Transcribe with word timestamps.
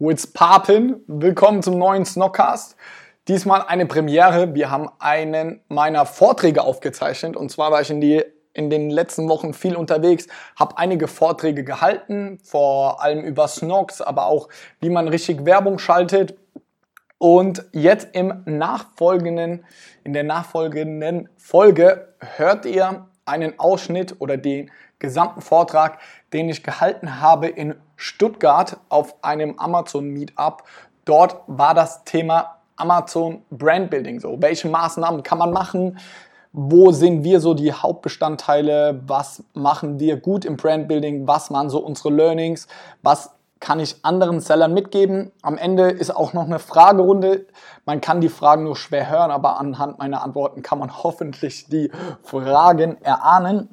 What's 0.00 0.26
Papin? 0.26 0.96
Willkommen 1.06 1.62
zum 1.62 1.78
neuen 1.78 2.04
Snockcast. 2.04 2.74
Diesmal 3.28 3.62
eine 3.62 3.86
Premiere. 3.86 4.52
Wir 4.52 4.68
haben 4.68 4.90
einen 4.98 5.60
meiner 5.68 6.04
Vorträge 6.04 6.62
aufgezeichnet. 6.64 7.36
Und 7.36 7.52
zwar 7.52 7.70
war 7.70 7.80
ich 7.80 7.90
in, 7.90 8.00
die, 8.00 8.24
in 8.54 8.70
den 8.70 8.90
letzten 8.90 9.28
Wochen 9.28 9.54
viel 9.54 9.76
unterwegs, 9.76 10.26
habe 10.58 10.78
einige 10.78 11.06
Vorträge 11.06 11.62
gehalten, 11.62 12.40
vor 12.42 13.04
allem 13.04 13.22
über 13.22 13.46
Snocks, 13.46 14.00
aber 14.00 14.26
auch 14.26 14.48
wie 14.80 14.90
man 14.90 15.06
richtig 15.06 15.44
Werbung 15.44 15.78
schaltet. 15.78 16.36
Und 17.18 17.64
jetzt 17.70 18.08
im 18.14 18.42
nachfolgenden, 18.46 19.64
in 20.02 20.12
der 20.12 20.24
nachfolgenden 20.24 21.28
Folge 21.36 22.16
hört 22.18 22.66
ihr 22.66 23.06
einen 23.26 23.60
Ausschnitt 23.60 24.16
oder 24.18 24.38
den 24.38 24.72
gesamten 24.98 25.40
Vortrag, 25.40 26.00
den 26.34 26.50
ich 26.50 26.62
gehalten 26.62 27.22
habe 27.22 27.46
in 27.46 27.76
Stuttgart 27.96 28.76
auf 28.88 29.14
einem 29.22 29.58
Amazon 29.58 30.08
Meetup. 30.08 30.64
Dort 31.04 31.36
war 31.46 31.74
das 31.74 32.04
Thema 32.04 32.56
Amazon 32.76 33.42
Brand 33.50 33.88
Building 33.88 34.18
so. 34.18 34.36
Welche 34.40 34.68
Maßnahmen 34.68 35.22
kann 35.22 35.38
man 35.38 35.52
machen? 35.52 35.98
Wo 36.52 36.90
sind 36.90 37.24
wir 37.24 37.40
so 37.40 37.54
die 37.54 37.72
Hauptbestandteile? 37.72 39.00
Was 39.06 39.44
machen 39.54 40.00
wir 40.00 40.16
gut 40.16 40.44
im 40.44 40.56
Brand 40.56 40.88
Building? 40.88 41.26
Was 41.26 41.50
waren 41.50 41.70
so 41.70 41.78
unsere 41.78 42.10
Learnings? 42.10 42.66
Was 43.02 43.30
kann 43.60 43.80
ich 43.80 44.04
anderen 44.04 44.40
Sellern 44.40 44.74
mitgeben? 44.74 45.32
Am 45.42 45.56
Ende 45.56 45.88
ist 45.88 46.14
auch 46.14 46.32
noch 46.32 46.44
eine 46.44 46.58
Fragerunde. 46.58 47.46
Man 47.86 48.00
kann 48.00 48.20
die 48.20 48.28
Fragen 48.28 48.64
nur 48.64 48.76
schwer 48.76 49.08
hören, 49.08 49.30
aber 49.30 49.58
anhand 49.58 49.98
meiner 49.98 50.22
Antworten 50.22 50.62
kann 50.62 50.78
man 50.78 51.02
hoffentlich 51.02 51.66
die 51.68 51.90
Fragen 52.22 53.00
erahnen. 53.02 53.68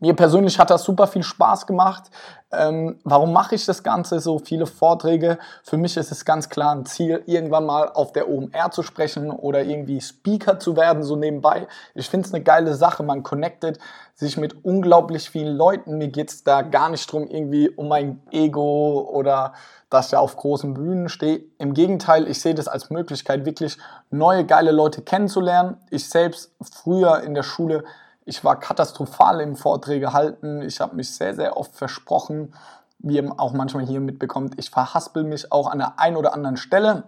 Mir 0.00 0.16
persönlich 0.16 0.58
hat 0.58 0.70
das 0.70 0.82
super 0.82 1.06
viel 1.06 1.22
Spaß 1.22 1.66
gemacht. 1.66 2.04
Ähm, 2.50 2.98
warum 3.04 3.34
mache 3.34 3.54
ich 3.54 3.66
das 3.66 3.82
Ganze? 3.82 4.18
So 4.18 4.38
viele 4.38 4.64
Vorträge. 4.64 5.38
Für 5.62 5.76
mich 5.76 5.96
ist 5.98 6.10
es 6.10 6.24
ganz 6.24 6.48
klar 6.48 6.74
ein 6.74 6.86
Ziel, 6.86 7.22
irgendwann 7.26 7.66
mal 7.66 7.90
auf 7.90 8.12
der 8.12 8.28
OMR 8.28 8.70
zu 8.70 8.82
sprechen 8.82 9.30
oder 9.30 9.62
irgendwie 9.62 10.00
Speaker 10.00 10.58
zu 10.58 10.74
werden, 10.74 11.02
so 11.02 11.16
nebenbei. 11.16 11.68
Ich 11.94 12.08
finde 12.08 12.26
es 12.26 12.34
eine 12.34 12.42
geile 12.42 12.74
Sache. 12.74 13.02
Man 13.02 13.22
connectet 13.22 13.78
sich 14.14 14.38
mit 14.38 14.64
unglaublich 14.64 15.28
vielen 15.28 15.54
Leuten. 15.54 15.98
Mir 15.98 16.08
geht 16.08 16.30
es 16.30 16.44
da 16.44 16.62
gar 16.62 16.88
nicht 16.88 17.12
drum, 17.12 17.28
irgendwie 17.28 17.68
um 17.68 17.88
mein 17.88 18.22
Ego 18.30 19.06
oder 19.12 19.52
dass 19.90 20.08
ich 20.08 20.16
auf 20.16 20.34
großen 20.34 20.72
Bühnen 20.72 21.10
stehe. 21.10 21.42
Im 21.58 21.74
Gegenteil, 21.74 22.26
ich 22.26 22.40
sehe 22.40 22.54
das 22.54 22.68
als 22.68 22.88
Möglichkeit, 22.88 23.44
wirklich 23.44 23.76
neue 24.10 24.46
geile 24.46 24.70
Leute 24.70 25.02
kennenzulernen. 25.02 25.76
Ich 25.90 26.08
selbst 26.08 26.52
früher 26.72 27.20
in 27.22 27.34
der 27.34 27.42
Schule 27.42 27.84
ich 28.24 28.44
war 28.44 28.58
katastrophal 28.58 29.40
im 29.40 29.56
Vorträge 29.56 30.12
halten. 30.12 30.62
Ich 30.62 30.80
habe 30.80 30.96
mich 30.96 31.14
sehr, 31.14 31.34
sehr 31.34 31.56
oft 31.56 31.74
versprochen, 31.74 32.54
wie 32.98 33.16
ihr 33.16 33.32
auch 33.38 33.52
manchmal 33.52 33.86
hier 33.86 34.00
mitbekommt. 34.00 34.54
Ich 34.58 34.70
verhaspel 34.70 35.24
mich 35.24 35.50
auch 35.50 35.70
an 35.70 35.78
der 35.78 35.98
einen 35.98 36.16
oder 36.16 36.34
anderen 36.34 36.56
Stelle. 36.56 37.04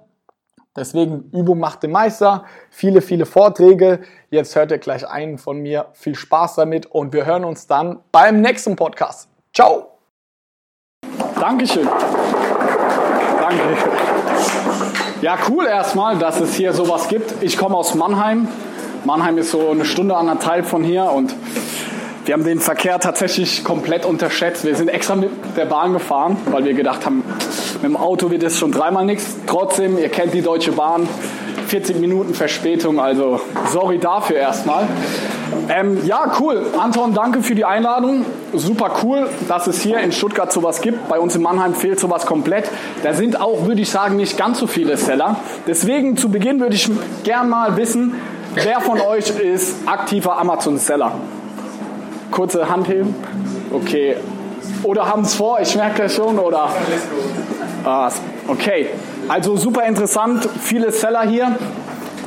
Deswegen 0.74 1.30
Übung 1.32 1.58
macht 1.58 1.82
den 1.82 1.90
Meister. 1.90 2.44
Viele, 2.70 3.02
viele 3.02 3.26
Vorträge. 3.26 4.00
Jetzt 4.30 4.56
hört 4.56 4.70
ihr 4.70 4.78
gleich 4.78 5.06
einen 5.06 5.36
von 5.36 5.58
mir. 5.58 5.86
Viel 5.92 6.14
Spaß 6.14 6.54
damit 6.54 6.86
und 6.86 7.12
wir 7.12 7.26
hören 7.26 7.44
uns 7.44 7.66
dann 7.66 8.00
beim 8.10 8.40
nächsten 8.40 8.74
Podcast. 8.74 9.28
Ciao. 9.54 9.98
Dankeschön. 11.38 11.86
Danke. 13.38 13.62
Ja, 15.20 15.36
cool 15.48 15.66
erstmal, 15.66 16.18
dass 16.18 16.40
es 16.40 16.54
hier 16.54 16.72
sowas 16.72 17.06
gibt. 17.08 17.42
Ich 17.42 17.58
komme 17.58 17.76
aus 17.76 17.94
Mannheim. 17.94 18.48
Mannheim 19.04 19.38
ist 19.38 19.50
so 19.50 19.70
eine 19.70 19.84
Stunde 19.84 20.16
anderthalb 20.16 20.66
von 20.66 20.84
hier 20.84 21.10
und 21.10 21.34
wir 22.24 22.34
haben 22.34 22.44
den 22.44 22.60
Verkehr 22.60 23.00
tatsächlich 23.00 23.64
komplett 23.64 24.06
unterschätzt. 24.06 24.64
Wir 24.64 24.76
sind 24.76 24.88
extra 24.88 25.16
mit 25.16 25.30
der 25.56 25.64
Bahn 25.64 25.92
gefahren, 25.92 26.36
weil 26.46 26.64
wir 26.64 26.74
gedacht 26.74 27.04
haben, 27.04 27.24
mit 27.74 27.82
dem 27.82 27.96
Auto 27.96 28.30
wird 28.30 28.44
es 28.44 28.58
schon 28.58 28.70
dreimal 28.70 29.04
nichts. 29.04 29.34
Trotzdem, 29.48 29.98
ihr 29.98 30.08
kennt 30.08 30.32
die 30.32 30.40
Deutsche 30.40 30.70
Bahn, 30.70 31.08
40 31.66 31.98
Minuten 31.98 32.34
Verspätung, 32.34 33.00
also 33.00 33.40
sorry 33.72 33.98
dafür 33.98 34.36
erstmal. 34.36 34.86
Ähm, 35.68 35.98
ja, 36.06 36.32
cool. 36.38 36.64
Anton, 36.78 37.12
danke 37.12 37.42
für 37.42 37.56
die 37.56 37.64
Einladung. 37.64 38.24
Super 38.52 38.92
cool, 39.02 39.28
dass 39.48 39.66
es 39.66 39.80
hier 39.80 39.98
in 39.98 40.12
Stuttgart 40.12 40.52
sowas 40.52 40.80
gibt. 40.80 41.08
Bei 41.08 41.18
uns 41.18 41.34
in 41.34 41.42
Mannheim 41.42 41.74
fehlt 41.74 41.98
sowas 41.98 42.26
komplett. 42.26 42.70
Da 43.02 43.14
sind 43.14 43.40
auch, 43.40 43.66
würde 43.66 43.80
ich 43.80 43.90
sagen, 43.90 44.16
nicht 44.16 44.38
ganz 44.38 44.60
so 44.60 44.68
viele 44.68 44.96
Seller. 44.96 45.36
Deswegen 45.66 46.16
zu 46.16 46.28
Beginn 46.28 46.60
würde 46.60 46.76
ich 46.76 46.88
gern 47.24 47.48
mal 47.48 47.76
wissen, 47.76 48.14
Wer 48.54 48.80
von 48.82 49.00
euch 49.00 49.30
ist 49.30 49.76
aktiver 49.86 50.36
Amazon-Seller? 50.38 51.12
Kurze 52.30 52.68
Hand 52.68 52.86
heben. 52.86 53.14
Okay. 53.72 54.16
Oder 54.82 55.08
haben 55.08 55.22
es 55.22 55.34
vor? 55.34 55.58
Ich 55.60 55.74
merke 55.74 56.02
das 56.02 56.14
schon. 56.14 56.38
Oder? 56.38 56.68
Ah, 57.84 58.10
okay. 58.48 58.90
Also 59.28 59.56
super 59.56 59.84
interessant. 59.84 60.46
Viele 60.60 60.92
Seller 60.92 61.22
hier. 61.22 61.56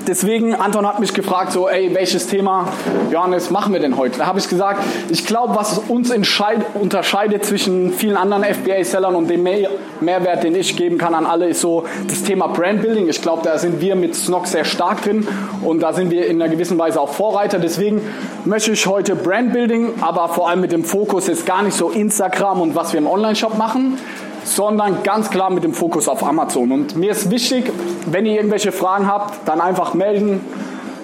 Deswegen, 0.07 0.53
Anton 0.53 0.88
hat 0.88 0.99
mich 0.99 1.13
gefragt, 1.13 1.51
so, 1.51 1.67
ey, 1.67 1.93
welches 1.95 2.27
Thema, 2.27 2.67
Johannes, 3.11 3.49
machen 3.49 3.73
wir 3.73 3.79
denn 3.79 3.97
heute? 3.97 4.19
Da 4.19 4.27
habe 4.27 4.38
ich 4.38 4.47
gesagt, 4.47 4.83
ich 5.09 5.25
glaube, 5.25 5.55
was 5.55 5.79
uns 5.79 6.11
unterscheidet 6.11 7.43
zwischen 7.43 7.91
vielen 7.91 8.16
anderen 8.16 8.43
FBA-Sellern 8.43 9.16
und 9.16 9.29
dem 9.29 9.43
Mehr 9.43 9.69
Mehrwert, 10.01 10.43
den 10.43 10.55
ich 10.55 10.75
geben 10.75 10.97
kann 10.97 11.16
an 11.16 11.25
alle, 11.25 11.47
ist 11.47 11.61
so 11.61 11.85
das 12.07 12.23
Thema 12.23 12.47
Brandbuilding. 12.47 13.07
Ich 13.07 13.21
glaube, 13.21 13.41
da 13.43 13.57
sind 13.57 13.81
wir 13.81 13.95
mit 13.95 14.16
Snock 14.16 14.45
sehr 14.47 14.66
stark 14.66 15.03
drin 15.03 15.27
und 15.63 15.81
da 15.81 15.93
sind 15.93 16.11
wir 16.11 16.27
in 16.27 16.41
einer 16.41 16.51
gewissen 16.51 16.77
Weise 16.77 16.99
auch 16.99 17.09
Vorreiter. 17.09 17.59
Deswegen 17.59 18.01
möchte 18.43 18.72
ich 18.72 18.85
heute 18.85 19.16
Brandbuilding, 19.16 19.93
aber 20.01 20.27
vor 20.29 20.49
allem 20.49 20.61
mit 20.61 20.72
dem 20.72 20.83
Fokus 20.83 21.27
jetzt 21.27 21.45
gar 21.45 21.63
nicht 21.63 21.75
so 21.75 21.89
Instagram 21.89 22.61
und 22.61 22.75
was 22.75 22.93
wir 22.93 22.99
im 22.99 23.07
Online-Shop 23.07 23.57
machen, 23.57 23.97
sondern 24.45 25.03
ganz 25.03 25.29
klar 25.29 25.50
mit 25.50 25.63
dem 25.63 25.73
Fokus 25.73 26.07
auf 26.07 26.23
Amazon. 26.23 26.72
Und 26.72 26.95
mir 26.95 27.11
ist 27.11 27.31
wichtig, 27.31 27.72
wenn 28.06 28.25
ihr 28.25 28.35
irgendwelche 28.35 28.72
Fragen 28.72 29.07
habt, 29.07 29.47
dann 29.47 29.59
einfach 29.59 29.94
melden. 29.94 30.39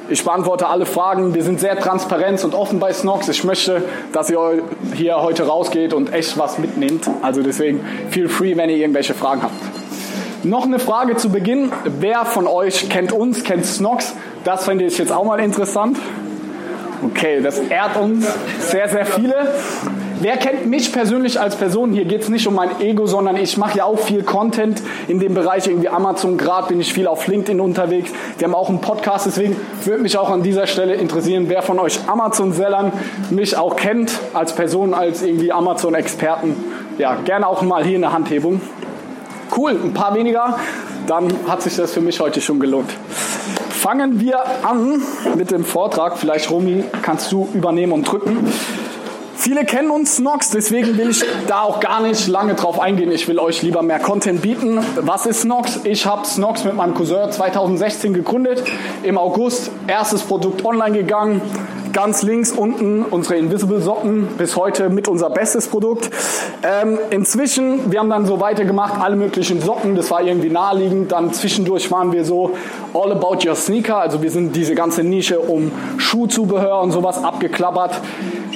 Ich 0.09 0.23
beantworte 0.23 0.67
alle 0.67 0.85
Fragen. 0.85 1.33
Wir 1.33 1.43
sind 1.43 1.59
sehr 1.59 1.77
transparent 1.79 2.43
und 2.43 2.53
offen 2.53 2.79
bei 2.79 2.93
Snox. 2.93 3.29
Ich 3.29 3.43
möchte, 3.43 3.83
dass 4.13 4.29
ihr 4.29 4.61
hier 4.93 5.21
heute 5.21 5.47
rausgeht 5.47 5.93
und 5.93 6.13
echt 6.13 6.37
was 6.37 6.59
mitnehmt. 6.59 7.09
Also 7.21 7.41
deswegen 7.41 7.83
feel 8.09 8.29
free, 8.29 8.55
wenn 8.57 8.69
ihr 8.69 8.77
irgendwelche 8.77 9.13
Fragen 9.13 9.41
habt. 9.41 9.53
Noch 10.43 10.65
eine 10.65 10.79
Frage 10.79 11.17
zu 11.17 11.29
Beginn. 11.29 11.71
Wer 11.85 12.25
von 12.25 12.47
euch 12.47 12.89
kennt 12.89 13.11
uns, 13.11 13.43
kennt 13.43 13.65
Snox? 13.65 14.13
Das 14.43 14.65
fände 14.65 14.85
ich 14.85 14.97
jetzt 14.97 15.11
auch 15.11 15.23
mal 15.23 15.39
interessant. 15.39 15.97
Okay, 17.03 17.41
das 17.41 17.59
ehrt 17.59 17.97
uns 17.97 18.25
sehr, 18.59 18.87
sehr 18.89 19.05
viele. 19.05 19.53
Wer 20.21 20.37
kennt 20.37 20.67
mich 20.67 20.93
persönlich 20.93 21.39
als 21.39 21.55
Person? 21.55 21.93
Hier 21.93 22.05
geht 22.05 22.21
es 22.21 22.29
nicht 22.29 22.45
um 22.45 22.53
mein 22.53 22.79
Ego, 22.79 23.07
sondern 23.07 23.37
ich 23.37 23.57
mache 23.57 23.79
ja 23.79 23.85
auch 23.85 23.97
viel 23.97 24.21
Content 24.21 24.79
in 25.07 25.19
dem 25.19 25.33
Bereich 25.33 25.65
irgendwie 25.65 25.89
Amazon. 25.89 26.37
Gerade 26.37 26.67
bin 26.67 26.79
ich 26.79 26.93
viel 26.93 27.07
auf 27.07 27.25
LinkedIn 27.25 27.59
unterwegs. 27.59 28.11
Wir 28.37 28.47
haben 28.47 28.53
auch 28.53 28.69
einen 28.69 28.81
Podcast, 28.81 29.25
deswegen 29.25 29.55
würde 29.83 30.03
mich 30.03 30.15
auch 30.19 30.29
an 30.29 30.43
dieser 30.43 30.67
Stelle 30.67 30.93
interessieren, 30.93 31.45
wer 31.47 31.63
von 31.63 31.79
euch 31.79 32.01
Amazon-Sellern 32.05 32.91
mich 33.31 33.57
auch 33.57 33.75
kennt 33.75 34.11
als 34.35 34.53
Person, 34.53 34.93
als 34.93 35.23
irgendwie 35.23 35.51
Amazon-Experten. 35.51 36.55
Ja, 36.99 37.15
gerne 37.25 37.47
auch 37.47 37.63
mal 37.63 37.83
hier 37.83 37.97
eine 37.97 38.13
Handhebung. 38.13 38.61
Cool, 39.57 39.71
ein 39.71 39.95
paar 39.95 40.13
weniger. 40.13 40.59
Dann 41.07 41.33
hat 41.47 41.63
sich 41.63 41.75
das 41.77 41.93
für 41.93 42.01
mich 42.01 42.19
heute 42.19 42.41
schon 42.41 42.59
gelohnt. 42.59 42.91
Fangen 43.71 44.19
wir 44.19 44.39
an 44.61 45.01
mit 45.35 45.49
dem 45.49 45.65
Vortrag. 45.65 46.19
Vielleicht, 46.19 46.51
Romy, 46.51 46.83
kannst 47.01 47.31
du 47.31 47.49
übernehmen 47.55 47.93
und 47.93 48.03
drücken. 48.03 48.53
Viele 49.41 49.65
kennen 49.65 49.89
uns 49.89 50.17
Snox, 50.17 50.51
deswegen 50.51 50.99
will 50.99 51.09
ich 51.09 51.25
da 51.47 51.63
auch 51.63 51.79
gar 51.79 51.99
nicht 51.99 52.27
lange 52.27 52.53
drauf 52.53 52.79
eingehen. 52.79 53.11
Ich 53.11 53.27
will 53.27 53.39
euch 53.39 53.63
lieber 53.63 53.81
mehr 53.81 53.97
Content 53.97 54.43
bieten. 54.43 54.79
Was 54.97 55.25
ist 55.25 55.41
Snox? 55.41 55.79
Ich 55.83 56.05
habe 56.05 56.27
Snox 56.27 56.63
mit 56.63 56.75
meinem 56.75 56.93
Cousin 56.93 57.31
2016 57.31 58.13
gegründet. 58.13 58.63
Im 59.01 59.17
August 59.17 59.71
erstes 59.87 60.21
Produkt 60.21 60.63
online 60.63 60.95
gegangen. 60.95 61.41
Ganz 61.91 62.21
links 62.21 62.51
unten 62.51 63.01
unsere 63.03 63.35
Invisible 63.35 63.81
Socken, 63.81 64.27
bis 64.37 64.55
heute 64.55 64.89
mit 64.89 65.07
unser 65.07 65.31
bestes 65.31 65.67
Produkt. 65.67 66.11
Ähm, 66.61 66.99
inzwischen, 67.09 67.91
wir 67.91 67.99
haben 67.99 68.11
dann 68.11 68.27
so 68.27 68.39
weitergemacht, 68.39 69.01
alle 69.01 69.15
möglichen 69.15 69.59
Socken, 69.59 69.95
das 69.95 70.11
war 70.11 70.21
irgendwie 70.21 70.51
naheliegend. 70.51 71.11
Dann 71.11 71.33
zwischendurch 71.33 71.89
waren 71.89 72.11
wir 72.13 72.25
so 72.25 72.51
all 72.93 73.11
about 73.11 73.39
your 73.45 73.55
sneaker, 73.55 73.97
also 73.97 74.21
wir 74.21 74.29
sind 74.29 74.55
diese 74.55 74.75
ganze 74.75 75.03
Nische 75.03 75.39
um 75.39 75.71
Schuhzubehör 75.97 76.79
und 76.81 76.91
sowas 76.91 77.23
abgeklappert. 77.23 77.99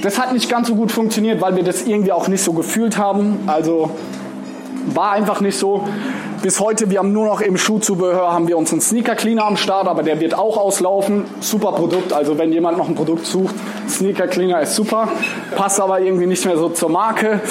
Das 0.06 0.19
hat 0.19 0.34
nicht 0.34 0.48
ganz 0.52 0.68
so 0.68 0.75
gut 0.75 0.92
funktioniert, 0.92 1.42
weil 1.42 1.56
wir 1.56 1.63
das 1.63 1.88
irgendwie 1.88 2.12
auch 2.12 2.28
nicht 2.28 2.44
so 2.44 2.54
gefühlt 2.54 3.00
haben. 3.00 3.40
Also 3.48 3.90
war 4.94 5.13
einfach 5.13 5.42
nicht 5.42 5.57
so. 5.57 5.88
Bis 6.44 6.60
heute, 6.60 6.92
wir 6.92 7.00
haben 7.00 7.12
nur 7.12 7.25
noch 7.25 7.42
im 7.42 7.57
Schuhzubehör, 7.57 8.31
haben 8.31 8.48
wir 8.48 8.56
unseren 8.56 8.81
Sneaker 8.81 9.16
Cleaner 9.16 9.46
am 9.46 9.57
Start, 9.57 9.88
aber 9.88 10.04
der 10.04 10.19
wird 10.19 10.38
auch 10.38 10.57
auslaufen. 10.57 11.25
Super 11.40 11.72
Produkt, 11.72 12.13
also 12.13 12.38
wenn 12.38 12.54
jemand 12.54 12.78
noch 12.78 12.88
ein 12.88 12.94
Produkt 12.94 13.25
sucht, 13.25 13.56
Sneaker 13.90 14.28
Cleaner 14.28 14.62
ist 14.62 14.75
super, 14.75 15.07
passt 15.56 15.81
aber 15.81 16.00
irgendwie 16.00 16.28
nicht 16.28 16.46
mehr 16.46 16.56
so 16.56 16.69
zur 16.69 16.90
Marke. 16.90 17.42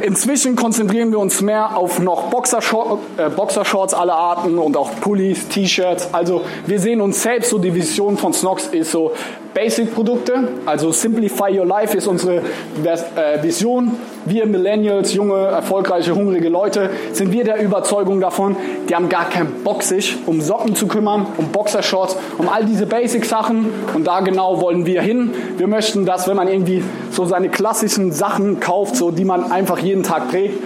Inzwischen 0.00 0.54
konzentrieren 0.54 1.10
wir 1.10 1.18
uns 1.18 1.40
mehr 1.40 1.76
auf 1.76 1.98
noch 1.98 2.30
Boxershorts, 2.30 3.02
äh, 3.16 3.30
Boxershorts 3.30 3.94
aller 3.94 4.14
Arten 4.14 4.58
und 4.58 4.76
auch 4.76 4.92
Pullis, 5.00 5.48
T-Shirts. 5.48 6.10
Also 6.14 6.42
wir 6.66 6.78
sehen 6.78 7.00
uns 7.00 7.20
selbst, 7.20 7.50
so 7.50 7.58
die 7.58 7.74
Vision 7.74 8.16
von 8.16 8.32
Snox 8.32 8.68
ist 8.68 8.92
so 8.92 9.10
Basic-Produkte. 9.56 10.48
Also 10.66 10.92
Simplify 10.92 11.58
Your 11.58 11.64
Life 11.64 11.96
ist 11.96 12.06
unsere 12.06 12.36
äh, 12.36 13.42
Vision. 13.42 13.92
Wir 14.26 14.44
Millennials, 14.44 15.14
junge, 15.14 15.46
erfolgreiche, 15.46 16.14
hungrige 16.14 16.50
Leute, 16.50 16.90
sind 17.12 17.32
wir 17.32 17.42
der 17.42 17.62
Überzeugung 17.62 18.20
davon, 18.20 18.54
die 18.86 18.94
haben 18.94 19.08
gar 19.08 19.30
keinen 19.30 19.64
Bock, 19.64 19.82
sich 19.82 20.14
um 20.26 20.42
Socken 20.42 20.74
zu 20.74 20.86
kümmern, 20.86 21.26
um 21.38 21.48
Boxershorts, 21.48 22.18
um 22.36 22.50
all 22.50 22.66
diese 22.66 22.84
Basic-Sachen. 22.84 23.70
Und 23.94 24.06
da 24.06 24.20
genau 24.20 24.60
wollen 24.60 24.84
wir 24.84 25.00
hin. 25.00 25.32
Wir 25.56 25.68
möchten, 25.68 26.04
dass 26.04 26.28
wenn 26.28 26.36
man 26.36 26.48
irgendwie 26.48 26.84
so 27.10 27.24
seine 27.24 27.48
klassischen 27.48 28.12
Sachen 28.12 28.60
kauft, 28.60 28.96
so 28.96 29.10
die 29.10 29.24
man 29.24 29.50
einfach 29.50 29.78
jeden 29.78 30.02
Tag 30.02 30.30
trägt, 30.30 30.58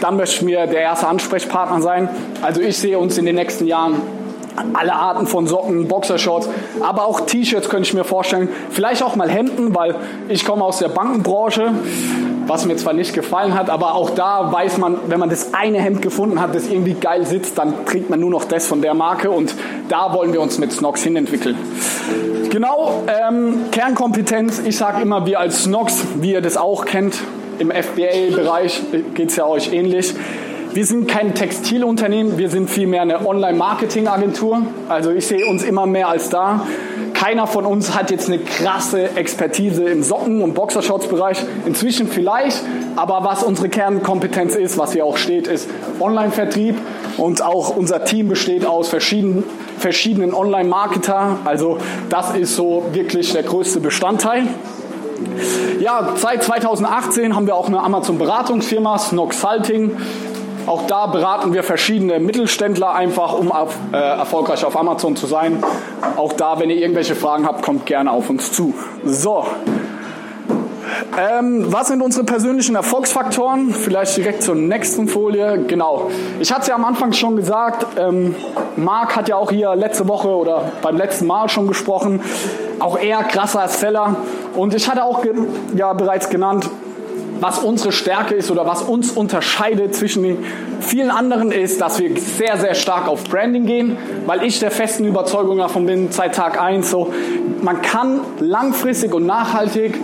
dann 0.00 0.16
möchten 0.16 0.46
wir 0.46 0.68
der 0.68 0.82
erste 0.82 1.08
Ansprechpartner 1.08 1.82
sein. 1.82 2.08
Also 2.42 2.60
ich 2.60 2.78
sehe 2.78 2.96
uns 2.96 3.18
in 3.18 3.26
den 3.26 3.34
nächsten 3.34 3.66
Jahren 3.66 4.02
alle 4.74 4.94
Arten 4.94 5.26
von 5.26 5.46
Socken, 5.46 5.88
Boxershorts, 5.88 6.48
aber 6.80 7.06
auch 7.06 7.20
T-Shirts 7.20 7.68
könnte 7.68 7.88
ich 7.88 7.94
mir 7.94 8.04
vorstellen. 8.04 8.48
Vielleicht 8.70 9.02
auch 9.02 9.16
mal 9.16 9.28
Hemden, 9.28 9.74
weil 9.74 9.94
ich 10.28 10.44
komme 10.44 10.64
aus 10.64 10.78
der 10.78 10.88
Bankenbranche, 10.88 11.72
was 12.46 12.64
mir 12.64 12.76
zwar 12.76 12.92
nicht 12.92 13.14
gefallen 13.14 13.54
hat, 13.54 13.70
aber 13.70 13.94
auch 13.94 14.10
da 14.10 14.52
weiß 14.52 14.78
man, 14.78 14.98
wenn 15.08 15.18
man 15.18 15.30
das 15.30 15.52
eine 15.54 15.78
Hemd 15.78 16.02
gefunden 16.02 16.40
hat, 16.40 16.54
das 16.54 16.68
irgendwie 16.68 16.94
geil 16.94 17.26
sitzt, 17.26 17.58
dann 17.58 17.86
trägt 17.86 18.10
man 18.10 18.20
nur 18.20 18.30
noch 18.30 18.44
das 18.44 18.66
von 18.66 18.82
der 18.82 18.94
Marke 18.94 19.30
und 19.30 19.54
da 19.88 20.12
wollen 20.12 20.32
wir 20.32 20.40
uns 20.40 20.58
mit 20.58 20.72
Snox 20.72 21.02
hinentwickeln. 21.02 21.56
Genau, 22.50 23.02
ähm, 23.06 23.66
Kernkompetenz, 23.72 24.62
ich 24.64 24.76
sage 24.76 25.02
immer, 25.02 25.26
wir 25.26 25.40
als 25.40 25.64
Snox, 25.64 26.02
wie 26.20 26.32
ihr 26.32 26.40
das 26.40 26.56
auch 26.56 26.84
kennt, 26.84 27.16
im 27.58 27.70
FBA-Bereich 27.70 28.82
geht 29.14 29.30
es 29.30 29.36
ja 29.36 29.46
euch 29.46 29.72
ähnlich. 29.72 30.14
Wir 30.76 30.84
sind 30.84 31.08
kein 31.08 31.34
Textilunternehmen, 31.34 32.36
wir 32.36 32.50
sind 32.50 32.68
vielmehr 32.68 33.00
eine 33.00 33.26
Online-Marketing-Agentur. 33.26 34.60
Also 34.90 35.10
ich 35.10 35.26
sehe 35.26 35.46
uns 35.46 35.64
immer 35.64 35.86
mehr 35.86 36.10
als 36.10 36.28
da. 36.28 36.66
Keiner 37.14 37.46
von 37.46 37.64
uns 37.64 37.96
hat 37.96 38.10
jetzt 38.10 38.28
eine 38.28 38.40
krasse 38.40 39.16
Expertise 39.16 39.84
im 39.84 40.02
Socken- 40.02 40.42
und 40.42 40.52
Boxershorts-Bereich. 40.52 41.38
Inzwischen 41.64 42.08
vielleicht, 42.08 42.62
aber 42.94 43.24
was 43.24 43.42
unsere 43.42 43.70
Kernkompetenz 43.70 44.54
ist, 44.54 44.76
was 44.76 44.92
hier 44.92 45.06
auch 45.06 45.16
steht, 45.16 45.46
ist 45.46 45.66
Online-Vertrieb. 45.98 46.76
Und 47.16 47.40
auch 47.40 47.74
unser 47.74 48.04
Team 48.04 48.28
besteht 48.28 48.66
aus 48.66 48.90
verschiedenen, 48.90 49.44
verschiedenen 49.78 50.34
Online-Marketer. 50.34 51.38
Also 51.46 51.78
das 52.10 52.36
ist 52.36 52.54
so 52.54 52.84
wirklich 52.92 53.32
der 53.32 53.44
größte 53.44 53.80
Bestandteil. 53.80 54.46
Ja, 55.80 56.10
seit 56.16 56.42
2018 56.42 57.34
haben 57.34 57.46
wir 57.46 57.54
auch 57.54 57.68
eine 57.68 57.80
Amazon-Beratungsfirma, 57.80 58.98
Snoxalting. 58.98 59.96
Auch 60.66 60.86
da 60.86 61.06
beraten 61.06 61.52
wir 61.52 61.62
verschiedene 61.62 62.18
Mittelständler 62.18 62.94
einfach, 62.94 63.34
um 63.34 63.52
auf, 63.52 63.76
äh, 63.92 63.96
erfolgreich 63.96 64.64
auf 64.64 64.76
Amazon 64.76 65.14
zu 65.14 65.26
sein. 65.26 65.62
Auch 66.16 66.32
da, 66.32 66.58
wenn 66.58 66.70
ihr 66.70 66.76
irgendwelche 66.76 67.14
Fragen 67.14 67.46
habt, 67.46 67.62
kommt 67.62 67.86
gerne 67.86 68.10
auf 68.10 68.30
uns 68.30 68.52
zu. 68.52 68.74
So. 69.04 69.46
Ähm, 71.18 71.72
was 71.72 71.88
sind 71.88 72.02
unsere 72.02 72.24
persönlichen 72.24 72.74
Erfolgsfaktoren? 72.74 73.70
Vielleicht 73.72 74.16
direkt 74.16 74.42
zur 74.42 74.54
nächsten 74.54 75.08
Folie. 75.08 75.64
Genau. 75.66 76.10
Ich 76.40 76.50
hatte 76.50 76.62
es 76.62 76.66
ja 76.68 76.74
am 76.74 76.84
Anfang 76.84 77.12
schon 77.12 77.36
gesagt. 77.36 77.86
Ähm, 77.98 78.34
Marc 78.76 79.16
hat 79.16 79.28
ja 79.28 79.36
auch 79.36 79.50
hier 79.50 79.74
letzte 79.76 80.08
Woche 80.08 80.28
oder 80.28 80.72
beim 80.82 80.96
letzten 80.96 81.26
Mal 81.26 81.48
schon 81.48 81.68
gesprochen. 81.68 82.20
Auch 82.80 82.98
er 82.98 83.22
krasser 83.24 83.66
Seller. 83.68 84.16
Und 84.54 84.74
ich 84.74 84.88
hatte 84.88 85.04
auch 85.04 85.24
ja, 85.74 85.92
bereits 85.92 86.28
genannt, 86.28 86.68
was 87.40 87.58
unsere 87.58 87.92
Stärke 87.92 88.34
ist 88.34 88.50
oder 88.50 88.66
was 88.66 88.82
uns 88.82 89.10
unterscheidet 89.10 89.94
zwischen 89.94 90.22
den 90.22 90.38
vielen 90.80 91.10
anderen 91.10 91.52
ist, 91.52 91.80
dass 91.80 91.98
wir 91.98 92.18
sehr, 92.20 92.56
sehr 92.58 92.74
stark 92.74 93.08
auf 93.08 93.24
Branding 93.24 93.66
gehen, 93.66 93.96
weil 94.26 94.44
ich 94.44 94.58
der 94.58 94.70
festen 94.70 95.04
Überzeugung 95.04 95.58
davon 95.58 95.86
bin, 95.86 96.10
seit 96.10 96.34
Tag 96.34 96.60
1 96.60 96.90
so, 96.90 97.12
man 97.62 97.82
kann 97.82 98.20
langfristig 98.40 99.14
und 99.14 99.26
nachhaltig 99.26 99.98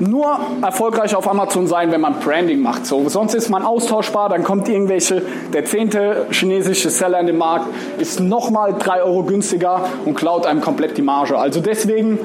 nur 0.00 0.38
erfolgreich 0.62 1.14
auf 1.14 1.28
Amazon 1.30 1.66
sein, 1.66 1.92
wenn 1.92 2.00
man 2.00 2.18
Branding 2.20 2.60
macht. 2.60 2.86
So, 2.86 3.08
sonst 3.08 3.34
ist 3.34 3.48
man 3.48 3.62
austauschbar, 3.62 4.28
dann 4.28 4.42
kommt 4.42 4.68
irgendwelche, 4.68 5.22
der 5.52 5.64
zehnte 5.64 6.26
chinesische 6.30 6.90
Seller 6.90 7.20
in 7.20 7.26
den 7.26 7.38
Markt 7.38 7.66
ist 7.98 8.20
nochmal 8.20 8.74
drei 8.78 9.02
Euro 9.02 9.22
günstiger 9.22 9.84
und 10.04 10.14
klaut 10.14 10.46
einem 10.46 10.60
komplett 10.60 10.96
die 10.96 11.02
Marge. 11.02 11.38
Also 11.38 11.60
deswegen 11.60 12.18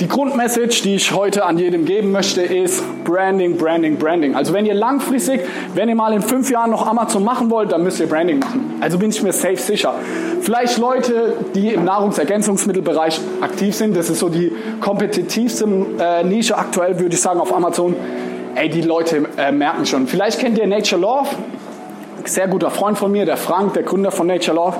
die 0.00 0.08
Grundmessage, 0.08 0.82
die 0.82 0.94
ich 0.94 1.12
heute 1.12 1.44
an 1.44 1.58
jedem 1.58 1.84
geben 1.84 2.12
möchte, 2.12 2.42
ist 2.42 2.82
Branding, 3.04 3.56
Branding, 3.56 3.96
Branding. 3.96 4.34
Also 4.34 4.52
wenn 4.54 4.64
ihr 4.64 4.74
langfristig, 4.74 5.42
wenn 5.74 5.88
ihr 5.88 5.94
mal 5.94 6.12
in 6.12 6.22
fünf 6.22 6.50
Jahren 6.50 6.70
noch 6.70 6.86
Amazon 6.86 7.22
machen 7.22 7.50
wollt, 7.50 7.72
dann 7.72 7.82
müsst 7.82 8.00
ihr 8.00 8.08
Branding 8.08 8.38
machen. 8.38 8.78
Also 8.80 8.98
bin 8.98 9.10
ich 9.10 9.22
mir 9.22 9.32
safe 9.32 9.56
sicher. 9.56 9.94
Vielleicht 10.40 10.78
Leute, 10.78 11.34
die 11.54 11.74
im 11.74 11.84
Nahrungsergänzungsmittelbereich 11.84 13.20
aktiv 13.42 13.74
sind, 13.74 13.96
das 13.96 14.08
ist 14.08 14.20
so 14.20 14.28
die 14.28 14.52
kompetitivste 14.80 15.66
äh, 16.00 16.24
Nische 16.24 16.56
aktuell, 16.56 16.98
würde 16.98 17.14
ich 17.14 17.20
sagen, 17.20 17.40
auf 17.40 17.54
Amazon. 17.54 17.94
Ey, 18.54 18.68
die 18.68 18.82
Leute 18.82 19.24
äh, 19.36 19.52
merken 19.52 19.86
schon. 19.86 20.06
Vielleicht 20.06 20.40
kennt 20.40 20.58
ihr 20.58 20.66
Nature 20.66 21.00
Love. 21.00 21.28
Sehr 22.24 22.48
guter 22.48 22.70
Freund 22.70 22.98
von 22.98 23.10
mir, 23.12 23.26
der 23.26 23.36
Frank, 23.36 23.74
der 23.74 23.82
Gründer 23.82 24.10
von 24.10 24.26
Nature 24.26 24.56
Love 24.56 24.76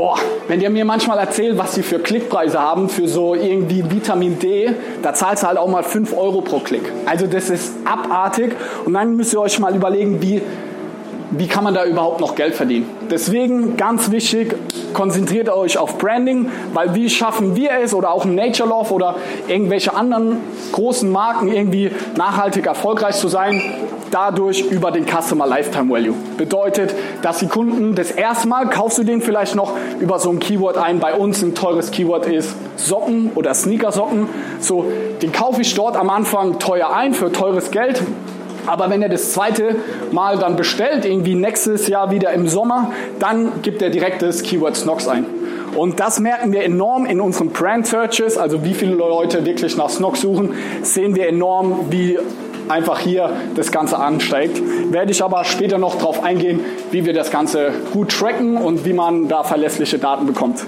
boah, 0.00 0.16
wenn 0.48 0.60
der 0.60 0.70
mir 0.70 0.86
manchmal 0.86 1.18
erzählt, 1.18 1.58
was 1.58 1.74
sie 1.74 1.82
für 1.82 1.98
Klickpreise 1.98 2.58
haben 2.58 2.88
für 2.88 3.06
so 3.06 3.34
irgendwie 3.34 3.84
Vitamin 3.90 4.38
D, 4.38 4.70
da 5.02 5.12
zahlst 5.12 5.42
du 5.42 5.48
halt 5.48 5.58
auch 5.58 5.68
mal 5.68 5.82
5 5.82 6.16
Euro 6.16 6.40
pro 6.40 6.60
Klick. 6.60 6.90
Also 7.04 7.26
das 7.26 7.50
ist 7.50 7.74
abartig 7.84 8.56
und 8.86 8.94
dann 8.94 9.14
müsst 9.14 9.34
ihr 9.34 9.40
euch 9.42 9.58
mal 9.58 9.76
überlegen, 9.76 10.22
wie, 10.22 10.40
wie 11.30 11.46
kann 11.46 11.64
man 11.64 11.74
da 11.74 11.84
überhaupt 11.84 12.20
noch 12.20 12.34
Geld 12.34 12.54
verdienen. 12.54 12.88
Deswegen 13.10 13.76
ganz 13.76 14.10
wichtig, 14.10 14.54
konzentriert 14.92 15.48
euch 15.48 15.78
auf 15.78 15.98
Branding, 15.98 16.50
weil 16.74 16.94
wie 16.94 17.08
schaffen 17.08 17.56
wir 17.56 17.70
es 17.82 17.94
oder 17.94 18.12
auch 18.12 18.24
Nature 18.24 18.68
Love 18.68 18.92
oder 18.92 19.16
irgendwelche 19.46 19.94
anderen 19.94 20.38
großen 20.72 21.10
Marken 21.10 21.48
irgendwie 21.48 21.92
nachhaltig 22.16 22.66
erfolgreich 22.66 23.16
zu 23.16 23.28
sein, 23.28 23.62
dadurch 24.10 24.60
über 24.62 24.90
den 24.90 25.06
Customer 25.06 25.46
Lifetime 25.46 25.90
Value. 25.90 26.14
Bedeutet, 26.36 26.94
dass 27.22 27.38
die 27.38 27.46
Kunden 27.46 27.94
das 27.94 28.10
erste 28.10 28.48
Mal 28.48 28.68
kaufst 28.68 28.98
du 28.98 29.04
den 29.04 29.22
vielleicht 29.22 29.54
noch 29.54 29.74
über 30.00 30.18
so 30.18 30.30
ein 30.30 30.40
Keyword 30.40 30.78
ein. 30.78 30.98
Bei 30.98 31.14
uns 31.14 31.42
ein 31.42 31.54
teures 31.54 31.90
Keyword 31.90 32.26
ist 32.26 32.54
Socken 32.76 33.30
oder 33.34 33.54
Sneakersocken. 33.54 34.28
So, 34.58 34.86
den 35.22 35.32
kaufe 35.32 35.62
ich 35.62 35.74
dort 35.74 35.96
am 35.96 36.10
Anfang 36.10 36.58
teuer 36.58 36.90
ein 36.92 37.14
für 37.14 37.30
teures 37.30 37.70
Geld. 37.70 38.02
Aber 38.66 38.90
wenn 38.90 39.02
er 39.02 39.08
das 39.08 39.32
zweite 39.32 39.76
Mal 40.12 40.38
dann 40.38 40.56
bestellt, 40.56 41.04
irgendwie 41.04 41.34
nächstes 41.34 41.88
Jahr 41.88 42.10
wieder 42.10 42.32
im 42.32 42.48
Sommer, 42.48 42.92
dann 43.18 43.62
gibt 43.62 43.82
er 43.82 43.90
direkt 43.90 44.22
das 44.22 44.42
Keyword 44.42 44.76
Snox 44.76 45.08
ein. 45.08 45.26
Und 45.74 46.00
das 46.00 46.18
merken 46.18 46.52
wir 46.52 46.64
enorm 46.64 47.06
in 47.06 47.20
unseren 47.20 47.50
Brand 47.50 47.86
Searches, 47.86 48.36
also 48.36 48.64
wie 48.64 48.74
viele 48.74 48.94
Leute 48.94 49.44
wirklich 49.46 49.76
nach 49.76 49.88
Snox 49.88 50.20
suchen, 50.20 50.54
sehen 50.82 51.14
wir 51.14 51.28
enorm, 51.28 51.86
wie 51.90 52.18
einfach 52.68 53.00
hier 53.00 53.30
das 53.54 53.70
Ganze 53.72 53.98
ansteigt. 53.98 54.60
Werde 54.92 55.10
ich 55.12 55.22
aber 55.22 55.44
später 55.44 55.78
noch 55.78 55.96
darauf 55.96 56.22
eingehen, 56.22 56.60
wie 56.90 57.04
wir 57.04 57.12
das 57.12 57.30
Ganze 57.30 57.72
gut 57.92 58.10
tracken 58.10 58.56
und 58.56 58.84
wie 58.84 58.92
man 58.92 59.28
da 59.28 59.42
verlässliche 59.42 59.98
Daten 59.98 60.26
bekommt. 60.26 60.64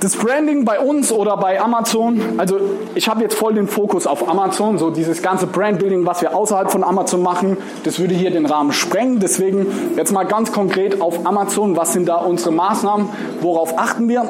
Das 0.00 0.16
Branding 0.16 0.64
bei 0.64 0.80
uns 0.80 1.12
oder 1.12 1.36
bei 1.36 1.60
Amazon, 1.60 2.22
also 2.38 2.58
ich 2.94 3.06
habe 3.06 3.20
jetzt 3.20 3.34
voll 3.34 3.52
den 3.52 3.68
Fokus 3.68 4.06
auf 4.06 4.26
Amazon, 4.26 4.78
so 4.78 4.88
dieses 4.88 5.20
ganze 5.20 5.46
Brandbuilding, 5.46 6.06
was 6.06 6.22
wir 6.22 6.34
außerhalb 6.34 6.70
von 6.70 6.82
Amazon 6.82 7.22
machen, 7.22 7.58
das 7.84 7.98
würde 7.98 8.14
hier 8.14 8.30
den 8.30 8.46
Rahmen 8.46 8.72
sprengen. 8.72 9.20
Deswegen 9.20 9.66
jetzt 9.96 10.10
mal 10.10 10.24
ganz 10.24 10.52
konkret 10.52 11.02
auf 11.02 11.26
Amazon, 11.26 11.76
was 11.76 11.92
sind 11.92 12.08
da 12.08 12.16
unsere 12.16 12.50
Maßnahmen, 12.50 13.10
worauf 13.42 13.78
achten 13.78 14.08
wir? 14.08 14.24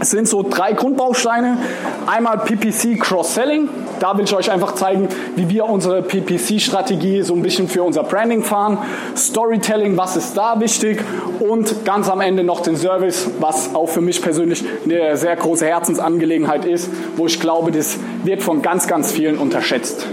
Es 0.00 0.10
sind 0.10 0.28
so 0.28 0.42
drei 0.42 0.72
Grundbausteine. 0.72 1.58
Einmal 2.06 2.38
PPC 2.38 3.00
Cross-Selling. 3.00 3.68
Da 4.00 4.18
will 4.18 4.24
ich 4.24 4.34
euch 4.34 4.50
einfach 4.50 4.74
zeigen, 4.74 5.08
wie 5.36 5.48
wir 5.48 5.66
unsere 5.66 6.02
PPC-Strategie 6.02 7.22
so 7.22 7.34
ein 7.34 7.42
bisschen 7.42 7.68
für 7.68 7.82
unser 7.82 8.02
Branding 8.02 8.42
fahren. 8.42 8.78
Storytelling, 9.16 9.96
was 9.96 10.16
ist 10.16 10.36
da 10.36 10.58
wichtig? 10.60 11.00
Und 11.40 11.84
ganz 11.84 12.10
am 12.10 12.20
Ende 12.20 12.42
noch 12.42 12.60
den 12.60 12.76
Service, 12.76 13.30
was 13.40 13.74
auch 13.74 13.88
für 13.88 14.00
mich 14.00 14.20
persönlich 14.20 14.64
eine 14.84 15.03
sehr 15.12 15.36
große 15.36 15.66
Herzensangelegenheit 15.66 16.64
ist, 16.64 16.90
wo 17.16 17.26
ich 17.26 17.40
glaube, 17.40 17.70
das 17.72 17.98
wird 18.24 18.42
von 18.42 18.62
ganz, 18.62 18.86
ganz 18.86 19.12
vielen 19.12 19.38
unterschätzt. 19.38 20.06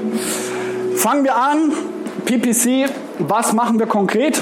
Fangen 0.95 1.24
wir 1.24 1.36
an. 1.36 1.74
PPC, 2.25 2.89
was 3.19 3.53
machen 3.53 3.79
wir 3.79 3.88
konkret? 3.88 4.41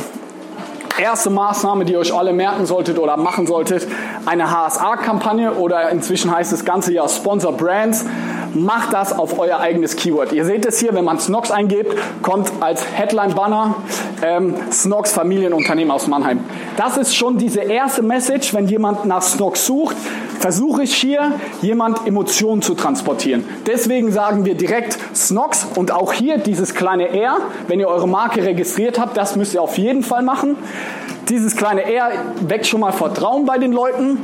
erste 0.99 1.29
Maßnahme, 1.29 1.85
die 1.85 1.93
ihr 1.93 1.99
euch 1.99 2.13
alle 2.13 2.33
merken 2.33 2.65
solltet 2.65 2.99
oder 2.99 3.17
machen 3.17 3.47
solltet, 3.47 3.87
eine 4.25 4.51
HSA-Kampagne 4.51 5.53
oder 5.53 5.89
inzwischen 5.89 6.31
heißt 6.31 6.51
das 6.51 6.65
Ganze 6.65 6.93
ja 6.93 7.07
Sponsor 7.07 7.53
Brands. 7.53 8.05
Macht 8.53 8.93
das 8.93 9.17
auf 9.17 9.37
euer 9.37 9.59
eigenes 9.59 9.95
Keyword. 9.95 10.33
Ihr 10.33 10.43
seht 10.43 10.65
es 10.65 10.79
hier, 10.79 10.93
wenn 10.95 11.05
man 11.05 11.19
Snox 11.19 11.51
eingibt, 11.51 11.95
kommt 12.23 12.51
als 12.59 12.83
Headline-Banner 12.93 13.75
ähm, 14.23 14.55
Snox 14.71 15.11
Familienunternehmen 15.11 15.91
aus 15.91 16.07
Mannheim. 16.07 16.39
Das 16.75 16.97
ist 16.97 17.15
schon 17.15 17.37
diese 17.37 17.61
erste 17.61 18.01
Message, 18.01 18.53
wenn 18.53 18.67
jemand 18.67 19.05
nach 19.05 19.21
Snox 19.21 19.65
sucht, 19.65 19.95
versuche 20.39 20.83
ich 20.83 20.95
hier 20.95 21.33
jemand 21.61 22.07
Emotionen 22.07 22.61
zu 22.61 22.73
transportieren. 22.73 23.43
Deswegen 23.67 24.11
sagen 24.11 24.45
wir 24.45 24.55
direkt 24.55 24.97
Snox 25.13 25.67
und 25.75 25.91
auch 25.91 26.13
hier 26.13 26.37
dieses 26.37 26.73
kleine 26.73 27.09
R, 27.09 27.37
wenn 27.67 27.79
ihr 27.79 27.87
eure 27.87 28.07
Marke 28.07 28.43
registriert 28.43 28.99
habt, 28.99 29.17
das 29.17 29.35
müsst 29.35 29.53
ihr 29.53 29.61
auf 29.61 29.77
jeden 29.77 30.01
Fall 30.01 30.23
machen. 30.23 30.55
Dieses 31.27 31.55
kleine 31.55 31.83
R 31.83 32.11
weckt 32.41 32.65
schon 32.65 32.79
mal 32.79 32.91
Vertrauen 32.91 33.45
bei 33.45 33.59
den 33.59 33.71
Leuten. 33.71 34.17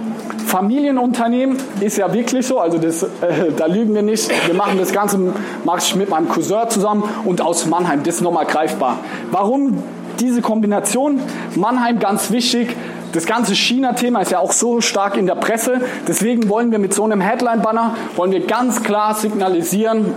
Familienunternehmen 0.47 1.57
ist 1.79 1.97
ja 1.97 2.11
wirklich 2.11 2.47
so, 2.47 2.59
also 2.59 2.79
das, 2.79 3.03
äh, 3.03 3.51
da 3.55 3.67
lügen 3.67 3.93
wir 3.93 4.01
nicht. 4.01 4.31
Wir 4.47 4.55
machen 4.55 4.79
das 4.79 4.91
Ganze, 4.91 5.19
mache 5.63 5.79
ich 5.79 5.95
mit 5.95 6.09
meinem 6.09 6.29
Cousin 6.29 6.69
zusammen 6.69 7.03
und 7.25 7.41
aus 7.41 7.67
Mannheim. 7.67 8.01
Das 8.03 8.15
ist 8.15 8.21
nochmal 8.21 8.45
greifbar. 8.45 8.99
Warum 9.31 9.83
diese 10.19 10.41
Kombination? 10.41 11.19
Mannheim 11.55 11.99
ganz 11.99 12.31
wichtig. 12.31 12.75
Das 13.15 13.25
ganze 13.25 13.55
China-Thema 13.55 14.23
ist 14.23 14.31
ja 14.31 14.39
auch 14.39 14.51
so 14.51 14.81
stark 14.81 15.15
in 15.15 15.25
der 15.25 15.35
Presse. 15.35 15.79
Deswegen 16.05 16.49
wollen 16.49 16.71
wir 16.71 16.79
mit 16.79 16.93
so 16.93 17.05
einem 17.05 17.21
Headline-Banner, 17.21 17.95
wollen 18.17 18.33
wir 18.33 18.45
ganz 18.45 18.83
klar 18.83 19.15
signalisieren, 19.15 20.13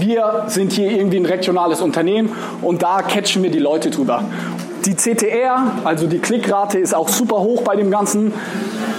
wir 0.00 0.46
sind 0.48 0.72
hier 0.72 0.90
irgendwie 0.90 1.18
ein 1.18 1.24
regionales 1.24 1.80
Unternehmen 1.80 2.32
und 2.62 2.82
da 2.82 3.00
catchen 3.02 3.44
wir 3.44 3.50
die 3.50 3.60
Leute 3.60 3.90
drüber. 3.90 4.24
Die 4.84 4.96
CTR, 4.96 5.70
also 5.84 6.08
die 6.08 6.18
Klickrate, 6.18 6.80
ist 6.80 6.96
auch 6.96 7.08
super 7.08 7.36
hoch 7.36 7.62
bei 7.62 7.76
dem 7.76 7.92
Ganzen. 7.92 8.34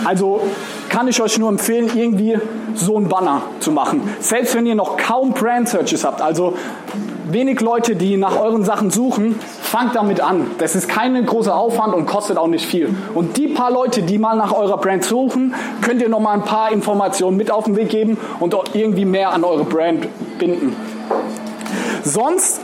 Also 0.06 0.48
kann 0.88 1.10
ich 1.10 1.22
euch 1.22 1.38
nur 1.38 1.50
empfehlen, 1.50 1.92
irgendwie 1.94 2.38
so 2.76 2.98
ein 2.98 3.10
Banner 3.10 3.42
zu 3.60 3.74
machen. 3.74 4.10
Selbst 4.22 4.56
wenn 4.56 4.66
ihr 4.66 4.76
noch 4.76 4.96
kaum 4.96 5.34
Brand 5.34 5.68
Searches 5.68 6.06
habt, 6.06 6.22
also 6.22 6.54
wenig 7.32 7.62
Leute, 7.62 7.96
die 7.96 8.18
nach 8.18 8.40
euren 8.40 8.64
Sachen 8.64 8.92
suchen, 8.92 9.40
fangt 9.62 9.96
damit 9.96 10.22
an. 10.22 10.52
Das 10.58 10.76
ist 10.76 10.88
kein 10.88 11.26
großer 11.26 11.56
Aufwand 11.56 11.94
und 11.94 12.06
kostet 12.06 12.38
auch 12.38 12.48
nicht 12.48 12.66
viel. 12.66 12.96
Und 13.14 13.38
die 13.38 13.48
paar 13.48 13.72
Leute, 13.72 14.04
die 14.04 14.18
mal 14.18 14.36
nach 14.36 14.52
eurer 14.52 14.78
Brand 14.78 15.04
suchen, 15.04 15.54
könnt 15.82 16.02
ihr 16.02 16.10
noch 16.10 16.20
mal 16.20 16.34
ein 16.34 16.44
paar 16.44 16.72
Informationen 16.72 17.38
mit 17.38 17.52
auf 17.52 17.66
den 17.66 17.76
Weg 17.76 17.90
geben 17.90 18.18
und 18.40 18.56
irgendwie 18.74 19.06
mehr 19.06 19.32
an 19.32 19.44
eure 19.44 19.64
Brand 19.64 20.08
binden. 20.38 20.76
Sonst, 22.04 22.62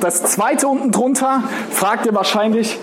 das 0.00 0.22
zweite 0.22 0.68
unten 0.68 0.90
drunter, 0.90 1.42
fragt 1.70 2.06
ihr 2.06 2.14
wahrscheinlich, 2.14 2.78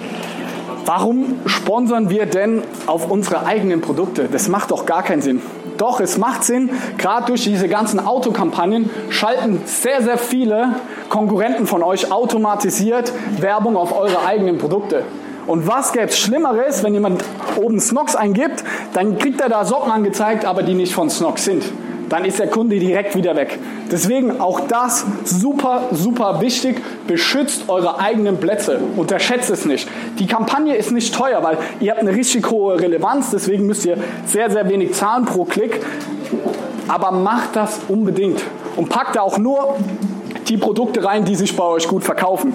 warum 0.86 1.39
sponsern 1.46 2.10
wir 2.10 2.25
denn 2.25 2.63
auf 2.88 3.10
unsere 3.10 3.46
eigenen 3.46 3.82
Produkte? 3.82 4.30
Das 4.32 4.48
macht 4.48 4.72
doch 4.72 4.86
gar 4.86 5.03
keinen 5.03 5.22
Sinn. 5.22 5.41
Doch, 5.82 6.00
es 6.00 6.20
macht 6.20 6.44
Sinn, 6.44 6.70
gerade 7.00 7.26
durch 7.26 7.44
diese 7.44 7.68
ganzen 7.68 8.00
Autokampagnen 8.00 8.92
schalten 9.10 9.64
sehr, 9.66 10.04
sehr 10.04 10.20
viele 10.20 10.76
Konkurrenten 11.10 11.66
von 11.66 11.82
euch 11.82 12.12
automatisiert 12.12 13.12
Werbung 13.40 13.76
auf 13.76 13.98
eure 13.98 14.24
eigenen 14.24 14.60
Produkte. 14.60 15.02
Und 15.48 15.66
was 15.66 15.92
gäbe 15.92 16.06
es 16.06 16.20
Schlimmeres, 16.20 16.84
wenn 16.84 16.94
jemand 16.94 17.24
oben 17.60 17.80
Snox 17.80 18.16
eingibt, 18.16 18.64
dann 18.94 19.18
kriegt 19.18 19.42
er 19.42 19.50
da 19.50 19.66
Socken 19.66 19.92
angezeigt, 19.92 20.46
aber 20.46 20.62
die 20.62 20.76
nicht 20.76 20.94
von 20.94 21.10
Snox 21.10 21.46
sind 21.46 21.64
dann 22.12 22.25
ist 22.25 22.39
der 22.39 22.48
Kunde 22.48 22.77
direkt 22.77 23.15
wieder 23.15 23.38
weg. 23.38 23.58
Deswegen 23.89 24.41
auch 24.41 24.68
das 24.68 25.06
super, 25.24 25.88
super 25.91 26.41
wichtig. 26.41 26.82
Beschützt 27.08 27.70
eure 27.70 28.00
eigenen 28.00 28.38
Plätze. 28.38 28.82
Unterschätzt 28.98 29.50
es 29.50 29.63
nicht. 29.63 29.88
Die 30.20 30.27
Kampagne 30.27 30.75
ist 30.75 30.91
nicht 30.91 31.15
teuer, 31.15 31.41
weil 31.41 31.58
ihr 31.80 31.91
habt 31.91 32.01
eine 32.01 32.12
richtig 32.12 32.51
hohe 32.51 32.77
Relevanz. 32.82 33.32
Deswegen 33.32 33.65
müsst 33.65 33.86
ihr 33.86 33.98
sehr, 34.25 34.51
sehr 34.51 34.68
wenig 34.68 34.91
zahlen 34.94 35.24
pro 35.24 35.46
Klick. 35.46 35.80
Aber 36.89 37.12
macht 37.12 37.56
das 37.56 37.80
unbedingt. 37.88 38.44
Und 38.75 38.89
packt 38.89 39.15
da 39.15 39.22
auch 39.22 39.38
nur 39.38 39.77
die 40.50 40.58
Produkte 40.58 41.06
rein, 41.06 41.24
die 41.24 41.36
sich 41.36 41.56
bei 41.56 41.63
euch 41.63 41.88
gut 41.88 42.03
verkaufen. 42.03 42.51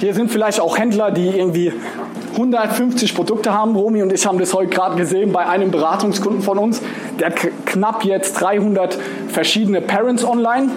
Hier 0.00 0.14
sind 0.14 0.32
vielleicht 0.32 0.58
auch 0.58 0.78
Händler, 0.78 1.12
die 1.12 1.28
irgendwie 1.28 1.72
150 2.36 3.14
Produkte 3.14 3.52
haben. 3.52 3.74
Romy 3.74 4.02
und 4.02 4.12
ich 4.12 4.26
haben 4.26 4.38
das 4.38 4.52
heute 4.52 4.68
gerade 4.68 4.96
gesehen 4.96 5.32
bei 5.32 5.46
einem 5.46 5.70
Beratungskunden 5.70 6.42
von 6.42 6.58
uns. 6.58 6.82
Der 7.18 7.28
hat 7.28 7.36
knapp 7.64 8.04
jetzt 8.04 8.40
300 8.40 8.98
verschiedene 9.28 9.80
Parents 9.80 10.24
online. 10.24 10.70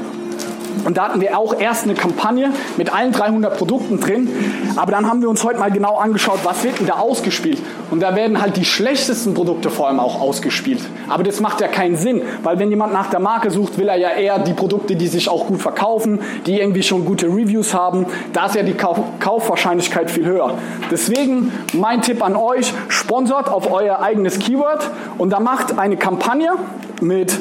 Und 0.85 0.97
da 0.97 1.09
hatten 1.09 1.21
wir 1.21 1.37
auch 1.37 1.59
erst 1.59 1.83
eine 1.83 1.93
Kampagne 1.93 2.51
mit 2.77 2.93
allen 2.93 3.11
300 3.11 3.57
Produkten 3.57 3.99
drin. 3.99 4.29
Aber 4.75 4.91
dann 4.91 5.07
haben 5.07 5.21
wir 5.21 5.29
uns 5.29 5.43
heute 5.43 5.59
mal 5.59 5.71
genau 5.71 5.97
angeschaut, 5.97 6.39
was 6.43 6.63
wird 6.63 6.79
denn 6.79 6.87
da 6.87 6.93
ausgespielt. 6.93 7.59
Und 7.91 8.01
da 8.01 8.15
werden 8.15 8.41
halt 8.41 8.57
die 8.57 8.65
schlechtesten 8.65 9.33
Produkte 9.33 9.69
vor 9.69 9.87
allem 9.87 9.99
auch 9.99 10.21
ausgespielt. 10.21 10.81
Aber 11.07 11.23
das 11.23 11.39
macht 11.39 11.61
ja 11.61 11.67
keinen 11.67 11.95
Sinn, 11.95 12.21
weil 12.43 12.59
wenn 12.59 12.69
jemand 12.69 12.93
nach 12.93 13.09
der 13.09 13.19
Marke 13.19 13.51
sucht, 13.51 13.77
will 13.77 13.89
er 13.89 13.97
ja 13.97 14.11
eher 14.11 14.39
die 14.39 14.53
Produkte, 14.53 14.95
die 14.95 15.07
sich 15.07 15.29
auch 15.29 15.47
gut 15.47 15.61
verkaufen, 15.61 16.19
die 16.45 16.59
irgendwie 16.59 16.83
schon 16.83 17.05
gute 17.05 17.27
Reviews 17.27 17.73
haben. 17.73 18.05
Da 18.33 18.45
ist 18.45 18.55
ja 18.55 18.63
die 18.63 18.73
Kauf 18.73 18.99
Kaufwahrscheinlichkeit 19.19 20.09
viel 20.11 20.25
höher. 20.25 20.53
Deswegen 20.91 21.51
mein 21.73 22.01
Tipp 22.01 22.23
an 22.23 22.35
euch, 22.35 22.73
sponsort 22.87 23.49
auf 23.49 23.71
euer 23.71 23.99
eigenes 23.99 24.39
Keyword 24.39 24.89
und 25.17 25.31
da 25.31 25.39
macht 25.39 25.77
eine 25.77 25.97
Kampagne 25.97 26.51
mit 27.01 27.37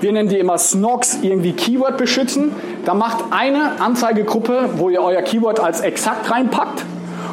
wir 0.00 0.12
nennen 0.12 0.28
die 0.28 0.38
immer 0.38 0.58
Snogs, 0.58 1.18
irgendwie 1.22 1.52
Keyword 1.52 1.96
beschützen. 1.96 2.52
Da 2.84 2.94
macht 2.94 3.24
eine 3.30 3.80
Anzeigegruppe, 3.80 4.70
wo 4.76 4.90
ihr 4.90 5.02
euer 5.02 5.22
Keyword 5.22 5.60
als 5.60 5.80
exakt 5.80 6.30
reinpackt 6.30 6.84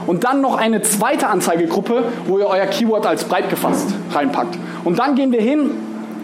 und 0.07 0.24
dann 0.24 0.41
noch 0.41 0.57
eine 0.57 0.81
zweite 0.81 1.27
Anzeigegruppe, 1.27 2.03
wo 2.27 2.38
ihr 2.39 2.48
euer 2.48 2.65
Keyword 2.65 3.05
als 3.05 3.25
breit 3.25 3.50
gefasst 3.50 3.88
reinpackt. 4.12 4.57
Und 4.84 5.00
dann 5.00 5.15
gehen 5.15 5.31
wir 5.31 5.41
hin 5.41 5.72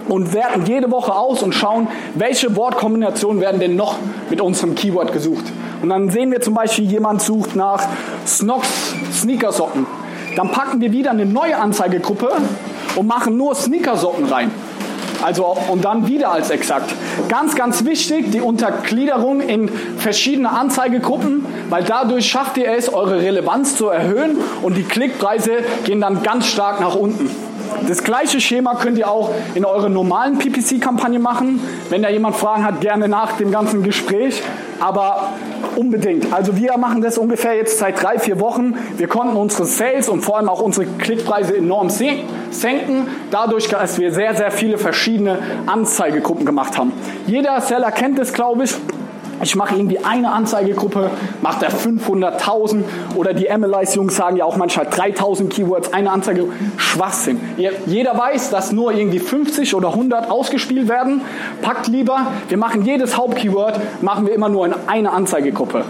und 0.08 0.34
werten 0.34 0.66
jede 0.66 0.92
Woche 0.92 1.14
aus 1.14 1.44
und 1.44 1.54
schauen, 1.54 1.88
welche 2.16 2.56
Wortkombinationen 2.56 3.42
werden 3.42 3.60
denn 3.60 3.76
noch 3.76 3.96
mit 4.30 4.42
unserem 4.42 4.76
Keyword 4.76 5.14
gesucht. 5.14 5.46
Und 5.82 5.90
dann 5.90 6.10
sehen 6.10 6.32
wir 6.32 6.42
zum 6.42 6.54
Beispiel, 6.54 6.86
jemand 6.86 7.22
sucht 7.22 7.56
nach 7.56 7.88
Snogs 8.26 8.94
Sneakersocken. 9.14 9.86
Dann 10.36 10.52
packen 10.52 10.80
wir 10.80 10.92
wieder 10.92 11.12
eine 11.12 11.26
neue 11.26 11.58
Anzeigegruppe 11.58 12.32
und 12.96 13.08
machen 13.08 13.38
nur 13.38 13.56
Sneakersocken 13.56 14.26
rein. 14.26 14.52
Also, 15.22 15.56
und 15.70 15.86
dann 15.86 16.08
wieder 16.08 16.32
als 16.32 16.50
exakt. 16.50 16.94
Ganz, 17.30 17.56
ganz 17.56 17.86
wichtig, 17.86 18.32
die 18.32 18.42
Untergliederung 18.42 19.42
in 19.42 19.70
verschiedene 19.98 20.52
Anzeigegruppen, 20.52 21.46
weil 21.70 21.84
dadurch 21.84 22.28
schafft 22.28 22.58
ihr 22.58 22.72
es, 22.72 22.94
eure 22.94 23.22
Relevanz 23.22 23.76
zu 23.76 23.88
erhöhen 23.88 24.38
und 24.62 24.78
die 24.78 24.84
Klickpreise 24.84 25.64
gehen 25.86 26.02
dann 26.02 26.24
ganz 26.24 26.48
stark 26.48 26.80
nach 26.82 26.96
unten. 26.96 27.30
Das 27.88 28.04
gleiche 28.04 28.40
Schema 28.40 28.76
könnt 28.76 28.98
ihr 28.98 29.10
auch 29.10 29.32
in 29.56 29.66
eurer 29.66 29.90
normalen 29.90 30.38
PPC-Kampagne 30.38 31.20
machen. 31.20 31.60
Wenn 31.90 32.02
da 32.02 32.10
jemand 32.10 32.36
Fragen 32.36 32.64
hat, 32.64 32.82
gerne 32.82 33.08
nach 33.08 33.34
dem 33.34 33.52
ganzen 33.52 33.84
Gespräch. 33.84 34.42
Aber 34.80 35.34
unbedingt. 35.76 36.34
Also 36.34 36.56
wir 36.58 36.78
machen 36.78 37.02
das 37.02 37.18
ungefähr 37.18 37.56
jetzt 37.56 37.78
seit 37.78 38.02
drei, 38.02 38.20
vier 38.20 38.40
Wochen. 38.40 38.76
Wir 38.98 39.08
konnten 39.08 39.36
unsere 39.36 39.66
Sales 39.66 40.10
und 40.10 40.22
vor 40.22 40.38
allem 40.38 40.50
auch 40.50 40.62
unsere 40.62 40.86
Klickpreise 40.86 41.56
enorm 41.56 41.90
senken, 41.90 43.08
dadurch, 43.30 43.68
dass 43.68 44.00
wir 44.00 44.12
sehr, 44.14 44.36
sehr 44.36 44.52
viele 44.52 44.78
verschiedene 44.78 45.40
Anzeigegruppen 45.66 46.46
gemacht 46.46 46.78
haben. 46.78 46.92
Jeder 47.28 47.62
Seller 47.62 47.92
kennt 47.92 48.20
das, 48.20 48.34
glaube 48.34 48.64
ich. 48.64 48.76
Ich 49.44 49.56
mache 49.56 49.76
irgendwie 49.76 50.00
eine 50.00 50.32
Anzeigegruppe, 50.32 51.10
macht 51.42 51.64
er 51.64 51.72
500.000 51.72 52.84
oder 53.16 53.34
die 53.34 53.48
MLIs-Jungs 53.50 54.16
sagen 54.16 54.38
ja 54.38 54.46
auch 54.46 54.56
manchmal 54.56 54.86
3.000 54.88 55.50
Keywords, 55.50 55.94
eine 55.94 56.12
Anzeige. 56.12 56.48
Schwachsinn. 56.78 57.40
Jeder 57.88 58.18
weiß, 58.18 58.52
dass 58.52 58.72
nur 58.72 58.94
irgendwie 58.94 59.20
50 59.20 59.74
oder 59.74 59.90
100 59.90 60.30
ausgespielt 60.30 60.88
werden. 60.88 61.22
Packt 61.62 61.88
lieber, 61.88 62.28
wir 62.50 62.58
machen 62.58 62.86
jedes 62.86 63.18
Hauptkeyword, 63.18 63.80
machen 64.02 64.28
wir 64.28 64.34
immer 64.34 64.50
nur 64.50 64.66
in 64.68 64.76
eine 64.88 65.12
Anzeigegruppe. 65.12 65.86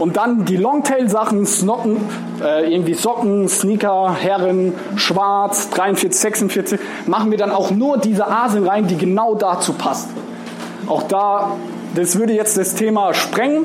Und 0.00 0.16
dann 0.16 0.46
die 0.46 0.56
Longtail-Sachen, 0.56 1.44
Snocken, 1.44 1.98
äh, 2.42 2.72
irgendwie 2.72 2.94
Socken, 2.94 3.48
Sneaker, 3.48 4.16
Herren, 4.18 4.72
Schwarz, 4.96 5.68
43, 5.70 6.18
46, 6.18 6.80
machen 7.06 7.30
wir 7.30 7.36
dann 7.36 7.50
auch 7.50 7.70
nur 7.70 7.98
diese 7.98 8.26
Asen 8.26 8.66
rein, 8.66 8.86
die 8.86 8.96
genau 8.96 9.34
dazu 9.34 9.74
passt. 9.74 10.08
Auch 10.86 11.02
da 11.02 11.52
das 11.94 12.18
würde 12.18 12.32
jetzt 12.32 12.56
das 12.56 12.74
Thema 12.74 13.14
sprengen. 13.14 13.64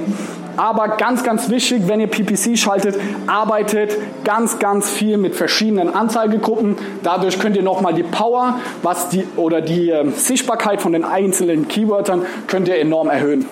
Aber 0.57 0.87
ganz, 0.95 1.23
ganz 1.23 1.49
wichtig, 1.49 1.83
wenn 1.87 1.99
ihr 1.99 2.07
PPC 2.07 2.57
schaltet, 2.57 2.97
arbeitet 3.27 3.97
ganz, 4.23 4.57
ganz 4.57 4.89
viel 4.89 5.17
mit 5.17 5.35
verschiedenen 5.35 5.93
Anzeigegruppen. 5.93 6.77
Dadurch 7.03 7.39
könnt 7.39 7.57
ihr 7.57 7.63
nochmal 7.63 7.93
die 7.93 8.03
Power 8.03 8.59
was 8.81 9.09
die, 9.09 9.27
oder 9.35 9.61
die 9.61 9.89
äh, 9.89 10.09
Sichtbarkeit 10.11 10.81
von 10.81 10.93
den 10.93 11.03
einzelnen 11.03 11.67
Keywörtern 11.67 12.25
könnt 12.47 12.67
ihr 12.67 12.77
enorm 12.77 13.09
erhöhen. 13.09 13.45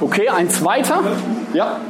Okay, 0.00 0.28
ein 0.28 0.48
zweiter. 0.48 1.00
Ja. 1.52 1.80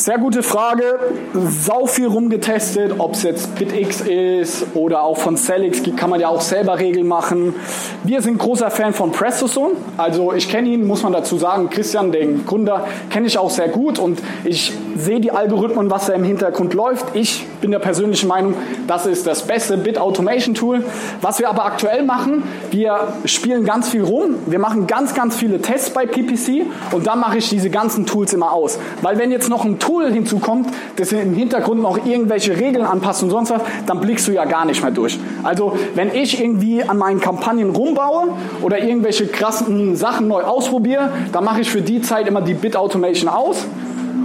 Sehr 0.00 0.16
gute 0.16 0.42
Frage. 0.42 0.98
Sau 1.34 1.84
viel 1.84 2.06
rumgetestet, 2.06 2.94
ob 2.96 3.12
es 3.12 3.22
jetzt 3.22 3.54
BitX 3.56 4.00
ist 4.00 4.68
oder 4.72 5.02
auch 5.02 5.18
von 5.18 5.36
Celix, 5.36 5.82
kann 5.94 6.08
man 6.08 6.18
ja 6.18 6.28
auch 6.28 6.40
selber 6.40 6.78
Regeln 6.78 7.06
machen. 7.06 7.54
Wir 8.02 8.22
sind 8.22 8.38
großer 8.38 8.70
Fan 8.70 8.94
von 8.94 9.12
PrestoZone. 9.12 9.74
Also 9.98 10.32
ich 10.32 10.48
kenne 10.48 10.70
ihn, 10.70 10.86
muss 10.86 11.02
man 11.02 11.12
dazu 11.12 11.36
sagen, 11.36 11.68
Christian, 11.68 12.12
den 12.12 12.46
Gründer, 12.46 12.86
kenne 13.10 13.26
ich 13.26 13.36
auch 13.36 13.50
sehr 13.50 13.68
gut 13.68 13.98
und 13.98 14.22
ich 14.44 14.72
sehe 14.96 15.20
die 15.20 15.32
Algorithmen, 15.32 15.90
was 15.90 16.06
da 16.06 16.14
im 16.14 16.24
Hintergrund 16.24 16.72
läuft. 16.72 17.14
Ich 17.14 17.46
bin 17.60 17.70
der 17.70 17.78
persönlichen 17.78 18.26
Meinung, 18.26 18.54
das 18.86 19.04
ist 19.04 19.26
das 19.26 19.46
beste 19.46 19.76
Bit 19.76 19.98
Automation 19.98 20.54
Tool. 20.54 20.82
Was 21.20 21.40
wir 21.40 21.50
aber 21.50 21.66
aktuell 21.66 22.04
machen, 22.04 22.44
wir 22.70 23.12
spielen 23.26 23.66
ganz 23.66 23.90
viel 23.90 24.02
rum. 24.02 24.36
Wir 24.46 24.60
machen 24.60 24.86
ganz, 24.86 25.12
ganz 25.12 25.36
viele 25.36 25.60
Tests 25.60 25.90
bei 25.90 26.06
PPC 26.06 26.64
und 26.92 27.06
dann 27.06 27.20
mache 27.20 27.36
ich 27.36 27.50
diese 27.50 27.68
ganzen 27.68 28.06
Tools 28.06 28.32
immer 28.32 28.52
aus. 28.52 28.78
Weil 29.02 29.18
wenn 29.18 29.30
jetzt 29.30 29.50
noch 29.50 29.66
ein 29.66 29.78
Tool 29.78 29.89
Tool 29.90 30.12
hinzukommt, 30.12 30.68
das 30.96 31.10
im 31.10 31.34
Hintergrund 31.34 31.82
noch 31.82 32.06
irgendwelche 32.06 32.56
Regeln 32.56 32.84
anpasst 32.84 33.24
und 33.24 33.30
sonst 33.30 33.50
was, 33.50 33.60
dann 33.86 34.00
blickst 34.00 34.28
du 34.28 34.32
ja 34.32 34.44
gar 34.44 34.64
nicht 34.64 34.80
mehr 34.82 34.92
durch. 34.92 35.18
Also 35.42 35.76
wenn 35.96 36.14
ich 36.14 36.40
irgendwie 36.40 36.84
an 36.84 36.96
meinen 36.96 37.20
Kampagnen 37.20 37.70
rumbaue 37.70 38.28
oder 38.62 38.78
irgendwelche 38.78 39.26
krassen 39.26 39.96
Sachen 39.96 40.28
neu 40.28 40.42
ausprobiere, 40.42 41.10
dann 41.32 41.42
mache 41.42 41.62
ich 41.62 41.70
für 41.70 41.82
die 41.82 42.00
Zeit 42.02 42.28
immer 42.28 42.40
die 42.40 42.54
Bit 42.54 42.76
Automation 42.76 43.28
aus 43.28 43.66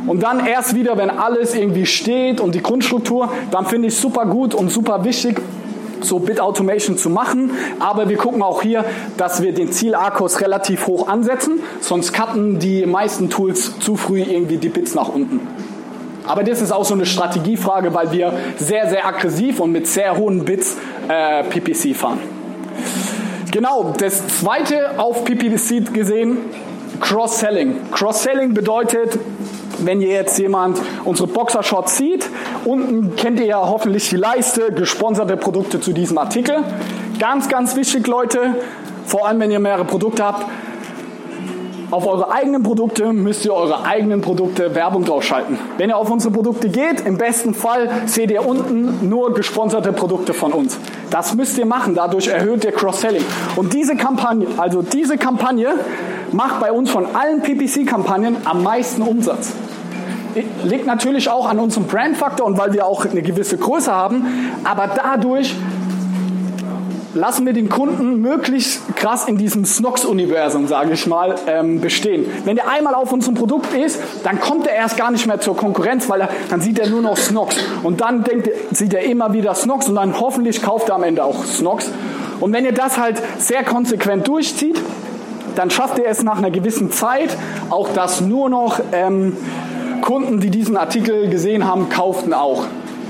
Und 0.05 0.21
dann 0.21 0.45
erst 0.45 0.75
wieder, 0.75 0.97
wenn 0.97 1.09
alles 1.09 1.55
irgendwie 1.55 1.87
steht 1.87 2.39
und 2.39 2.53
die 2.53 2.61
Grundstruktur, 2.61 3.29
dann 3.49 3.65
finde 3.65 3.87
ich 3.87 3.95
super 3.95 4.27
gut 4.27 4.53
und 4.53 4.71
super 4.71 5.03
wichtig, 5.03 5.41
so 6.01 6.19
Bit 6.19 6.39
Automation 6.39 6.97
zu 6.97 7.09
machen. 7.09 7.51
Aber 7.79 8.07
wir 8.07 8.17
gucken 8.17 8.43
auch 8.43 8.61
hier, 8.61 8.85
dass 9.17 9.41
wir 9.41 9.53
den 9.53 9.71
Ziel-Akkus 9.71 10.41
relativ 10.41 10.87
hoch 10.87 11.07
ansetzen, 11.07 11.59
sonst 11.81 12.13
cutten 12.13 12.59
die 12.59 12.85
meisten 12.85 13.29
Tools 13.29 13.79
zu 13.79 13.95
früh 13.95 14.21
irgendwie 14.21 14.57
die 14.57 14.69
Bits 14.69 14.93
nach 14.93 15.09
unten. 15.09 15.54
Aber 16.27 16.43
das 16.43 16.61
ist 16.61 16.71
auch 16.71 16.85
so 16.85 16.93
eine 16.93 17.05
Strategiefrage, 17.05 17.93
weil 17.93 18.11
wir 18.11 18.33
sehr, 18.57 18.89
sehr 18.89 19.05
aggressiv 19.05 19.59
und 19.59 19.71
mit 19.71 19.87
sehr 19.87 20.17
hohen 20.17 20.45
Bits 20.45 20.77
äh, 21.07 21.43
PPC 21.43 21.95
fahren. 21.95 22.19
Genau, 23.51 23.93
das 23.97 24.27
zweite 24.27 24.99
auf 24.99 25.23
PPC 25.23 25.93
gesehen, 25.93 26.37
Cross-Selling. 26.99 27.91
Cross-Selling 27.91 28.53
bedeutet, 28.53 29.17
wenn 29.79 30.01
ihr 30.01 30.09
jetzt 30.09 30.37
jemand 30.39 30.81
unsere 31.03 31.27
Boxershorts 31.27 31.97
sieht, 31.97 32.29
unten 32.65 33.15
kennt 33.15 33.39
ihr 33.39 33.45
ja 33.45 33.59
hoffentlich 33.59 34.09
die 34.09 34.17
Leiste, 34.17 34.71
gesponserte 34.71 35.37
Produkte 35.37 35.79
zu 35.79 35.93
diesem 35.93 36.17
Artikel. 36.17 36.63
Ganz, 37.19 37.47
ganz 37.47 37.75
wichtig, 37.75 38.07
Leute, 38.07 38.55
vor 39.05 39.27
allem 39.27 39.39
wenn 39.39 39.51
ihr 39.51 39.59
mehrere 39.59 39.85
Produkte 39.85 40.23
habt, 40.23 40.45
auf 41.91 42.07
eure 42.07 42.31
eigenen 42.31 42.63
Produkte 42.63 43.13
müsst 43.13 43.45
ihr 43.45 43.53
eure 43.53 43.85
eigenen 43.85 44.21
Produkte 44.21 44.73
Werbung 44.73 45.05
draufschalten. 45.05 45.57
Wenn 45.77 45.89
ihr 45.89 45.97
auf 45.97 46.09
unsere 46.09 46.33
Produkte 46.33 46.69
geht, 46.69 47.01
im 47.05 47.17
besten 47.17 47.53
Fall 47.53 47.89
seht 48.05 48.31
ihr 48.31 48.45
unten 48.45 49.07
nur 49.07 49.33
gesponserte 49.33 49.93
Produkte 49.93 50.33
von 50.33 50.51
uns. 50.51 50.77
Das 51.11 51.35
müsst 51.35 51.57
ihr 51.57 51.65
machen, 51.65 51.95
dadurch 51.95 52.27
erhöht 52.27 52.65
ihr 52.65 52.71
Cross-Selling. 52.71 53.23
Und 53.55 53.73
diese 53.73 53.95
Kampagne, 53.95 54.47
also 54.57 54.81
diese 54.81 55.17
Kampagne 55.17 55.75
macht 56.31 56.59
bei 56.59 56.71
uns 56.71 56.89
von 56.89 57.05
allen 57.15 57.41
PPC-Kampagnen 57.41 58.37
am 58.45 58.63
meisten 58.63 59.01
Umsatz. 59.01 59.53
Liegt 60.63 60.85
natürlich 60.85 61.29
auch 61.29 61.47
an 61.47 61.59
unserem 61.59 61.87
Brandfaktor 61.87 62.45
und 62.45 62.57
weil 62.57 62.73
wir 62.73 62.85
auch 62.85 63.05
eine 63.05 63.21
gewisse 63.21 63.57
Größe 63.57 63.91
haben, 63.91 64.25
aber 64.65 64.89
dadurch 64.93 65.55
lassen 67.15 67.45
wir 67.45 67.53
den 67.53 67.69
Kunden 67.69 68.21
möglichst 68.21 68.95
krass 68.95 69.27
in 69.27 69.37
diesem 69.37 69.65
Snox-Universum, 69.65 70.67
sage 70.67 70.93
ich 70.93 71.07
mal, 71.07 71.35
ähm, 71.47 71.79
bestehen. 71.79 72.25
Wenn 72.43 72.57
der 72.57 72.69
einmal 72.69 72.93
auf 72.93 73.11
unserem 73.11 73.35
Produkt 73.35 73.73
ist, 73.73 73.99
dann 74.23 74.39
kommt 74.39 74.67
er 74.67 74.75
erst 74.75 74.97
gar 74.97 75.11
nicht 75.11 75.25
mehr 75.25 75.39
zur 75.39 75.55
Konkurrenz, 75.55 76.09
weil 76.09 76.21
er, 76.21 76.29
dann 76.49 76.61
sieht 76.61 76.77
er 76.77 76.89
nur 76.89 77.01
noch 77.01 77.17
Snox. 77.17 77.55
Und 77.83 78.01
dann 78.01 78.23
denkt, 78.23 78.49
sieht 78.71 78.93
er 78.93 79.03
immer 79.03 79.33
wieder 79.33 79.55
Snox 79.55 79.87
und 79.87 79.95
dann 79.95 80.19
hoffentlich 80.19 80.61
kauft 80.61 80.89
er 80.89 80.95
am 80.95 81.03
Ende 81.03 81.23
auch 81.23 81.45
Snox. 81.45 81.89
Und 82.41 82.51
wenn 82.51 82.65
ihr 82.65 82.73
das 82.73 82.97
halt 82.97 83.21
sehr 83.39 83.63
konsequent 83.63 84.27
durchzieht, 84.27 84.79
dann 85.55 85.69
schafft 85.69 85.97
ihr 85.97 86.07
es 86.07 86.21
nach 86.21 86.37
einer 86.37 86.51
gewissen 86.51 86.91
Zeit 86.91 87.29
auch, 87.69 87.89
dass 87.93 88.19
nur 88.19 88.49
noch 88.49 88.81
ähm, 88.91 89.37
Kunden, 90.01 90.41
die 90.41 90.49
diesen 90.49 90.75
Artikel 90.75 91.29
gesehen 91.29 91.65
haben, 91.65 91.87
kauften 91.87 92.33
auch. 92.33 92.65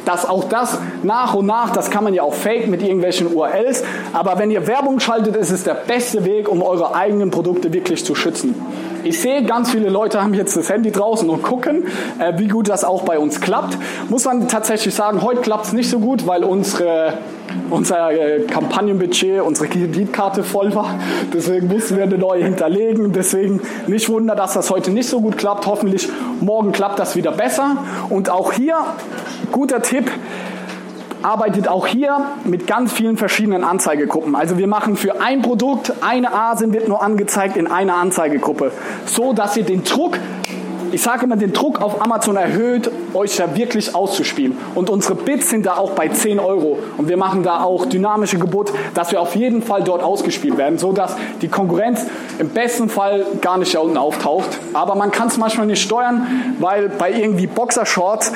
Dass 0.05 0.27
auch 0.27 0.45
das 0.45 0.77
nach 1.03 1.33
und 1.33 1.45
nach, 1.45 1.71
das 1.71 1.89
kann 1.89 2.03
man 2.03 2.13
ja 2.13 2.23
auch 2.23 2.33
fake 2.33 2.67
mit 2.67 2.81
irgendwelchen 2.81 3.33
URLs, 3.33 3.83
aber 4.13 4.37
wenn 4.39 4.51
ihr 4.51 4.67
Werbung 4.67 4.99
schaltet, 4.99 5.35
ist 5.35 5.51
es 5.51 5.63
der 5.63 5.73
beste 5.73 6.25
Weg, 6.25 6.47
um 6.47 6.61
eure 6.61 6.95
eigenen 6.95 7.31
Produkte 7.31 7.73
wirklich 7.73 8.05
zu 8.05 8.15
schützen. 8.15 8.55
Ich 9.03 9.21
sehe, 9.21 9.43
ganz 9.43 9.71
viele 9.71 9.89
Leute 9.89 10.21
haben 10.21 10.33
jetzt 10.33 10.57
das 10.57 10.69
Handy 10.69 10.91
draußen 10.91 11.29
und 11.29 11.43
gucken, 11.43 11.85
äh, 12.19 12.33
wie 12.37 12.47
gut 12.47 12.69
das 12.69 12.83
auch 12.83 13.03
bei 13.03 13.19
uns 13.19 13.39
klappt. 13.39 13.77
Muss 14.09 14.25
man 14.25 14.47
tatsächlich 14.47 14.95
sagen, 14.95 15.21
heute 15.21 15.41
klappt 15.41 15.65
es 15.65 15.73
nicht 15.73 15.89
so 15.89 15.99
gut, 15.99 16.25
weil 16.25 16.43
unsere 16.43 17.13
unser 17.69 18.11
äh, 18.11 18.41
Kampagnenbudget, 18.41 19.41
unsere 19.41 19.67
Kreditkarte 19.67 20.43
voll 20.43 20.73
war. 20.75 20.99
Deswegen 21.33 21.67
mussten 21.67 21.97
wir 21.97 22.03
eine 22.03 22.17
neue 22.17 22.43
hinterlegen. 22.43 23.11
Deswegen 23.13 23.61
nicht 23.87 24.09
wundern, 24.09 24.37
dass 24.37 24.53
das 24.53 24.69
heute 24.69 24.91
nicht 24.91 25.09
so 25.09 25.21
gut 25.21 25.37
klappt. 25.37 25.65
Hoffentlich 25.65 26.09
morgen 26.41 26.71
klappt 26.71 26.99
das 26.99 27.15
wieder 27.15 27.31
besser. 27.31 27.77
Und 28.09 28.29
auch 28.29 28.53
hier, 28.53 28.77
guter 29.51 29.81
Tipp, 29.81 30.09
arbeitet 31.25 31.67
auch 31.67 31.87
hier 31.87 32.25
mit 32.43 32.67
ganz 32.67 32.93
vielen 32.93 33.17
verschiedenen 33.17 33.63
Anzeigegruppen. 33.63 34.35
Also 34.35 34.57
wir 34.57 34.67
machen 34.67 34.95
für 34.95 35.21
ein 35.21 35.41
Produkt 35.41 35.91
eine 36.01 36.31
ASIN 36.33 36.71
wird 36.71 36.87
nur 36.87 37.01
angezeigt 37.01 37.57
in 37.57 37.67
einer 37.67 37.95
Anzeigegruppe, 37.95 38.71
so 39.05 39.33
dass 39.33 39.57
ihr 39.57 39.63
den 39.63 39.83
Druck 39.83 40.19
ich 40.95 41.01
sage 41.01 41.25
immer, 41.25 41.35
den 41.35 41.51
Druck 41.51 41.81
auf 41.81 42.01
Amazon 42.01 42.37
erhöht, 42.37 42.89
euch 43.13 43.37
ja 43.37 43.53
wirklich 43.53 43.93
auszuspielen. 43.93 44.57
Und 44.75 44.89
unsere 44.89 45.15
Bits 45.15 45.49
sind 45.49 45.65
da 45.65 45.75
auch 45.75 45.91
bei 45.91 46.07
10 46.07 46.39
Euro. 46.39 46.79
Und 46.97 47.09
wir 47.09 47.17
machen 47.17 47.43
da 47.43 47.63
auch 47.63 47.85
dynamische 47.85 48.39
Gebot, 48.39 48.71
dass 48.93 49.11
wir 49.11 49.19
auf 49.19 49.35
jeden 49.35 49.61
Fall 49.61 49.83
dort 49.83 50.01
ausgespielt 50.01 50.57
werden, 50.57 50.77
so 50.77 50.93
dass 50.93 51.17
die 51.41 51.49
Konkurrenz 51.49 52.05
im 52.39 52.47
besten 52.47 52.87
Fall 52.87 53.25
gar 53.41 53.57
nicht 53.57 53.75
da 53.75 53.79
unten 53.79 53.97
auftaucht. 53.97 54.47
Aber 54.71 54.95
man 54.95 55.11
kann 55.11 55.27
es 55.27 55.35
manchmal 55.35 55.67
nicht 55.67 55.81
steuern, 55.81 56.55
weil 56.59 56.87
bei 56.87 57.11
irgendwie 57.11 57.47
Boxershorts 57.47 58.31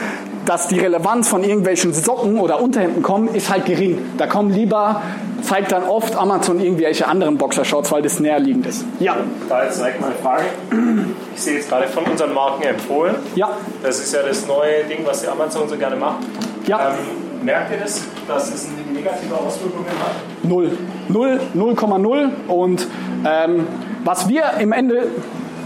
dass 0.45 0.67
die 0.67 0.79
Relevanz 0.79 1.29
von 1.29 1.43
irgendwelchen 1.43 1.93
Socken 1.93 2.39
oder 2.39 2.61
Unterhemden 2.61 3.03
kommen, 3.03 3.33
ist 3.33 3.49
halt 3.49 3.65
gering. 3.65 3.99
Da 4.17 4.27
kommen 4.27 4.51
lieber, 4.51 5.01
zeigt 5.41 5.71
dann 5.71 5.83
oft 5.83 6.15
Amazon 6.15 6.59
irgendwelche 6.59 7.07
anderen 7.07 7.37
Boxershorts, 7.37 7.91
weil 7.91 8.01
das 8.01 8.19
näherliegend 8.19 8.65
ist. 8.65 8.85
Ja. 8.99 9.17
Da 9.47 9.65
jetzt 9.65 9.79
direkt 9.79 10.01
mal 10.01 10.07
eine 10.07 10.15
Frage. 10.15 10.43
Ich 11.35 11.41
sehe 11.41 11.55
jetzt 11.55 11.69
gerade 11.69 11.87
von 11.87 12.03
unseren 12.05 12.33
Marken 12.33 12.63
empfohlen. 12.63 13.15
Ja. 13.35 13.57
Das 13.83 13.99
ist 13.99 14.13
ja 14.13 14.21
das 14.23 14.47
neue 14.47 14.83
Ding, 14.85 14.99
was 15.05 15.21
die 15.21 15.27
Amazon 15.27 15.67
so 15.69 15.77
gerne 15.77 15.95
macht. 15.95 16.19
Ja. 16.65 16.89
Ähm, 16.89 17.45
merkt 17.45 17.71
ihr 17.71 17.77
das, 17.77 18.03
dass 18.27 18.53
es 18.53 18.67
eine 18.67 18.97
negative 18.97 19.35
Auswirkungen 19.35 19.87
hat? 19.87 20.15
Null. 20.43 20.77
Null, 21.07 21.39
0,0. 21.55 22.29
Und 22.47 22.87
ähm, 23.25 23.67
was 24.03 24.27
wir 24.27 24.43
im 24.59 24.71
Ende, 24.71 25.07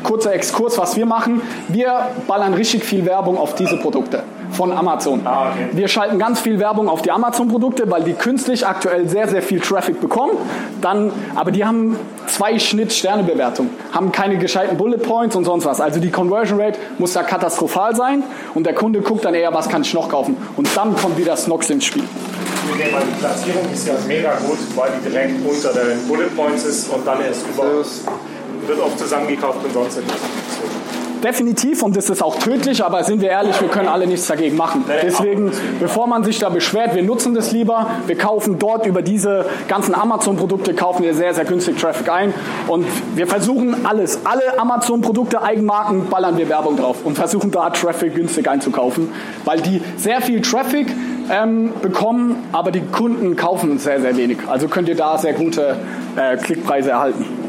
kurzer 0.04 0.34
Exkurs, 0.34 0.78
was 0.78 0.96
wir 0.96 1.06
machen, 1.06 1.42
wir 1.68 2.08
ballern 2.28 2.54
richtig 2.54 2.84
viel 2.84 3.06
Werbung 3.06 3.38
auf 3.38 3.56
diese 3.56 3.78
Produkte 3.78 4.24
von 4.54 4.72
Amazon. 4.72 5.22
Ah, 5.26 5.52
okay. 5.52 5.70
Wir 5.72 5.88
schalten 5.88 6.20
ganz 6.20 6.40
viel 6.40 6.60
Werbung 6.60 6.88
auf 6.88 7.02
die 7.02 7.12
Amazon-Produkte, 7.12 7.90
weil 7.90 8.04
die 8.04 8.14
künstlich 8.14 8.66
aktuell 8.66 9.10
sehr, 9.10 9.28
sehr 9.28 9.42
viel 9.42 9.60
Traffic 9.60 10.00
bekommen. 10.00 10.34
Dann, 10.82 11.12
aber 11.36 11.52
die 11.52 11.66
haben 11.66 11.98
zwei 12.28 12.60
Schnitt-Sterne-Bewertung, 12.60 13.70
haben 13.92 14.12
keine 14.12 14.38
gescheiten 14.38 14.78
Bullet 14.78 14.98
Points 14.98 15.36
und 15.36 15.46
sonst 15.46 15.66
was. 15.66 15.82
Also 15.82 16.00
die 16.00 16.12
Conversion 16.12 16.62
Rate 16.62 16.80
muss 16.98 17.14
da 17.14 17.24
katastrophal 17.24 17.96
sein 17.96 18.24
und 18.54 18.66
der 18.66 18.74
Kunde 18.76 19.02
guckt 19.02 19.26
dann 19.26 19.34
eher, 19.34 19.54
was 19.54 19.70
kann 19.70 19.82
ich 19.82 19.94
noch 19.94 20.10
kaufen. 20.10 20.38
Und 20.56 20.70
dann 20.76 20.96
kommt 20.96 21.18
wieder 21.18 21.36
Snox 21.36 21.70
ins 21.70 21.86
Spiel. 21.86 22.04
Die 22.04 23.20
Platzierung 23.20 23.64
ist 23.72 23.88
ja 23.88 23.94
mega 24.08 24.34
gut, 24.36 24.58
weil 24.76 24.92
die 24.98 25.10
direkt 25.10 25.34
unter 25.46 25.74
den 25.74 26.08
Bullet 26.08 26.30
Points 26.36 26.64
ist 26.64 26.90
und 26.90 27.06
dann 27.06 27.22
erst 27.22 27.46
über 27.48 27.66
wird 28.68 28.80
oft 28.80 29.00
zusammengekauft 29.00 29.60
und 29.64 29.74
sonst 29.74 29.98
etwas 29.98 30.20
definitiv 31.24 31.82
und 31.82 31.96
das 31.96 32.10
ist 32.10 32.22
auch 32.22 32.38
tödlich, 32.38 32.84
aber 32.84 33.04
sind 33.04 33.22
wir 33.22 33.30
ehrlich, 33.30 33.60
wir 33.62 33.70
können 33.70 33.88
alle 33.88 34.06
nichts 34.06 34.28
dagegen 34.28 34.58
machen. 34.58 34.84
Deswegen, 35.02 35.52
bevor 35.80 36.08
man 36.08 36.24
sich 36.24 36.40
da 36.40 36.50
beschwert, 36.50 36.96
wir 36.96 37.04
nutzen 37.04 37.34
das 37.34 37.52
lieber. 37.52 37.88
Wir 38.06 38.18
kaufen 38.18 38.60
dort 38.60 38.86
über 38.86 39.02
diese 39.02 39.46
ganzen 39.68 39.96
Amazon-Produkte, 39.96 40.74
kaufen 40.74 41.04
wir 41.04 41.14
sehr, 41.14 41.34
sehr 41.34 41.46
günstig 41.46 41.78
Traffic 41.78 42.10
ein 42.10 42.34
und 42.68 42.86
wir 43.16 43.28
versuchen 43.28 43.86
alles, 43.86 44.20
alle 44.26 44.60
Amazon-Produkte, 44.60 45.42
Eigenmarken, 45.42 46.10
ballern 46.10 46.38
wir 46.38 46.50
Werbung 46.50 46.76
drauf 46.76 46.98
und 47.04 47.16
versuchen 47.16 47.52
da 47.52 47.70
Traffic 47.70 48.16
günstig 48.16 48.50
einzukaufen, 48.50 49.10
weil 49.46 49.62
die 49.62 49.82
sehr 49.98 50.22
viel 50.22 50.42
Traffic 50.42 50.88
ähm, 51.32 51.72
bekommen, 51.82 52.48
aber 52.52 52.72
die 52.72 52.82
Kunden 52.82 53.38
kaufen 53.38 53.80
sehr, 53.80 54.02
sehr 54.02 54.18
wenig. 54.18 54.40
Also 54.48 54.68
könnt 54.68 54.90
ihr 54.90 54.96
da 54.96 55.18
sehr 55.18 55.34
gute 55.34 55.78
äh, 56.18 56.36
Klickpreise 56.36 56.92
erhalten. 56.92 57.43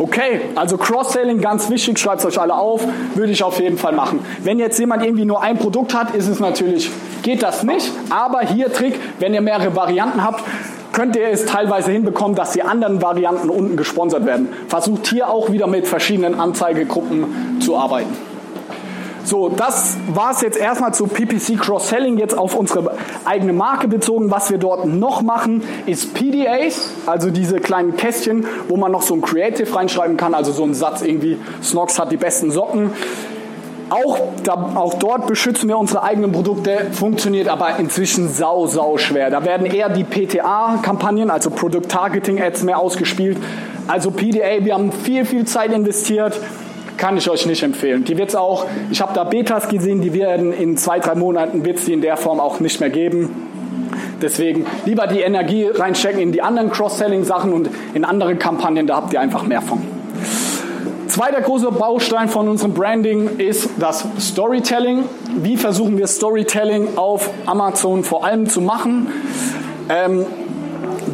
Okay, 0.00 0.40
also 0.54 0.78
Cross-Selling 0.78 1.42
ganz 1.42 1.68
wichtig, 1.68 1.98
schreibt 1.98 2.20
es 2.20 2.24
euch 2.24 2.40
alle 2.40 2.54
auf, 2.54 2.82
würde 3.14 3.32
ich 3.32 3.42
auf 3.42 3.60
jeden 3.60 3.76
Fall 3.76 3.92
machen. 3.92 4.20
Wenn 4.42 4.58
jetzt 4.58 4.78
jemand 4.78 5.04
irgendwie 5.04 5.26
nur 5.26 5.42
ein 5.42 5.58
Produkt 5.58 5.94
hat, 5.94 6.14
ist 6.14 6.26
es 6.26 6.40
natürlich, 6.40 6.90
geht 7.22 7.42
das 7.42 7.64
nicht. 7.64 7.92
Aber 8.08 8.40
hier 8.40 8.72
Trick, 8.72 8.98
wenn 9.18 9.34
ihr 9.34 9.42
mehrere 9.42 9.76
Varianten 9.76 10.24
habt, 10.24 10.42
könnt 10.94 11.16
ihr 11.16 11.28
es 11.28 11.44
teilweise 11.44 11.92
hinbekommen, 11.92 12.34
dass 12.34 12.52
die 12.52 12.62
anderen 12.62 13.02
Varianten 13.02 13.50
unten 13.50 13.76
gesponsert 13.76 14.24
werden. 14.24 14.48
Versucht 14.68 15.06
hier 15.06 15.28
auch 15.28 15.52
wieder 15.52 15.66
mit 15.66 15.86
verschiedenen 15.86 16.40
Anzeigegruppen 16.40 17.60
zu 17.60 17.76
arbeiten. 17.76 18.16
So, 19.24 19.48
das 19.48 19.96
war 20.12 20.32
es 20.32 20.40
jetzt 20.40 20.58
erstmal 20.58 20.94
zu 20.94 21.06
PPC 21.06 21.58
Cross-Selling, 21.60 22.18
jetzt 22.18 22.36
auf 22.36 22.54
unsere 22.54 22.92
eigene 23.24 23.52
Marke 23.52 23.86
bezogen. 23.86 24.30
Was 24.30 24.50
wir 24.50 24.58
dort 24.58 24.86
noch 24.86 25.22
machen, 25.22 25.62
ist 25.86 26.14
PDAs, 26.14 26.90
also 27.06 27.30
diese 27.30 27.60
kleinen 27.60 27.96
Kästchen, 27.96 28.46
wo 28.68 28.76
man 28.76 28.90
noch 28.92 29.02
so 29.02 29.14
ein 29.14 29.20
Creative 29.20 29.74
reinschreiben 29.74 30.16
kann, 30.16 30.34
also 30.34 30.52
so 30.52 30.64
ein 30.64 30.74
Satz 30.74 31.02
irgendwie, 31.02 31.38
Snox 31.62 31.98
hat 31.98 32.10
die 32.10 32.16
besten 32.16 32.50
Socken. 32.50 32.92
Auch, 33.90 34.18
da, 34.44 34.54
auch 34.76 34.94
dort 34.94 35.26
beschützen 35.26 35.68
wir 35.68 35.76
unsere 35.76 36.04
eigenen 36.04 36.30
Produkte, 36.30 36.86
funktioniert 36.92 37.48
aber 37.48 37.76
inzwischen 37.78 38.28
sau, 38.28 38.68
sau 38.68 38.98
schwer. 38.98 39.30
Da 39.30 39.44
werden 39.44 39.66
eher 39.66 39.88
die 39.88 40.04
PTA-Kampagnen, 40.04 41.28
also 41.28 41.50
Product 41.50 41.88
Targeting 41.88 42.40
Ads 42.40 42.62
mehr 42.62 42.78
ausgespielt. 42.78 43.36
Also 43.88 44.12
PDA, 44.12 44.64
wir 44.64 44.74
haben 44.74 44.92
viel, 44.92 45.24
viel 45.24 45.44
Zeit 45.44 45.72
investiert 45.72 46.38
kann 47.00 47.16
ich 47.16 47.28
euch 47.30 47.46
nicht 47.46 47.62
empfehlen. 47.62 48.04
Die 48.04 48.18
wird 48.18 48.28
es 48.28 48.36
auch, 48.36 48.66
ich 48.90 49.00
habe 49.00 49.14
da 49.14 49.24
Betas 49.24 49.68
gesehen, 49.68 50.02
die 50.02 50.12
werden 50.12 50.52
in 50.52 50.76
zwei, 50.76 50.98
drei 50.98 51.14
Monaten 51.14 51.64
wird 51.64 51.78
es 51.78 51.86
die 51.86 51.94
in 51.94 52.02
der 52.02 52.18
Form 52.18 52.38
auch 52.38 52.60
nicht 52.60 52.78
mehr 52.78 52.90
geben. 52.90 53.30
Deswegen 54.20 54.66
lieber 54.84 55.06
die 55.06 55.20
Energie 55.20 55.64
reinstecken 55.66 56.20
in 56.20 56.30
die 56.30 56.42
anderen 56.42 56.70
Cross-Selling-Sachen 56.70 57.54
und 57.54 57.70
in 57.94 58.04
andere 58.04 58.36
Kampagnen, 58.36 58.86
da 58.86 58.96
habt 58.96 59.14
ihr 59.14 59.20
einfach 59.20 59.44
mehr 59.44 59.62
von. 59.62 59.80
zweiter 61.08 61.40
großer 61.40 61.72
Baustein 61.72 62.28
von 62.28 62.48
unserem 62.48 62.74
Branding 62.74 63.38
ist 63.38 63.70
das 63.78 64.04
Storytelling. 64.20 65.04
Wie 65.36 65.56
versuchen 65.56 65.96
wir 65.96 66.06
Storytelling 66.06 66.98
auf 66.98 67.30
Amazon 67.46 68.04
vor 68.04 68.26
allem 68.26 68.46
zu 68.46 68.60
machen? 68.60 69.08
Ähm, 69.88 70.26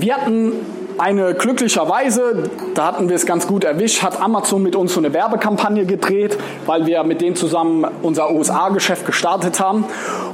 wir 0.00 0.16
hatten 0.16 0.52
eine 0.98 1.34
glücklicherweise, 1.34 2.50
da 2.74 2.86
hatten 2.86 3.08
wir 3.08 3.16
es 3.16 3.26
ganz 3.26 3.46
gut 3.46 3.64
erwischt, 3.64 4.02
hat 4.02 4.20
Amazon 4.20 4.62
mit 4.62 4.76
uns 4.76 4.94
so 4.94 5.00
eine 5.00 5.12
Werbekampagne 5.12 5.84
gedreht, 5.84 6.36
weil 6.66 6.86
wir 6.86 7.04
mit 7.04 7.20
denen 7.20 7.36
zusammen 7.36 7.86
unser 8.02 8.30
USA-Geschäft 8.32 9.06
gestartet 9.06 9.60
haben. 9.60 9.84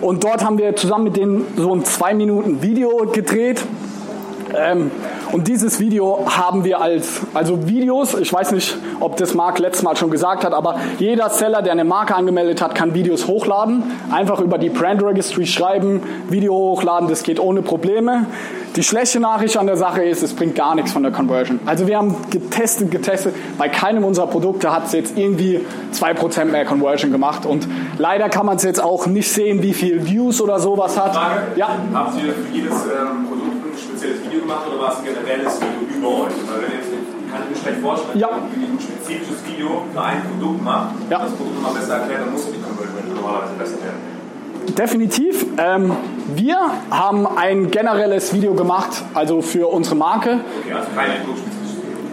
Und 0.01 0.25
dort 0.25 0.45
haben 0.45 0.59
wir 0.59 0.77
zusammen 0.77 1.05
mit 1.05 1.17
denen 1.17 1.47
so 1.57 1.75
ein 1.75 1.85
zwei 1.85 2.15
Minuten 2.15 2.63
Video 2.63 3.07
gedreht. 3.13 3.63
Ähm, 4.55 4.91
und 5.33 5.49
dieses 5.49 5.81
Video 5.81 6.27
haben 6.27 6.65
wir 6.65 6.81
als, 6.81 7.23
also 7.33 7.67
Videos, 7.67 8.15
ich 8.15 8.31
weiß 8.31 8.53
nicht, 8.53 8.77
ob 9.01 9.17
das 9.17 9.33
Marc 9.33 9.59
letztes 9.59 9.83
Mal 9.83 9.97
schon 9.97 10.11
gesagt 10.11 10.45
hat, 10.45 10.53
aber 10.53 10.79
jeder 10.99 11.31
Seller, 11.31 11.63
der 11.63 11.73
eine 11.73 11.85
Marke 11.85 12.15
angemeldet 12.15 12.61
hat, 12.61 12.75
kann 12.75 12.93
Videos 12.93 13.27
hochladen. 13.27 13.83
Einfach 14.11 14.41
über 14.41 14.59
die 14.59 14.69
Brand 14.69 15.03
Registry 15.03 15.47
schreiben, 15.47 16.03
Video 16.29 16.53
hochladen, 16.53 17.09
das 17.09 17.23
geht 17.23 17.41
ohne 17.41 17.63
Probleme. 17.63 18.27
Die 18.75 18.83
schlechte 18.83 19.21
Nachricht 19.21 19.59
an 19.59 19.67
der 19.67 19.77
Sache 19.77 20.03
ist, 20.03 20.23
es 20.23 20.33
bringt 20.33 20.55
gar 20.55 20.75
nichts 20.75 20.93
von 20.93 21.03
der 21.03 21.13
Conversion. 21.13 21.61
Also 21.67 21.87
wir 21.87 21.99
haben 21.99 22.17
getestet, 22.31 22.91
getestet. 22.91 23.35
Bei 23.59 23.69
keinem 23.69 24.03
unserer 24.03 24.29
Produkte 24.29 24.73
hat 24.73 24.87
es 24.87 24.93
jetzt 24.93 25.19
irgendwie 25.19 25.61
2% 25.93 26.47
mehr 26.47 26.65
Conversion 26.65 27.13
gemacht. 27.13 27.45
Und 27.45 27.69
leider 27.99 28.31
kann 28.31 28.47
man 28.47 28.57
es 28.57 28.63
jetzt 28.63 28.83
auch 28.83 29.07
nicht 29.07 29.31
sehen, 29.31 29.63
wie 29.63 29.75
viel 29.75 30.07
Views 30.07 30.41
oder 30.41 30.59
sowas 30.59 30.99
hat. 30.99 31.15
Frage, 31.15 31.43
ja. 31.57 31.69
Habt 31.93 32.17
ihr 32.17 32.33
für 32.33 32.49
jedes 32.51 32.73
ähm, 32.73 33.29
Produkt 33.29 33.61
ein 33.61 33.77
spezielles 33.77 34.25
Video 34.25 34.41
gemacht 34.41 34.63
oder 34.67 34.81
war 34.81 34.93
es 34.93 34.99
ein 35.01 35.05
generelles 35.05 35.61
Video 35.61 35.99
über 35.99 36.09
euch? 36.09 36.33
Weil 36.49 36.63
wenn 36.65 36.73
jetzt 36.73 36.89
kann 37.31 37.43
ich 37.45 37.51
mir 37.51 37.63
schlecht 37.63 37.81
vorstellen, 37.83 38.19
ja. 38.19 38.29
wenn 38.53 38.63
ihr 38.63 38.69
ein 38.69 38.81
spezifisches 38.81 39.45
Video 39.53 39.85
für 39.93 40.01
ein 40.01 40.23
Produkt 40.33 40.65
macht, 40.65 40.95
ja. 41.11 41.19
das 41.19 41.33
Produkt 41.33 41.61
nochmal 41.61 41.81
besser 41.81 42.01
erklärt, 42.01 42.23
dann 42.25 42.33
muss 42.33 42.49
die 42.49 42.57
Conversion 42.57 43.21
normalerweise 43.21 43.53
besser 43.61 43.85
werden. 43.85 44.12
Definitiv. 44.69 45.47
Ähm, 45.59 45.93
wir 46.35 46.57
haben 46.91 47.27
ein 47.27 47.71
generelles 47.71 48.33
Video 48.33 48.55
gemacht, 48.55 49.03
also 49.15 49.43
für 49.43 49.73
unsere 49.73 49.97
Marke. 49.97 50.41
Okay, 50.65 50.73
also 50.75 50.89
keine. 50.95 51.15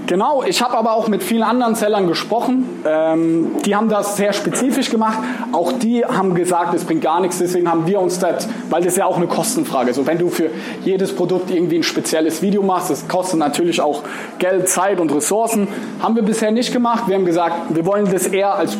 Genau, 0.09 0.41
ich 0.41 0.63
habe 0.63 0.75
aber 0.75 0.93
auch 0.93 1.07
mit 1.07 1.21
vielen 1.21 1.43
anderen 1.43 1.75
Sellern 1.75 2.07
gesprochen. 2.07 2.81
Ähm, 2.83 3.51
die 3.63 3.75
haben 3.75 3.89
das 3.89 4.17
sehr 4.17 4.33
spezifisch 4.33 4.89
gemacht. 4.89 5.19
Auch 5.51 5.71
die 5.71 6.03
haben 6.03 6.33
gesagt, 6.33 6.73
es 6.73 6.83
bringt 6.83 7.03
gar 7.03 7.21
nichts. 7.21 7.38
Deswegen 7.38 7.69
haben 7.69 7.85
wir 7.85 7.99
uns 7.99 8.17
das, 8.17 8.49
weil 8.71 8.81
das 8.81 8.93
ist 8.93 8.97
ja 8.97 9.05
auch 9.05 9.17
eine 9.17 9.27
Kostenfrage. 9.27 9.93
So, 9.93 10.07
wenn 10.07 10.17
du 10.17 10.29
für 10.29 10.49
jedes 10.83 11.15
Produkt 11.15 11.51
irgendwie 11.51 11.75
ein 11.75 11.83
spezielles 11.83 12.41
Video 12.41 12.63
machst, 12.63 12.89
das 12.89 13.07
kostet 13.07 13.38
natürlich 13.38 13.81
auch 13.81 14.01
Geld, 14.39 14.67
Zeit 14.67 14.99
und 14.99 15.13
Ressourcen. 15.13 15.67
Haben 16.01 16.15
wir 16.15 16.23
bisher 16.23 16.49
nicht 16.49 16.73
gemacht. 16.73 17.03
Wir 17.05 17.15
haben 17.15 17.25
gesagt, 17.25 17.75
wir 17.75 17.85
wollen 17.85 18.12
das 18.12 18.25
eher 18.25 18.55
als 18.55 18.77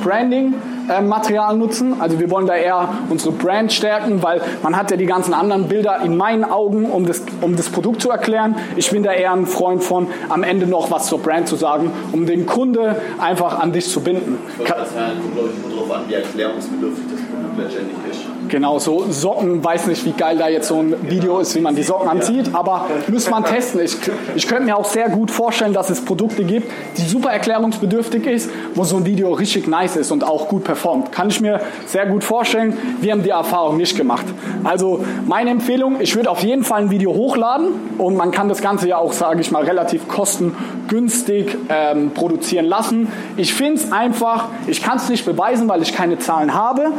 Branding-Material 0.90 1.56
nutzen. 1.56 2.02
Also 2.02 2.20
wir 2.20 2.30
wollen 2.32 2.48
da 2.48 2.56
eher 2.56 2.90
unsere 3.10 3.32
Brand 3.32 3.72
stärken, 3.72 4.24
weil 4.24 4.42
man 4.64 4.76
hat 4.76 4.92
ja 4.92 4.98
die 4.98 5.06
ganzen 5.06 5.34
anderen 5.34 5.68
Bilder 5.68 6.02
in 6.04 6.18
meinen 6.18 6.44
Augen, 6.44 6.86
um 6.86 7.06
das, 7.06 7.22
um 7.42 7.56
das 7.56 7.70
Produkt 7.70 8.02
zu 8.02 8.10
erklären. 8.10 8.56
Ich 8.76 8.90
bin 8.90 9.04
da 9.04 9.12
eher 9.12 9.32
ein 9.34 9.46
Freund 9.46 9.84
von, 9.84 10.08
am 10.30 10.44
Ende 10.44 10.66
noch 10.66 10.92
was 10.92 11.08
zur 11.08 11.20
Brand 11.20 11.48
zu 11.48 11.56
sagen, 11.56 11.92
um 12.12 12.26
den 12.26 12.46
Kunde 12.46 12.96
einfach 13.20 13.60
an 13.60 13.72
dich 13.72 13.90
zu 13.90 14.02
binden. 14.02 14.40
Ich 14.54 14.60
wollte 14.60 14.74
sagen, 14.74 15.22
kommt 15.22 15.36
glaube 15.36 15.50
ich 15.50 15.64
immer 15.64 15.76
darauf 15.76 15.92
an, 15.92 16.04
wie 16.08 16.14
erklärungsbedürftig 16.16 17.06
das 17.12 17.22
Produkt 17.22 17.58
letztendlich 17.58 17.98
ist. 18.09 18.09
Genau, 18.50 18.80
so 18.80 19.06
Socken, 19.12 19.64
weiß 19.64 19.86
nicht, 19.86 20.04
wie 20.06 20.12
geil 20.12 20.38
da 20.38 20.50
jetzt 20.50 20.70
so 20.70 20.78
ein 20.78 20.96
Video 21.08 21.38
ist, 21.38 21.56
wie 21.56 21.62
man 21.62 21.76
die 21.76 21.84
Socken 21.84 22.10
anzieht, 22.10 22.50
aber 22.54 22.88
muss 23.08 23.30
man 23.30 23.44
testen. 23.44 23.80
Ich, 23.80 23.96
ich 24.36 24.48
könnte 24.48 24.64
mir 24.64 24.76
auch 24.76 24.86
sehr 24.86 25.08
gut 25.10 25.30
vorstellen, 25.30 25.72
dass 25.72 25.92
es 25.92 26.04
Produkte 26.04 26.44
gibt, 26.44 26.72
die 26.98 27.04
super 27.04 27.30
erklärungsbedürftig 27.30 28.26
ist, 28.26 28.50
wo 28.74 28.84
so 28.84 28.98
ein 28.98 29.06
Video 29.06 29.32
richtig 29.34 29.68
nice 29.68 29.98
ist 29.98 30.12
und 30.12 30.24
auch 30.24 30.48
gut 30.48 30.64
performt. 30.64 31.12
Kann 31.12 31.30
ich 31.30 31.40
mir 31.42 31.62
sehr 31.86 32.08
gut 32.08 32.24
vorstellen. 32.24 32.76
Wir 33.02 33.12
haben 33.12 33.22
die 33.22 33.30
Erfahrung 33.30 33.78
nicht 33.78 33.96
gemacht. 33.96 34.26
Also 34.64 35.06
meine 35.28 35.52
Empfehlung, 35.52 35.98
ich 36.00 36.16
würde 36.16 36.32
auf 36.32 36.44
jeden 36.44 36.64
Fall 36.64 36.82
ein 36.82 36.90
Video 36.90 37.14
hochladen 37.14 37.68
und 38.00 38.18
man 38.18 38.32
kann 38.32 38.50
das 38.50 38.62
Ganze 38.62 38.88
ja 38.88 38.98
auch, 38.98 39.14
sage 39.14 39.42
ich 39.42 39.52
mal, 39.52 39.64
relativ 39.64 40.08
kostengünstig 40.08 41.56
ähm, 41.70 42.12
produzieren 42.16 42.66
lassen. 42.66 43.10
Ich 43.38 43.54
finde 43.54 43.76
es 43.76 43.92
einfach, 43.92 44.48
ich 44.66 44.82
kann 44.82 44.98
es 44.98 45.08
nicht 45.08 45.24
beweisen, 45.24 45.70
weil 45.70 45.84
ich 45.84 45.94
keine 45.94 46.18
Zahlen 46.18 46.56
habe, 46.56 46.94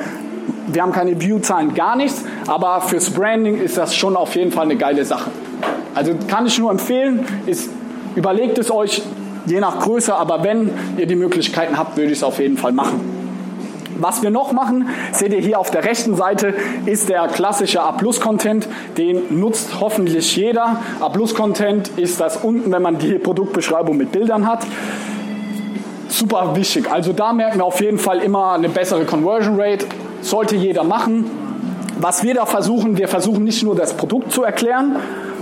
wir 0.68 0.83
haben 0.83 0.92
keine 0.92 1.20
View-Zahlen, 1.20 1.75
gar 1.75 1.96
nichts, 1.96 2.25
aber 2.46 2.81
fürs 2.81 3.11
Branding 3.11 3.61
ist 3.61 3.77
das 3.77 3.94
schon 3.94 4.16
auf 4.16 4.35
jeden 4.35 4.53
Fall 4.53 4.64
eine 4.64 4.77
geile 4.77 5.05
Sache. 5.05 5.31
Also 5.94 6.12
kann 6.29 6.46
ich 6.46 6.59
nur 6.59 6.70
empfehlen, 6.70 7.25
ist, 7.46 7.70
überlegt 8.14 8.59
es 8.59 8.70
euch, 8.70 9.03
je 9.46 9.61
nach 9.61 9.81
Größe, 9.81 10.14
aber 10.14 10.44
wenn 10.44 10.70
ihr 10.96 11.07
die 11.07 11.16
Möglichkeiten 11.16 11.77
habt, 11.77 11.96
würde 11.96 12.12
ich 12.12 12.18
es 12.18 12.25
auf 12.25 12.38
jeden 12.38 12.57
Fall 12.57 12.73
machen. 12.73 13.01
Was 13.99 14.23
wir 14.23 14.31
noch 14.31 14.53
machen, 14.53 14.88
seht 15.12 15.33
ihr 15.33 15.40
hier 15.40 15.59
auf 15.59 15.70
der 15.70 15.85
rechten 15.85 16.16
Seite, 16.16 16.55
ist 16.87 17.11
der 17.11 17.29
klassische 17.29 17.83
A-Plus-Content. 17.83 18.66
Den 18.96 19.38
nutzt 19.40 19.79
hoffentlich 19.79 20.37
jeder. 20.37 20.81
A-Plus-Content 21.01 21.88
ist 21.99 22.18
das 22.18 22.38
unten, 22.38 22.73
wenn 22.73 22.81
man 22.81 22.96
die 22.96 23.18
Produktbeschreibung 23.18 23.99
mit 23.99 24.11
Bildern 24.11 24.46
hat 24.46 24.66
super 26.11 26.55
wichtig. 26.55 26.90
Also 26.90 27.12
da 27.12 27.33
merken 27.33 27.59
wir 27.59 27.64
auf 27.64 27.81
jeden 27.81 27.99
Fall 27.99 28.18
immer 28.18 28.53
eine 28.53 28.68
bessere 28.68 29.05
Conversion 29.05 29.61
Rate 29.61 29.87
sollte 30.22 30.56
jeder 30.56 30.85
machen. 30.85 31.24
Was 31.98 32.22
wir 32.22 32.35
da 32.35 32.46
versuchen, 32.46 32.96
wir 32.96 33.09
versuchen 33.09 33.44
nicht 33.44 33.62
nur 33.62 33.74
das 33.74 33.94
Produkt 33.94 34.33
zu 34.33 34.42
erklären, 34.42 34.96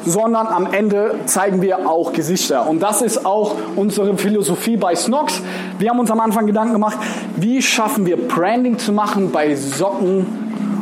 sondern 0.05 0.47
am 0.47 0.73
Ende 0.73 1.15
zeigen 1.27 1.63
wir 1.63 1.89
auch 1.89 2.13
Gesichter. 2.13 2.69
Und 2.69 2.83
das 2.83 3.03
ist 3.03 3.25
auch 3.25 3.55
unsere 3.77 4.17
Philosophie 4.17 4.77
bei 4.77 4.95
Snox. 4.95 5.41
Wir 5.79 5.91
haben 5.91 6.01
uns 6.01 6.11
am 6.11 6.21
Anfang 6.21 6.47
Gedanken 6.47 6.73
gemacht, 6.73 6.99
wie 7.37 7.63
schaffen 7.63 8.07
wir 8.07 8.17
Branding 8.17 8.79
zu 8.79 8.93
machen 8.93 9.31
bei 9.31 9.55
Socken 9.55 10.27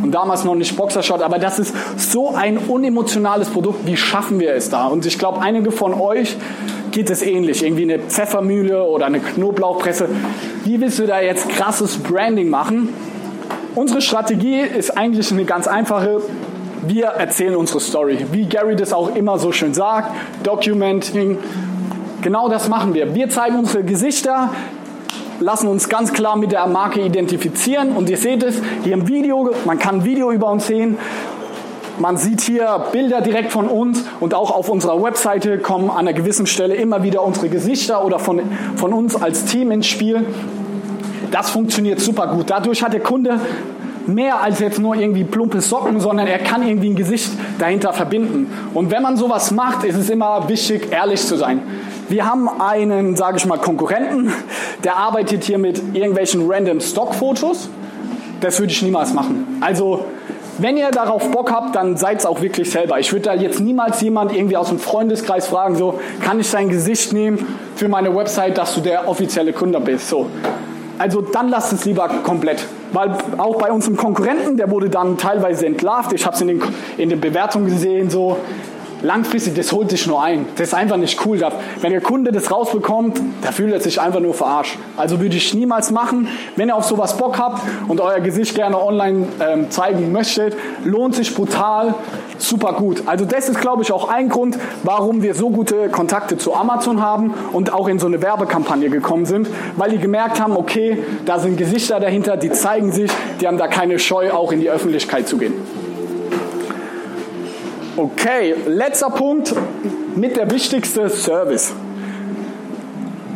und 0.03 0.13
damals 0.13 0.45
noch 0.45 0.55
nicht 0.55 0.77
Boxershot, 0.77 1.23
aber 1.23 1.39
das 1.39 1.59
ist 1.59 1.75
so 1.97 2.35
ein 2.35 2.59
unemotionales 2.59 3.49
Produkt. 3.49 3.87
Wie 3.87 3.97
schaffen 3.97 4.39
wir 4.39 4.55
es 4.55 4.71
da? 4.71 4.87
Und 4.87 5.05
ich 5.07 5.19
glaube, 5.19 5.41
einige 5.41 5.73
von 5.73 5.95
euch 5.95 6.37
geht 6.93 7.11
es 7.11 7.23
ähnlich. 7.23 7.63
Irgendwie 7.65 7.83
eine 7.83 7.99
Pfeffermühle 7.99 8.85
oder 8.85 9.07
eine 9.07 9.21
Knoblauchpresse. 9.21 10.09
Wie 10.65 10.81
willst 10.81 10.99
du 10.99 11.07
da 11.07 11.21
jetzt 11.21 11.49
krasses 11.49 11.99
Branding 11.99 12.49
machen? 12.49 12.91
Unsere 13.77 14.01
Strategie 14.01 14.61
ist 14.61 14.97
eigentlich 14.97 15.31
eine 15.31 15.45
ganz 15.45 15.69
einfache. 15.69 16.23
Wir 16.81 17.09
erzählen 17.09 17.55
unsere 17.55 17.79
Story. 17.79 18.25
Wie 18.33 18.47
Gary 18.47 18.75
das 18.75 18.95
auch 18.95 19.15
immer 19.15 19.39
so 19.39 19.53
schön 19.53 19.75
sagt, 19.75 20.13
Documenting. 20.45 21.37
Genau 22.23 22.49
das 22.49 22.71
machen 22.71 22.95
wir. 22.95 23.15
Wir 23.15 23.29
zeigen 23.29 23.59
unsere 23.59 23.85
Gesichter, 23.85 24.49
lassen 25.41 25.69
uns 25.69 25.91
ganz 25.91 26.15
klar 26.15 26.37
mit 26.37 26.53
der 26.53 26.67
Marke 26.69 27.03
identifizieren 27.03 27.91
und 27.91 28.09
ihr 28.09 28.17
seht 28.17 28.43
es 28.45 28.63
hier 28.83 28.95
im 28.95 29.09
Video, 29.09 29.51
man 29.67 29.79
kann 29.79 29.97
ein 29.97 30.05
Video 30.07 30.33
über 30.33 30.51
uns 30.51 30.69
sehen. 30.69 30.97
Man 31.99 32.17
sieht 32.17 32.41
hier 32.41 32.87
Bilder 32.93 33.21
direkt 33.21 33.53
von 33.53 33.69
uns 33.69 34.03
und 34.21 34.33
auch 34.33 34.53
auf 34.53 34.71
unserer 34.71 35.03
Webseite 35.03 35.59
kommen 35.59 35.91
an 35.91 35.99
einer 35.99 36.15
gewissen 36.15 36.47
Stelle 36.47 36.75
immer 36.77 37.03
wieder 37.03 37.23
unsere 37.23 37.51
Gesichter 37.51 38.03
oder 38.07 38.19
von, 38.19 38.41
von 38.77 38.95
uns 38.95 39.21
als 39.21 39.45
Team 39.45 39.71
ins 39.71 39.87
Spiel. 39.87 40.25
Das 41.31 41.51
funktioniert 41.51 42.01
super 42.01 42.27
gut. 42.29 42.51
Dadurch 42.51 42.83
hat 42.83 42.93
der 42.93 43.01
Kunde 43.01 43.41
mehr 44.07 44.41
als 44.41 44.61
jetzt 44.61 44.79
nur 44.79 44.95
irgendwie 44.95 45.25
plumpe 45.25 45.61
Socken, 45.61 46.01
sondern 46.01 46.27
er 46.27 46.39
kann 46.39 46.67
irgendwie 46.67 46.91
ein 46.91 46.97
Gesicht 46.97 47.31
dahinter 47.59 47.93
verbinden. 47.93 48.51
Und 48.75 48.91
wenn 48.91 49.03
man 49.03 49.17
sowas 49.17 49.51
macht, 49.51 49.85
ist 49.85 49.97
es 49.97 50.11
immer 50.11 50.49
wichtig, 50.49 50.93
ehrlich 50.93 51.21
zu 51.21 51.37
sein. 51.37 51.63
Wir 52.09 52.25
haben 52.25 52.49
einen, 52.61 53.17
sage 53.17 53.39
ich 53.39 53.47
mal, 53.47 53.59
Konkurrenten, 53.59 54.33
der 54.85 54.97
arbeitet 54.97 55.45
hier 55.45 55.59
mit 55.59 55.83
irgendwelchen 55.95 56.49
random 56.49 56.81
Stockfotos. 56.81 57.69
Das 58.41 58.61
würde 58.61 58.73
ich 58.73 58.83
niemals 58.83 59.13
machen. 59.13 59.59
Also 59.61 60.05
wenn 60.59 60.77
ihr 60.77 60.91
darauf 60.91 61.31
Bock 61.33 61.51
habt, 61.51 61.75
dann 61.75 61.97
seid 61.97 62.21
es 62.21 62.27
auch 62.27 62.41
wirklich 62.41 62.71
selber. 62.71 62.99
Ich 62.99 63.13
würde 63.13 63.25
da 63.25 63.35
jetzt 63.35 63.61
niemals 63.61 64.01
jemand 64.01 64.33
irgendwie 64.33 64.57
aus 64.57 64.69
dem 64.69 64.79
Freundeskreis 64.79 65.49
fragen, 65.49 65.77
so, 65.77 65.99
kann 66.23 66.41
ich 66.41 66.51
dein 66.51 66.69
Gesicht 66.69 67.13
nehmen 67.13 67.45
für 67.75 67.89
meine 67.89 68.15
Website, 68.15 68.57
dass 68.57 68.75
du 68.75 68.81
der 68.81 69.09
offizielle 69.09 69.53
Kunde 69.53 69.81
bist. 69.81 70.09
So. 70.09 70.31
Also 70.99 71.21
dann 71.21 71.49
lasst 71.49 71.73
es 71.73 71.85
lieber 71.85 72.09
komplett. 72.23 72.65
Weil 72.93 73.17
auch 73.39 73.57
bei 73.59 73.71
unserem 73.71 73.97
Konkurrenten, 73.97 74.57
der 74.57 74.71
wurde 74.71 74.89
dann 74.89 75.19
teilweise 75.19 75.67
entlarvt. 75.67 76.13
Ich 76.13 76.25
habe 76.25 76.35
es 76.35 76.41
in 76.41 76.49
den, 76.49 76.63
in 76.97 77.09
den 77.09 77.21
Bewertungen 77.21 77.67
gesehen, 77.67 78.11
so 78.11 78.39
langfristig, 79.07 79.55
das 79.55 79.73
holt 79.73 79.91
sich 79.91 80.07
nur 80.07 80.23
ein. 80.23 80.47
Das 80.57 80.69
ist 80.69 80.75
einfach 80.75 80.97
nicht 80.97 81.25
cool. 81.25 81.41
Wenn 81.81 81.93
der 81.93 82.01
Kunde 82.01 82.33
das 82.33 82.51
rausbekommt, 82.51 83.21
da 83.43 83.53
fühlt 83.53 83.73
er 83.73 83.81
sich 83.81 84.01
einfach 84.01 84.21
nur 84.21 84.35
verarscht. 84.35 84.77
Also 84.97 85.21
würde 85.21 85.37
ich 85.37 85.55
niemals 85.55 85.91
machen. 85.91 86.29
Wenn 86.57 86.69
ihr 86.69 86.77
auf 86.77 86.85
sowas 86.85 87.17
Bock 87.17 87.39
habt 87.39 87.63
und 87.89 88.01
euer 88.01 88.21
Gesicht 88.21 88.55
gerne 88.55 88.83
online 88.83 89.29
ähm, 89.41 89.71
zeigen 89.71 90.13
möchtet, 90.13 90.57
lohnt 90.85 91.15
sich 91.15 91.35
brutal, 91.35 91.95
super 92.39 92.73
gut. 92.73 93.05
Also 93.07 93.25
das 93.25 93.49
ist, 93.49 93.61
glaube 93.61 93.83
ich, 93.83 93.93
auch 93.93 94.09
ein 94.09 94.29
Grund, 94.29 94.59
warum 94.83 95.23
wir 95.23 95.35
so 95.35 95.51
gute 95.51 95.89
Kontakte 95.89 96.37
zu 96.37 96.55
Amazon 96.55 97.01
haben 97.01 97.33
und 97.53 97.73
auch 97.73 97.89
in 97.89 97.99
so 97.99 98.07
eine 98.07 98.21
Werbekampagne 98.21 98.91
gekommen 98.91 99.27
sind, 99.27 99.49
weil 99.77 99.91
die 99.91 99.99
gemerkt 99.99 100.41
haben, 100.41 100.57
okay, 100.57 100.99
da 101.25 101.39
sind 101.39 101.57
Gesichter 101.57 102.01
dahinter, 102.01 102.37
die 102.37 102.51
zeigen 102.51 102.91
sich, 102.93 103.11
die 103.41 103.47
haben 103.47 103.59
da 103.59 103.69
keine 103.69 103.99
Scheu, 103.99 104.33
auch 104.33 104.51
in 104.53 104.61
die 104.61 104.71
Öffentlichkeit 104.71 105.29
zu 105.29 105.39
gehen. 105.39 105.55
Okay, 107.99 108.55
letzter 108.67 109.09
Punkt 109.09 109.55
mit 110.17 110.37
der 110.37 110.51
wichtigste 110.51 111.09
Service. 111.09 111.73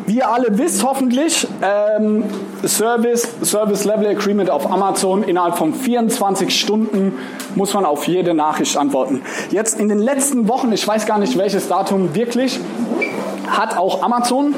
wie 0.04 0.18
ihr 0.18 0.28
alle 0.28 0.58
wisst 0.58 0.84
hoffentlich, 0.84 1.46
ähm, 1.62 2.24
Service, 2.66 3.28
Service 3.42 3.84
Level 3.84 4.08
Agreement 4.08 4.50
auf 4.50 4.70
Amazon 4.70 5.22
innerhalb 5.22 5.56
von 5.56 5.72
24 5.72 6.50
Stunden 6.58 7.16
muss 7.54 7.72
man 7.72 7.86
auf 7.86 8.06
jede 8.06 8.34
Nachricht 8.34 8.76
antworten. 8.76 9.22
Jetzt 9.50 9.78
in 9.78 9.88
den 9.88 10.00
letzten 10.00 10.48
Wochen, 10.48 10.72
ich 10.72 10.86
weiß 10.86 11.06
gar 11.06 11.18
nicht 11.18 11.38
welches 11.38 11.68
Datum 11.68 12.14
wirklich, 12.14 12.58
hat 13.48 13.78
auch 13.78 14.02
Amazon 14.02 14.54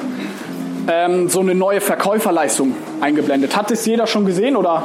ähm, 0.88 1.28
so 1.28 1.40
eine 1.40 1.54
neue 1.54 1.80
Verkäuferleistung 1.80 2.74
eingeblendet. 3.00 3.54
Hat 3.56 3.70
das 3.70 3.86
jeder 3.86 4.06
schon 4.06 4.24
gesehen 4.24 4.56
oder? 4.56 4.82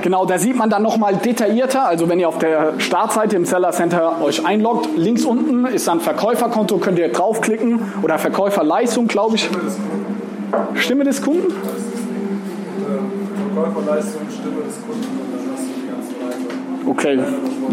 Genau, 0.00 0.24
da 0.26 0.38
sieht 0.38 0.56
man 0.56 0.70
dann 0.70 0.82
nochmal 0.82 1.16
detaillierter, 1.16 1.86
also 1.86 2.08
wenn 2.08 2.20
ihr 2.20 2.28
auf 2.28 2.38
der 2.38 2.74
Startseite 2.78 3.34
im 3.34 3.44
Seller 3.44 3.72
Center 3.72 4.22
euch 4.22 4.46
einloggt, 4.46 4.88
links 4.96 5.24
unten 5.24 5.66
ist 5.66 5.88
dann 5.88 6.00
Verkäuferkonto, 6.00 6.78
könnt 6.78 6.98
ihr 7.00 7.10
draufklicken 7.10 7.80
oder 8.02 8.18
Verkäuferleistung, 8.18 9.08
glaube 9.08 9.36
ich. 9.36 9.50
Stimme 10.74 11.02
des 11.04 11.20
Kunden? 11.20 11.52
Verkäuferleistung, 13.54 14.22
Stimme 14.30 14.62
des 14.62 14.76
Kunden 14.86 15.18
hast 15.52 15.62
du 15.62 15.72
die 15.74 15.88
ganze 15.88 16.14
Okay, 16.88 17.18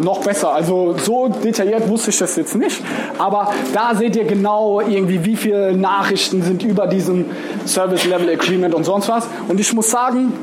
noch 0.03 0.21
besser. 0.23 0.51
Also 0.51 0.95
so 0.97 1.27
detailliert 1.29 1.87
wusste 1.87 2.09
ich 2.09 2.17
das 2.17 2.35
jetzt 2.35 2.55
nicht. 2.55 2.81
Aber 3.17 3.51
da 3.73 3.93
seht 3.93 4.15
ihr 4.15 4.25
genau 4.25 4.81
irgendwie, 4.81 5.23
wie 5.23 5.35
viele 5.35 5.77
Nachrichten 5.77 6.41
sind 6.41 6.63
über 6.63 6.87
diesem 6.87 7.25
Service 7.65 8.05
Level 8.05 8.29
Agreement 8.29 8.73
und 8.73 8.83
sonst 8.83 9.07
was. 9.09 9.27
Und 9.47 9.59
ich 9.59 9.71
muss 9.73 9.89
sagen, 9.91 10.33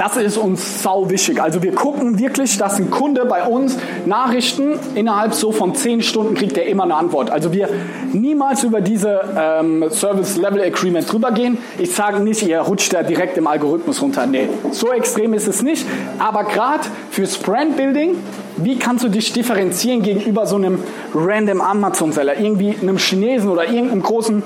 das 0.00 0.16
ist 0.16 0.38
uns 0.38 0.82
sau 0.82 1.10
wichtig. 1.10 1.42
Also 1.42 1.62
wir 1.62 1.74
gucken 1.74 2.18
wirklich, 2.18 2.56
dass 2.56 2.78
ein 2.78 2.90
Kunde 2.90 3.26
bei 3.26 3.44
uns 3.44 3.76
Nachrichten 4.06 4.78
innerhalb 4.94 5.34
so 5.34 5.52
von 5.52 5.74
zehn 5.74 6.00
Stunden 6.00 6.34
kriegt 6.34 6.56
er 6.56 6.64
immer 6.64 6.84
eine 6.84 6.94
Antwort. 6.94 7.30
Also 7.30 7.52
wir 7.52 7.68
niemals 8.14 8.64
über 8.64 8.80
diese 8.80 9.20
ähm, 9.36 9.84
Service 9.90 10.38
Level 10.38 10.62
Agreement 10.62 11.12
drüber 11.12 11.32
gehen. 11.32 11.58
Ich 11.78 11.94
sage 11.94 12.20
nicht, 12.20 12.40
ihr 12.46 12.60
rutscht 12.60 12.94
da 12.94 13.02
direkt 13.02 13.36
im 13.36 13.46
Algorithmus 13.46 14.00
runter. 14.00 14.24
Nee, 14.24 14.48
so 14.70 14.90
extrem 14.90 15.34
ist 15.34 15.46
es 15.46 15.60
nicht. 15.60 15.84
Aber 16.18 16.44
gerade 16.44 16.84
fürs 17.10 17.36
Brand 17.36 17.76
Building, 17.76 18.16
wie 18.56 18.78
kannst 18.78 19.04
du 19.04 19.10
dich 19.10 19.34
differenzieren 19.34 20.00
gegenüber 20.00 20.46
so 20.46 20.56
einem 20.56 20.82
random 21.14 21.60
Amazon-Seller, 21.60 22.40
irgendwie 22.40 22.74
einem 22.80 22.96
Chinesen 22.96 23.50
oder 23.50 23.66
irgendeinem 23.66 24.02
großen 24.02 24.42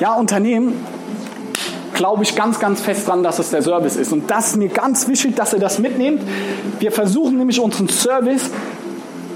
ja, 0.00 0.12
Unternehmen? 0.16 0.74
Glaube 2.02 2.24
ich 2.24 2.34
ganz, 2.34 2.58
ganz 2.58 2.80
fest 2.80 3.06
dran, 3.06 3.22
dass 3.22 3.38
es 3.38 3.50
der 3.50 3.62
Service 3.62 3.94
ist. 3.94 4.12
Und 4.12 4.28
das 4.28 4.48
ist 4.48 4.56
mir 4.56 4.68
ganz 4.68 5.06
wichtig, 5.06 5.36
dass 5.36 5.52
ihr 5.52 5.60
das 5.60 5.78
mitnehmt. 5.78 6.20
Wir 6.80 6.90
versuchen 6.90 7.38
nämlich 7.38 7.60
unseren 7.60 7.88
Service 7.88 8.50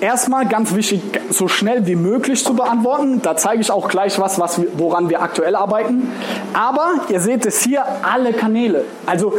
erstmal 0.00 0.48
ganz 0.48 0.74
wichtig, 0.74 1.00
so 1.30 1.46
schnell 1.46 1.86
wie 1.86 1.94
möglich 1.94 2.44
zu 2.44 2.54
beantworten. 2.54 3.22
Da 3.22 3.36
zeige 3.36 3.60
ich 3.60 3.70
auch 3.70 3.86
gleich 3.86 4.18
was, 4.18 4.40
was 4.40 4.60
woran 4.78 5.08
wir 5.08 5.22
aktuell 5.22 5.54
arbeiten. 5.54 6.10
Aber 6.54 6.94
ihr 7.08 7.20
seht 7.20 7.46
es 7.46 7.62
hier, 7.62 7.84
alle 8.02 8.32
Kanäle. 8.32 8.84
Also 9.06 9.34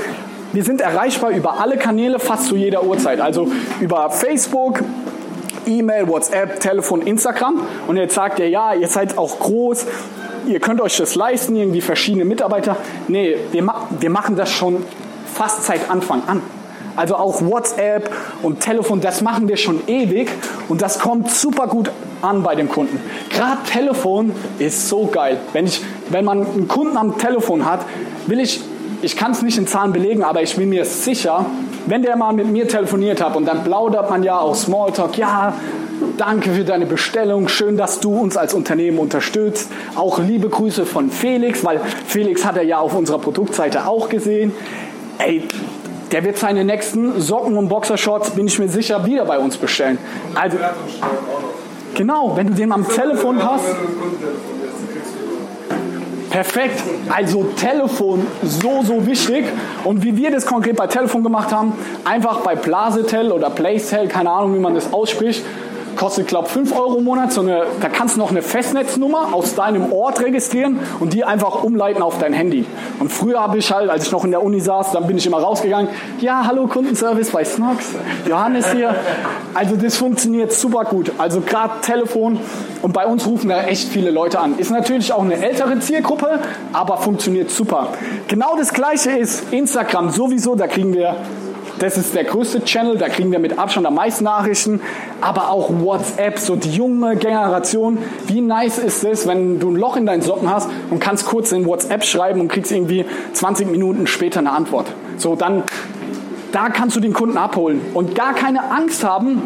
wir 0.53 0.63
sind 0.63 0.79
erreichbar 0.79 1.31
über 1.31 1.59
alle 1.59 1.75
Kanäle 1.75 2.19
fast 2.19 2.45
zu 2.45 2.55
jeder 2.55 2.85
Uhrzeit. 2.85 3.19
Also 3.19 3.51
über 3.81 4.09
Facebook, 4.09 4.79
E-Mail, 5.65 6.07
WhatsApp, 6.07 6.61
Telefon, 6.61 7.01
Instagram. 7.01 7.59
Und 7.87 7.97
jetzt 7.97 8.15
sagt 8.15 8.39
ihr, 8.39 8.47
ja, 8.47 8.73
ihr 8.73 8.87
seid 8.87 9.17
auch 9.17 9.37
groß, 9.37 9.85
ihr 10.47 10.59
könnt 10.59 10.81
euch 10.81 10.97
das 10.97 11.15
leisten, 11.15 11.55
irgendwie 11.55 11.81
verschiedene 11.81 12.25
Mitarbeiter. 12.25 12.77
Nee, 13.07 13.37
wir, 13.51 13.63
ma 13.63 13.87
wir 13.99 14.09
machen 14.09 14.35
das 14.35 14.49
schon 14.49 14.83
fast 15.33 15.63
seit 15.63 15.89
Anfang 15.89 16.23
an. 16.27 16.41
Also 16.95 17.15
auch 17.15 17.41
WhatsApp 17.41 18.09
und 18.41 18.59
Telefon, 18.59 19.01
das 19.01 19.21
machen 19.21 19.47
wir 19.47 19.57
schon 19.57 19.87
ewig 19.87 20.31
und 20.67 20.81
das 20.81 20.97
kommt 20.97 21.29
super 21.29 21.67
gut 21.67 21.91
an 22.23 22.41
bei 22.41 22.55
den 22.55 22.69
Kunden. 22.69 22.99
Gerade 23.29 23.57
Telefon 23.71 24.31
ist 24.57 24.89
so 24.89 25.05
geil. 25.05 25.37
Wenn, 25.53 25.67
ich, 25.67 25.81
wenn 26.09 26.25
man 26.25 26.43
einen 26.43 26.67
Kunden 26.67 26.97
am 26.97 27.19
Telefon 27.19 27.65
hat, 27.65 27.85
will 28.25 28.39
ich, 28.39 28.61
ich 29.03 29.15
kann 29.15 29.31
es 29.31 29.43
nicht 29.43 29.59
in 29.59 29.67
Zahlen 29.67 29.93
belegen, 29.93 30.23
aber 30.23 30.41
ich 30.41 30.55
bin 30.55 30.69
mir 30.69 30.85
sicher, 30.85 31.45
wenn 31.85 32.01
der 32.01 32.15
mal 32.15 32.33
mit 32.33 32.47
mir 32.47 32.67
telefoniert 32.67 33.21
hat 33.23 33.35
und 33.35 33.45
dann 33.45 33.63
plaudert 33.63 34.09
man 34.09 34.23
ja 34.23 34.39
auch 34.39 34.55
Smalltalk, 34.55 35.19
ja, 35.19 35.53
Danke 36.17 36.51
für 36.51 36.63
deine 36.63 36.85
Bestellung. 36.85 37.47
Schön, 37.47 37.77
dass 37.77 37.99
du 37.99 38.17
uns 38.17 38.37
als 38.37 38.53
Unternehmen 38.53 38.99
unterstützt. 38.99 39.69
Auch 39.95 40.19
liebe 40.19 40.49
Grüße 40.49 40.85
von 40.85 41.09
Felix, 41.09 41.63
weil 41.63 41.79
Felix 42.07 42.45
hat 42.45 42.57
er 42.57 42.63
ja 42.63 42.79
auf 42.79 42.95
unserer 42.95 43.19
Produktseite 43.19 43.87
auch 43.87 44.09
gesehen. 44.09 44.51
Ey, 45.19 45.43
der 46.11 46.23
wird 46.23 46.37
seine 46.37 46.63
nächsten 46.63 47.19
Socken 47.21 47.57
und 47.57 47.69
Boxershorts, 47.69 48.31
bin 48.31 48.47
ich 48.47 48.57
mir 48.59 48.69
sicher, 48.69 49.05
wieder 49.05 49.25
bei 49.25 49.39
uns 49.39 49.57
bestellen. 49.57 49.97
Also, 50.35 50.57
genau, 51.95 52.35
wenn 52.35 52.47
du 52.47 52.53
den 52.53 52.71
am 52.71 52.87
Telefon 52.87 53.43
hast. 53.43 53.65
Perfekt. 56.29 56.83
Also 57.09 57.43
Telefon 57.55 58.27
so, 58.43 58.83
so 58.83 59.05
wichtig. 59.05 59.45
Und 59.83 60.03
wie 60.03 60.15
wir 60.15 60.29
das 60.29 60.45
konkret 60.45 60.75
bei 60.75 60.87
Telefon 60.87 61.23
gemacht 61.23 61.51
haben, 61.51 61.73
einfach 62.03 62.41
bei 62.41 62.55
Blasetel 62.55 63.31
oder 63.31 63.49
Placetel, 63.49 64.07
keine 64.07 64.29
Ahnung, 64.31 64.55
wie 64.55 64.59
man 64.59 64.75
das 64.75 64.93
ausspricht, 64.93 65.43
kostet, 65.97 66.27
glaube 66.27 66.47
ich, 66.47 66.53
5 66.53 66.77
Euro 66.77 66.97
im 66.97 67.03
Monat. 67.03 67.33
So 67.33 67.41
eine, 67.41 67.63
da 67.81 67.89
kannst 67.89 68.15
du 68.15 68.19
noch 68.19 68.31
eine 68.31 68.41
Festnetznummer 68.41 69.33
aus 69.33 69.55
deinem 69.55 69.91
Ort 69.91 70.21
registrieren 70.21 70.79
und 70.99 71.13
die 71.13 71.23
einfach 71.23 71.63
umleiten 71.63 72.01
auf 72.01 72.19
dein 72.19 72.33
Handy. 72.33 72.65
Und 72.99 73.11
früher 73.11 73.41
habe 73.41 73.57
ich 73.57 73.71
halt, 73.71 73.89
als 73.89 74.05
ich 74.05 74.11
noch 74.11 74.23
in 74.23 74.31
der 74.31 74.43
Uni 74.43 74.59
saß, 74.59 74.91
dann 74.91 75.07
bin 75.07 75.17
ich 75.17 75.25
immer 75.25 75.39
rausgegangen. 75.39 75.89
Ja, 76.19 76.45
hallo 76.45 76.67
Kundenservice 76.67 77.31
bei 77.31 77.43
Snox. 77.43 77.85
Johannes 78.27 78.71
hier. 78.71 78.95
Also 79.53 79.75
das 79.75 79.97
funktioniert 79.97 80.53
super 80.53 80.85
gut. 80.85 81.11
Also 81.17 81.41
gerade 81.41 81.81
Telefon 81.81 82.39
und 82.81 82.93
bei 82.93 83.05
uns 83.05 83.25
rufen 83.25 83.49
da 83.49 83.63
echt 83.63 83.89
viele 83.89 84.11
Leute 84.11 84.39
an. 84.39 84.57
Ist 84.57 84.71
natürlich 84.71 85.11
auch 85.13 85.23
eine 85.23 85.35
ältere 85.35 85.79
Zielgruppe, 85.79 86.39
aber 86.73 86.97
funktioniert 86.97 87.49
super. 87.49 87.89
Genau 88.27 88.55
das 88.55 88.73
gleiche 88.73 89.11
ist 89.11 89.51
Instagram 89.51 90.11
sowieso. 90.11 90.55
Da 90.55 90.67
kriegen 90.67 90.93
wir 90.93 91.15
das 91.79 91.97
ist 91.97 92.15
der 92.15 92.23
größte 92.23 92.63
Channel, 92.63 92.97
da 92.97 93.09
kriegen 93.09 93.31
wir 93.31 93.39
mit 93.39 93.57
Abstand 93.57 93.85
am 93.85 93.95
meisten 93.95 94.23
Nachrichten, 94.23 94.81
aber 95.21 95.49
auch 95.49 95.69
WhatsApp, 95.69 96.39
so 96.39 96.55
die 96.55 96.71
junge 96.71 97.15
Generation. 97.15 97.97
Wie 98.25 98.41
nice 98.41 98.79
ist 98.79 99.03
es, 99.03 99.27
wenn 99.27 99.59
du 99.59 99.69
ein 99.69 99.75
Loch 99.75 99.95
in 99.95 100.05
deinen 100.05 100.21
Socken 100.21 100.49
hast 100.49 100.69
und 100.89 100.99
kannst 100.99 101.25
kurz 101.25 101.51
in 101.51 101.65
WhatsApp 101.65 102.03
schreiben 102.03 102.41
und 102.41 102.47
kriegst 102.47 102.71
irgendwie 102.71 103.05
20 103.33 103.69
Minuten 103.69 104.07
später 104.07 104.39
eine 104.39 104.51
Antwort. 104.51 104.87
So, 105.17 105.35
dann, 105.35 105.63
da 106.51 106.69
kannst 106.69 106.95
du 106.95 106.99
den 106.99 107.13
Kunden 107.13 107.37
abholen 107.37 107.81
und 107.93 108.15
gar 108.15 108.33
keine 108.33 108.71
Angst 108.71 109.03
haben, 109.03 109.43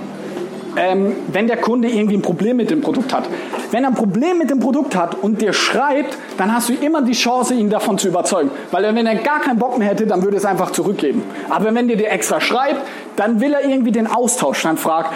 ähm, 0.75 1.15
wenn 1.31 1.47
der 1.47 1.57
Kunde 1.57 1.89
irgendwie 1.89 2.15
ein 2.15 2.21
Problem 2.21 2.57
mit 2.57 2.69
dem 2.69 2.81
Produkt 2.81 3.13
hat. 3.13 3.23
Wenn 3.71 3.84
er 3.84 3.89
ein 3.89 3.95
Problem 3.95 4.38
mit 4.38 4.49
dem 4.49 4.60
Produkt 4.60 4.95
hat 4.95 5.15
und 5.15 5.41
dir 5.41 5.53
schreibt, 5.53 6.17
dann 6.38 6.53
hast 6.53 6.69
du 6.69 6.73
immer 6.73 7.01
die 7.01 7.13
Chance, 7.13 7.53
ihn 7.53 7.69
davon 7.69 7.97
zu 7.97 8.07
überzeugen. 8.07 8.51
Weil 8.71 8.84
wenn 8.95 9.05
er 9.05 9.15
gar 9.15 9.39
keinen 9.39 9.60
Bock 9.60 9.77
mehr 9.77 9.89
hätte, 9.89 10.05
dann 10.07 10.23
würde 10.23 10.38
er 10.38 10.39
es 10.39 10.45
einfach 10.45 10.71
zurückgeben. 10.71 11.23
Aber 11.49 11.73
wenn 11.73 11.88
der 11.88 11.97
dir 11.97 12.10
extra 12.10 12.39
schreibt, 12.41 12.81
dann 13.15 13.39
will 13.39 13.53
er 13.53 13.63
irgendwie 13.63 13.91
den 13.91 14.07
Austausch. 14.07 14.63
Dann 14.63 14.77
fragt, 14.77 15.13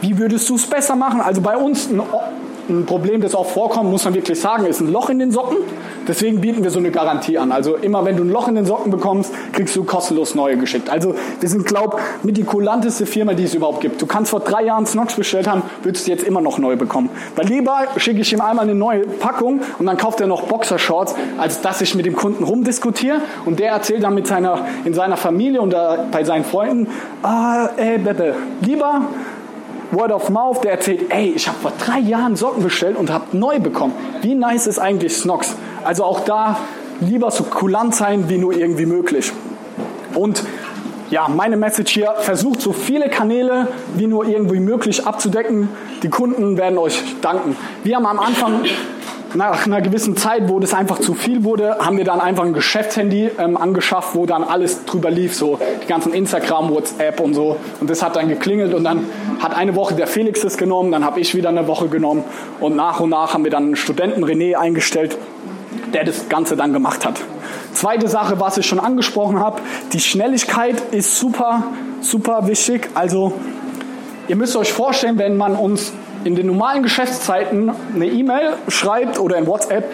wie 0.00 0.18
würdest 0.18 0.48
du 0.48 0.56
es 0.56 0.66
besser 0.66 0.96
machen? 0.96 1.20
Also 1.20 1.40
bei 1.40 1.56
uns 1.56 1.90
ein 1.90 2.00
ein 2.68 2.86
Problem, 2.86 3.20
das 3.20 3.34
auch 3.34 3.46
vorkommt, 3.46 3.90
muss 3.90 4.04
man 4.04 4.14
wirklich 4.14 4.40
sagen, 4.40 4.66
ist 4.66 4.80
ein 4.80 4.90
Loch 4.90 5.10
in 5.10 5.18
den 5.18 5.30
Socken. 5.30 5.58
Deswegen 6.06 6.40
bieten 6.40 6.62
wir 6.62 6.70
so 6.70 6.78
eine 6.78 6.90
Garantie 6.90 7.38
an. 7.38 7.52
Also 7.52 7.76
immer 7.76 8.04
wenn 8.04 8.16
du 8.16 8.24
ein 8.24 8.30
Loch 8.30 8.48
in 8.48 8.54
den 8.54 8.66
Socken 8.66 8.90
bekommst, 8.90 9.32
kriegst 9.52 9.74
du 9.74 9.84
kostenlos 9.84 10.34
neue 10.34 10.56
geschickt. 10.56 10.90
Also 10.90 11.14
wir 11.40 11.48
sind, 11.48 11.66
glaube 11.66 11.96
ich, 11.98 12.24
mit 12.24 12.36
die 12.36 12.44
kulanteste 12.44 13.06
Firma, 13.06 13.34
die 13.34 13.44
es 13.44 13.54
überhaupt 13.54 13.80
gibt. 13.80 14.00
Du 14.02 14.06
kannst 14.06 14.30
vor 14.30 14.40
drei 14.40 14.64
Jahren 14.64 14.86
Snox 14.86 15.14
bestellt 15.14 15.46
haben, 15.46 15.62
würdest 15.82 16.06
du 16.06 16.10
jetzt 16.10 16.24
immer 16.24 16.40
noch 16.40 16.58
neu 16.58 16.76
bekommen. 16.76 17.10
Weil 17.36 17.46
lieber 17.46 17.86
schicke 17.96 18.20
ich 18.20 18.32
ihm 18.32 18.40
einmal 18.40 18.64
eine 18.64 18.74
neue 18.74 19.06
Packung 19.06 19.60
und 19.78 19.86
dann 19.86 19.96
kauft 19.96 20.20
er 20.20 20.26
noch 20.26 20.42
Boxershorts, 20.42 21.14
als 21.38 21.60
dass 21.62 21.80
ich 21.80 21.94
mit 21.94 22.06
dem 22.06 22.16
Kunden 22.16 22.44
rumdiskutiere 22.44 23.20
und 23.46 23.58
der 23.58 23.70
erzählt 23.70 24.02
dann 24.02 24.14
mit 24.14 24.26
seiner, 24.26 24.66
in 24.84 24.94
seiner 24.94 25.16
Familie 25.16 25.60
und 25.60 25.74
bei 26.10 26.24
seinen 26.24 26.44
Freunden, 26.44 26.88
ah, 27.22 27.68
ey, 27.76 27.98
bitte, 27.98 28.34
lieber 28.60 29.02
Word 29.94 30.12
of 30.12 30.30
Mouth, 30.30 30.62
der 30.64 30.72
erzählt, 30.72 31.06
ey, 31.10 31.32
ich 31.34 31.48
habe 31.48 31.58
vor 31.58 31.72
drei 31.78 31.98
Jahren 31.98 32.36
Socken 32.36 32.62
bestellt 32.62 32.96
und 32.96 33.12
habe 33.12 33.36
neu 33.36 33.60
bekommen. 33.60 33.94
Wie 34.22 34.34
nice 34.34 34.66
ist 34.66 34.78
eigentlich 34.78 35.16
Snox? 35.16 35.54
Also 35.84 36.04
auch 36.04 36.20
da 36.20 36.58
lieber 37.00 37.30
so 37.30 37.44
kulant 37.44 37.94
sein 37.94 38.28
wie 38.28 38.38
nur 38.38 38.54
irgendwie 38.54 38.86
möglich. 38.86 39.32
Und 40.14 40.42
ja, 41.10 41.28
meine 41.28 41.56
Message 41.56 41.92
hier, 41.92 42.14
versucht 42.18 42.60
so 42.60 42.72
viele 42.72 43.08
Kanäle 43.08 43.68
wie 43.94 44.06
nur 44.06 44.26
irgendwie 44.26 44.60
möglich 44.60 45.06
abzudecken. 45.06 45.68
Die 46.02 46.08
Kunden 46.08 46.56
werden 46.56 46.78
euch 46.78 47.00
danken. 47.20 47.56
Wir 47.82 47.96
haben 47.96 48.06
am 48.06 48.18
Anfang 48.18 48.64
nach 49.34 49.66
einer 49.66 49.80
gewissen 49.80 50.16
Zeit, 50.16 50.48
wo 50.48 50.60
das 50.60 50.74
einfach 50.74 50.98
zu 50.98 51.14
viel 51.14 51.44
wurde, 51.44 51.78
haben 51.80 51.96
wir 51.96 52.04
dann 52.04 52.20
einfach 52.20 52.44
ein 52.44 52.52
Geschäftshandy 52.52 53.30
ähm, 53.38 53.56
angeschafft, 53.56 54.14
wo 54.14 54.26
dann 54.26 54.44
alles 54.44 54.84
drüber 54.84 55.10
lief, 55.10 55.34
so 55.34 55.58
die 55.82 55.86
ganzen 55.86 56.12
Instagram, 56.12 56.70
WhatsApp 56.70 57.20
und 57.20 57.34
so. 57.34 57.56
Und 57.80 57.90
das 57.90 58.02
hat 58.02 58.16
dann 58.16 58.28
geklingelt 58.28 58.74
und 58.74 58.84
dann 58.84 59.06
hat 59.40 59.56
eine 59.56 59.74
Woche 59.74 59.94
der 59.94 60.06
Felix 60.06 60.42
das 60.42 60.56
genommen, 60.56 60.92
dann 60.92 61.04
habe 61.04 61.20
ich 61.20 61.34
wieder 61.34 61.48
eine 61.48 61.66
Woche 61.66 61.88
genommen 61.88 62.24
und 62.60 62.76
nach 62.76 63.00
und 63.00 63.10
nach 63.10 63.34
haben 63.34 63.44
wir 63.44 63.50
dann 63.50 63.64
einen 63.64 63.76
Studenten 63.76 64.24
René 64.24 64.56
eingestellt, 64.56 65.16
der 65.92 66.04
das 66.04 66.28
Ganze 66.28 66.56
dann 66.56 66.72
gemacht 66.72 67.04
hat. 67.04 67.20
Zweite 67.72 68.08
Sache, 68.08 68.38
was 68.38 68.56
ich 68.56 68.66
schon 68.66 68.78
angesprochen 68.78 69.40
habe, 69.40 69.60
die 69.92 70.00
Schnelligkeit 70.00 70.80
ist 70.92 71.18
super, 71.18 71.64
super 72.00 72.46
wichtig. 72.46 72.88
Also 72.94 73.32
ihr 74.28 74.36
müsst 74.36 74.54
euch 74.56 74.72
vorstellen, 74.72 75.18
wenn 75.18 75.36
man 75.36 75.56
uns 75.56 75.92
in 76.24 76.34
den 76.34 76.46
normalen 76.46 76.82
Geschäftszeiten 76.82 77.70
eine 77.94 78.06
E-Mail 78.06 78.54
schreibt 78.68 79.18
oder 79.18 79.36
in 79.36 79.46
WhatsApp, 79.46 79.90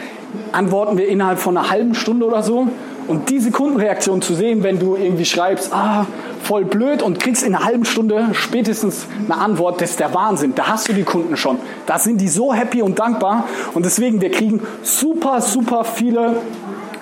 antworten 0.52 0.96
wir 0.96 1.08
innerhalb 1.08 1.38
von 1.38 1.56
einer 1.56 1.70
halben 1.70 1.94
Stunde 1.94 2.26
oder 2.26 2.42
so. 2.42 2.68
Und 3.08 3.28
diese 3.28 3.50
Kundenreaktion 3.50 4.22
zu 4.22 4.34
sehen, 4.34 4.62
wenn 4.62 4.78
du 4.78 4.94
irgendwie 4.94 5.24
schreibst, 5.24 5.72
ah, 5.72 6.06
voll 6.44 6.64
blöd 6.64 7.02
und 7.02 7.18
kriegst 7.18 7.42
in 7.42 7.54
einer 7.54 7.64
halben 7.64 7.84
Stunde 7.84 8.28
spätestens 8.32 9.06
eine 9.28 9.36
Antwort, 9.40 9.80
das 9.80 9.90
ist 9.90 10.00
der 10.00 10.14
Wahnsinn. 10.14 10.54
Da 10.54 10.68
hast 10.68 10.88
du 10.88 10.92
die 10.92 11.02
Kunden 11.02 11.36
schon. 11.36 11.58
Da 11.86 11.98
sind 11.98 12.20
die 12.20 12.28
so 12.28 12.54
happy 12.54 12.82
und 12.82 12.98
dankbar. 12.98 13.44
Und 13.74 13.84
deswegen, 13.84 14.20
wir 14.20 14.30
kriegen 14.30 14.62
super, 14.82 15.40
super 15.40 15.84
viele 15.84 16.36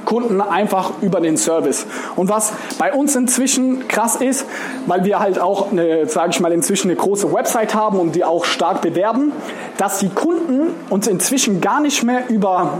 Kunden 0.09 0.41
einfach 0.41 0.93
über 1.03 1.21
den 1.21 1.37
Service. 1.37 1.85
Und 2.17 2.31
was 2.31 2.55
bei 2.79 2.95
uns 2.95 3.15
inzwischen 3.15 3.89
krass 3.89 4.17
ist, 4.17 4.47
weil 4.87 5.05
wir 5.05 5.19
halt 5.19 5.39
auch, 5.39 5.67
sage 6.07 6.31
ich 6.31 6.41
mal, 6.41 6.51
inzwischen 6.51 6.91
eine 6.91 6.97
große 6.97 7.31
Website 7.31 7.75
haben 7.75 8.01
und 8.01 8.15
die 8.17 8.25
auch 8.25 8.47
stark 8.47 8.81
bewerben, 8.81 9.33
dass 9.77 9.99
die 9.99 10.09
Kunden 10.09 10.71
uns 10.89 11.07
inzwischen 11.09 11.61
gar 11.61 11.81
nicht 11.81 12.05
mehr 12.05 12.23
über 12.31 12.79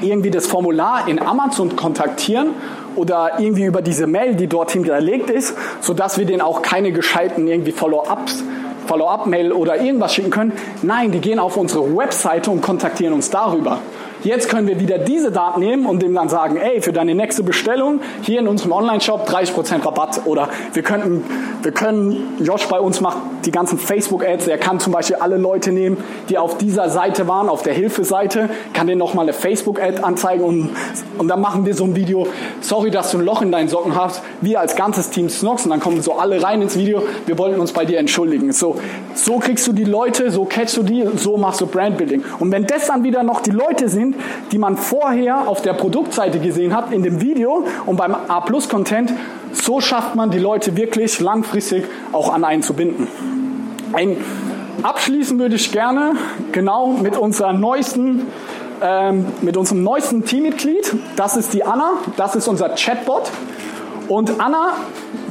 irgendwie 0.00 0.30
das 0.30 0.46
Formular 0.46 1.06
in 1.08 1.20
Amazon 1.20 1.76
kontaktieren 1.76 2.54
oder 2.94 3.32
irgendwie 3.38 3.64
über 3.64 3.82
diese 3.82 4.06
Mail, 4.06 4.34
die 4.34 4.46
dort 4.46 4.70
hinterlegt 4.70 5.28
ist, 5.28 5.54
sodass 5.82 6.16
wir 6.16 6.24
denen 6.24 6.40
auch 6.40 6.62
keine 6.62 6.90
gescheiten 6.90 7.46
irgendwie 7.46 7.72
Follow-ups 7.72 8.42
Follow-up-Mail 8.86 9.52
oder 9.52 9.82
irgendwas 9.82 10.14
schicken 10.14 10.30
können. 10.30 10.52
Nein, 10.82 11.10
die 11.10 11.18
gehen 11.18 11.38
auf 11.38 11.56
unsere 11.56 11.94
Webseite 11.94 12.50
und 12.50 12.62
kontaktieren 12.62 13.12
uns 13.12 13.28
darüber. 13.28 13.80
Jetzt 14.22 14.48
können 14.48 14.66
wir 14.66 14.80
wieder 14.80 14.98
diese 14.98 15.30
Daten 15.30 15.60
nehmen 15.60 15.86
und 15.86 16.02
dem 16.02 16.14
dann 16.14 16.28
sagen, 16.28 16.56
ey, 16.56 16.80
für 16.80 16.92
deine 16.92 17.14
nächste 17.14 17.42
Bestellung 17.42 18.00
hier 18.22 18.40
in 18.40 18.48
unserem 18.48 18.72
Online-Shop 18.72 19.28
30% 19.28 19.84
Rabatt. 19.84 20.22
Oder 20.24 20.48
wir 20.72 20.82
könnten, 20.82 21.24
wir 21.62 21.72
können, 21.72 22.36
Josh 22.40 22.66
bei 22.66 22.80
uns 22.80 23.00
macht 23.00 23.18
die 23.44 23.50
ganzen 23.50 23.78
Facebook-Ads, 23.78 24.48
er 24.48 24.58
kann 24.58 24.80
zum 24.80 24.92
Beispiel 24.92 25.16
alle 25.16 25.36
Leute 25.36 25.72
nehmen, 25.72 26.02
die 26.28 26.38
auf 26.38 26.58
dieser 26.58 26.90
Seite 26.90 27.28
waren, 27.28 27.48
auf 27.48 27.62
der 27.62 27.74
Hilfeseite, 27.74 28.50
kann 28.72 28.86
denen 28.86 28.98
nochmal 28.98 29.24
eine 29.24 29.32
Facebook-Ad 29.32 30.02
anzeigen 30.02 30.44
und, 30.44 30.70
und 31.18 31.28
dann 31.28 31.40
machen 31.40 31.64
wir 31.64 31.74
so 31.74 31.84
ein 31.84 31.94
Video, 31.94 32.26
sorry, 32.60 32.90
dass 32.90 33.10
du 33.12 33.18
ein 33.18 33.24
Loch 33.24 33.42
in 33.42 33.52
deinen 33.52 33.68
Socken 33.68 33.94
hast, 33.94 34.22
wir 34.40 34.60
als 34.60 34.76
ganzes 34.76 35.10
Team 35.10 35.28
Snox 35.28 35.64
und 35.64 35.70
dann 35.70 35.80
kommen 35.80 36.02
so 36.02 36.14
alle 36.14 36.42
rein 36.42 36.62
ins 36.62 36.76
Video, 36.76 37.02
wir 37.26 37.38
wollten 37.38 37.60
uns 37.60 37.72
bei 37.72 37.84
dir 37.84 37.98
entschuldigen. 37.98 38.52
So, 38.52 38.76
so 39.14 39.38
kriegst 39.38 39.66
du 39.66 39.72
die 39.72 39.84
Leute, 39.84 40.30
so 40.30 40.44
catchst 40.44 40.76
du 40.76 40.82
die, 40.82 41.06
so 41.16 41.36
machst 41.36 41.60
du 41.60 41.66
Brandbuilding. 41.66 42.24
Und 42.38 42.52
wenn 42.52 42.66
das 42.66 42.86
dann 42.86 43.04
wieder 43.04 43.22
noch 43.22 43.40
die 43.40 43.50
Leute 43.50 43.88
sind, 43.88 44.05
die 44.52 44.58
man 44.58 44.76
vorher 44.76 45.48
auf 45.48 45.62
der 45.62 45.72
Produktseite 45.72 46.38
gesehen 46.38 46.74
hat, 46.76 46.92
in 46.92 47.02
dem 47.02 47.20
Video 47.20 47.66
und 47.86 47.96
beim 47.96 48.14
A-Plus-Content, 48.14 49.12
so 49.52 49.80
schafft 49.80 50.14
man 50.14 50.30
die 50.30 50.38
Leute 50.38 50.76
wirklich 50.76 51.20
langfristig 51.20 51.84
auch 52.12 52.32
an 52.32 52.44
einen 52.44 52.62
zu 52.62 52.74
binden. 52.74 53.08
Ein, 53.92 54.16
abschließen 54.82 55.38
würde 55.38 55.56
ich 55.56 55.72
gerne 55.72 56.12
genau 56.52 56.88
mit 56.88 57.16
unserer 57.16 57.52
neuesten 57.52 58.26
ähm, 58.82 59.26
mit 59.40 59.56
unserem 59.56 59.82
neuesten 59.82 60.24
Teammitglied. 60.24 60.94
Das 61.16 61.36
ist 61.36 61.54
die 61.54 61.64
Anna. 61.64 61.92
Das 62.16 62.36
ist 62.36 62.46
unser 62.48 62.70
Chatbot. 62.70 63.30
Und 64.08 64.40
Anna, 64.40 64.74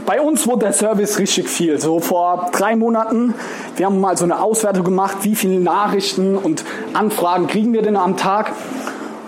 bei 0.06 0.22
uns 0.22 0.48
wurde 0.48 0.66
der 0.66 0.74
Service 0.74 1.20
richtig 1.20 1.50
viel. 1.50 1.80
So 1.80 2.00
vor 2.00 2.50
drei 2.52 2.76
Monaten, 2.76 3.34
wir 3.76 3.88
haben 3.88 4.00
mal 4.00 4.18
so 4.18 4.26
eine 4.26 4.42
Auswertung 4.42 4.84
gemacht, 4.84 5.18
wie 5.22 5.36
viele 5.36 5.60
Nachrichten 5.60 6.38
und 6.38 6.64
Anfragen 6.94 7.48
kriegen 7.48 7.74
wir 7.74 7.82
denn 7.82 7.96
am 7.96 8.18
Tag. 8.18 8.52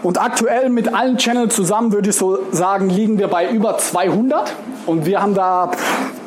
Und 0.03 0.21
aktuell 0.21 0.69
mit 0.69 0.93
allen 0.93 1.17
Channels 1.17 1.55
zusammen 1.55 1.91
würde 1.91 2.09
ich 2.11 2.15
so 2.15 2.39
sagen, 2.51 2.89
liegen 2.89 3.17
wir 3.17 3.27
bei 3.27 3.49
über 3.49 3.77
200. 3.77 4.53
Und 4.85 5.05
wir 5.05 5.21
haben 5.21 5.33
da, 5.33 5.71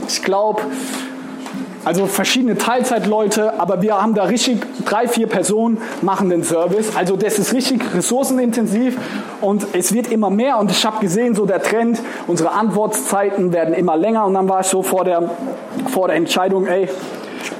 ich 0.08 0.22
glaube, 0.22 0.62
also 1.84 2.06
verschiedene 2.06 2.58
Teilzeitleute, 2.58 3.58
aber 3.58 3.80
wir 3.82 4.00
haben 4.00 4.14
da 4.14 4.24
richtig 4.24 4.60
drei, 4.84 5.08
vier 5.08 5.26
Personen 5.26 5.78
machen 6.02 6.28
den 6.28 6.44
Service. 6.44 6.94
Also 6.94 7.16
das 7.16 7.38
ist 7.38 7.54
richtig 7.54 7.82
ressourcenintensiv 7.94 8.98
und 9.40 9.66
es 9.72 9.92
wird 9.92 10.12
immer 10.12 10.30
mehr. 10.30 10.58
Und 10.58 10.70
ich 10.70 10.84
habe 10.84 11.00
gesehen, 11.00 11.34
so 11.34 11.46
der 11.46 11.62
Trend, 11.62 12.00
unsere 12.26 12.52
Antwortzeiten 12.52 13.52
werden 13.52 13.74
immer 13.74 13.96
länger. 13.96 14.26
Und 14.26 14.34
dann 14.34 14.48
war 14.48 14.60
ich 14.60 14.66
so 14.66 14.82
vor 14.82 15.04
der, 15.04 15.30
vor 15.88 16.08
der 16.08 16.16
Entscheidung, 16.16 16.66
ey, 16.66 16.88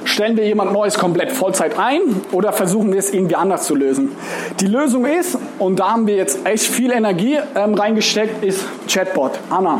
Stellen 0.03 0.35
wir 0.35 0.45
jemand 0.45 0.73
Neues 0.73 0.97
komplett 0.97 1.31
Vollzeit 1.31 1.77
ein 1.77 1.99
oder 2.31 2.51
versuchen 2.51 2.91
wir 2.91 2.99
es 2.99 3.13
irgendwie 3.13 3.35
anders 3.35 3.65
zu 3.65 3.75
lösen? 3.75 4.11
Die 4.59 4.67
Lösung 4.67 5.05
ist, 5.05 5.37
und 5.59 5.79
da 5.79 5.91
haben 5.91 6.07
wir 6.07 6.15
jetzt 6.15 6.45
echt 6.45 6.65
viel 6.65 6.91
Energie 6.91 7.37
ähm, 7.55 7.75
reingesteckt, 7.75 8.43
ist 8.43 8.65
Chatbot. 8.87 9.39
Anna. 9.49 9.79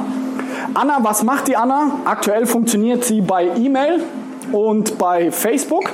Anna, 0.74 1.00
was 1.02 1.24
macht 1.24 1.48
die 1.48 1.56
Anna? 1.56 2.00
Aktuell 2.06 2.46
funktioniert 2.46 3.04
sie 3.04 3.22
bei 3.22 3.48
E-Mail 3.58 4.02
und 4.52 4.98
bei 4.98 5.32
Facebook. 5.32 5.94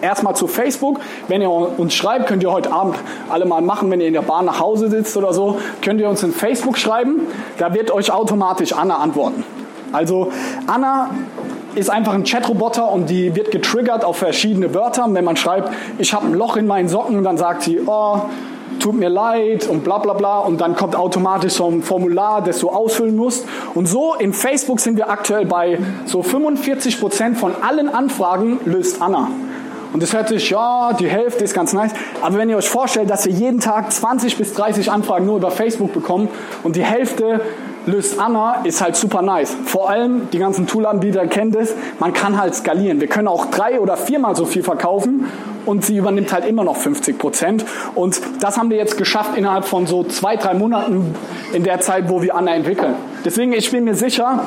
Erstmal 0.00 0.36
zu 0.36 0.46
Facebook. 0.46 1.00
Wenn 1.26 1.42
ihr 1.42 1.50
uns 1.50 1.92
schreibt, 1.92 2.28
könnt 2.28 2.42
ihr 2.42 2.52
heute 2.52 2.72
Abend 2.72 2.96
alle 3.28 3.44
mal 3.44 3.60
machen, 3.60 3.90
wenn 3.90 4.00
ihr 4.00 4.06
in 4.06 4.12
der 4.12 4.22
Bahn 4.22 4.44
nach 4.44 4.60
Hause 4.60 4.88
sitzt 4.90 5.16
oder 5.16 5.32
so, 5.32 5.58
könnt 5.82 6.00
ihr 6.00 6.08
uns 6.08 6.22
in 6.22 6.32
Facebook 6.32 6.78
schreiben. 6.78 7.22
Da 7.58 7.74
wird 7.74 7.90
euch 7.90 8.12
automatisch 8.12 8.72
Anna 8.72 8.98
antworten. 8.98 9.42
Also 9.92 10.30
Anna 10.66 11.10
ist 11.74 11.90
einfach 11.90 12.14
ein 12.14 12.24
Chatroboter 12.24 12.90
und 12.90 13.10
die 13.10 13.34
wird 13.34 13.50
getriggert 13.50 14.04
auf 14.04 14.18
verschiedene 14.18 14.72
Wörter. 14.74 15.06
Wenn 15.08 15.24
man 15.24 15.36
schreibt, 15.36 15.72
ich 15.98 16.12
habe 16.12 16.26
ein 16.26 16.34
Loch 16.34 16.56
in 16.56 16.66
meinen 16.66 16.88
Socken, 16.88 17.24
dann 17.24 17.36
sagt 17.36 17.62
sie, 17.62 17.80
oh, 17.84 18.22
tut 18.80 18.94
mir 18.94 19.08
leid 19.08 19.66
und 19.68 19.84
bla 19.84 19.98
bla 19.98 20.12
bla 20.12 20.40
und 20.40 20.60
dann 20.60 20.76
kommt 20.76 20.96
automatisch 20.96 21.54
so 21.54 21.68
ein 21.68 21.82
Formular, 21.82 22.42
das 22.42 22.58
du 22.60 22.70
ausfüllen 22.70 23.16
musst. 23.16 23.46
Und 23.74 23.86
so 23.86 24.14
in 24.14 24.32
Facebook 24.32 24.80
sind 24.80 24.96
wir 24.96 25.10
aktuell 25.10 25.46
bei 25.46 25.78
so 26.06 26.22
45 26.22 27.00
Prozent 27.00 27.38
von 27.38 27.52
allen 27.62 27.88
Anfragen 27.88 28.60
löst 28.64 29.02
Anna. 29.02 29.28
Und 29.92 30.02
das 30.02 30.12
hört 30.12 30.28
sich, 30.28 30.50
ja, 30.50 30.92
die 30.92 31.08
Hälfte 31.08 31.44
ist 31.44 31.54
ganz 31.54 31.72
nice. 31.72 31.92
Aber 32.20 32.36
wenn 32.36 32.50
ihr 32.50 32.58
euch 32.58 32.68
vorstellt, 32.68 33.08
dass 33.08 33.24
wir 33.24 33.32
jeden 33.32 33.60
Tag 33.60 33.90
20 33.90 34.36
bis 34.36 34.52
30 34.52 34.90
Anfragen 34.90 35.24
nur 35.24 35.36
über 35.36 35.50
Facebook 35.50 35.94
bekommen 35.94 36.28
und 36.62 36.76
die 36.76 36.84
Hälfte 36.84 37.40
löst 37.88 38.20
Anna, 38.20 38.62
ist 38.64 38.80
halt 38.80 38.96
super 38.96 39.22
nice. 39.22 39.56
Vor 39.64 39.90
allem, 39.90 40.30
die 40.30 40.38
ganzen 40.38 40.66
Toolanbieter 40.66 41.26
kennen 41.26 41.52
das, 41.52 41.74
man 41.98 42.12
kann 42.12 42.38
halt 42.38 42.54
skalieren. 42.54 43.00
Wir 43.00 43.08
können 43.08 43.28
auch 43.28 43.46
drei 43.46 43.80
oder 43.80 43.96
viermal 43.96 44.36
so 44.36 44.44
viel 44.44 44.62
verkaufen 44.62 45.26
und 45.66 45.84
sie 45.84 45.96
übernimmt 45.96 46.32
halt 46.32 46.44
immer 46.46 46.64
noch 46.64 46.76
50 46.76 47.18
Prozent. 47.18 47.64
Und 47.94 48.20
das 48.40 48.58
haben 48.58 48.70
wir 48.70 48.76
jetzt 48.76 48.98
geschafft 48.98 49.36
innerhalb 49.36 49.64
von 49.64 49.86
so 49.86 50.04
zwei, 50.04 50.36
drei 50.36 50.54
Monaten 50.54 51.14
in 51.52 51.64
der 51.64 51.80
Zeit, 51.80 52.08
wo 52.08 52.22
wir 52.22 52.34
Anna 52.34 52.54
entwickeln. 52.54 52.94
Deswegen, 53.24 53.52
ich 53.52 53.70
bin 53.70 53.84
mir 53.84 53.94
sicher, 53.94 54.44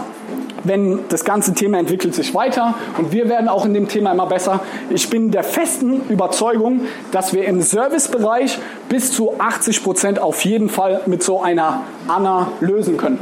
wenn 0.64 1.00
das 1.10 1.24
ganze 1.24 1.54
Thema 1.54 1.80
entwickelt 1.80 2.14
sich 2.14 2.34
weiter 2.34 2.76
und 2.98 3.12
wir 3.12 3.30
werden 3.30 3.50
auch 3.50 3.66
in 3.66 3.74
dem 3.74 3.88
Thema 3.88 4.12
immer 4.12 4.28
besser. 4.28 4.62
Ich 4.90 5.10
bin 5.10 5.32
der 5.32 5.44
festen 5.44 6.02
Überzeugung, 6.10 6.82
dass 7.12 7.34
wir 7.34 7.46
im 7.46 7.62
Servicebereich 7.62 8.60
bis 8.90 9.12
zu 9.12 9.34
80 9.40 9.84
Prozent 9.84 10.20
auf 10.20 10.44
jeden 10.46 10.70
Fall 10.70 11.02
mit 11.06 11.24
so 11.24 11.42
einer 11.42 11.82
Anna 12.08 12.52
lösen 12.60 12.98
können. 12.98 13.20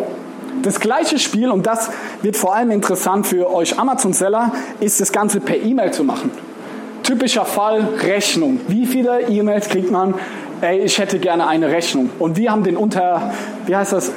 Das 0.62 0.80
gleiche 0.82 1.20
Spiel, 1.20 1.50
und 1.52 1.66
das 1.66 1.90
wird 2.22 2.36
vor 2.36 2.54
allem 2.54 2.72
interessant 2.72 3.26
für 3.26 3.54
euch 3.54 3.80
Amazon-Seller, 3.80 4.52
ist 4.82 5.00
das 5.00 5.12
Ganze 5.14 5.40
per 5.40 5.56
E-Mail 5.56 5.92
zu 5.92 6.04
machen. 6.04 6.32
Typischer 7.04 7.46
Fall 7.46 7.88
Rechnung. 8.04 8.60
Wie 8.68 8.86
viele 8.86 9.22
E-Mails 9.30 9.70
kriegt 9.70 9.90
man? 9.90 10.16
Ey, 10.62 10.80
ich 10.80 11.00
hätte 11.00 11.18
gerne 11.20 11.48
eine 11.48 11.70
Rechnung. 11.70 12.10
Und 12.20 12.36
wir 12.36 12.52
haben 12.52 12.64
den 12.64 12.76
unter, 12.76 13.32
wie 13.66 13.76
heißt 13.76 13.94
das, 13.94 14.12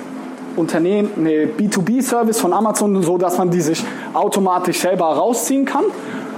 Unternehmen, 0.57 1.11
eine 1.17 1.47
B2B-Service 1.47 2.41
von 2.41 2.53
Amazon, 2.53 3.03
so 3.03 3.19
dass 3.19 3.39
man 3.39 3.51
die 3.51 3.61
sich 3.61 3.83
automatisch 4.13 4.79
selber 4.79 5.07
rausziehen 5.07 5.65
kann. 5.65 5.85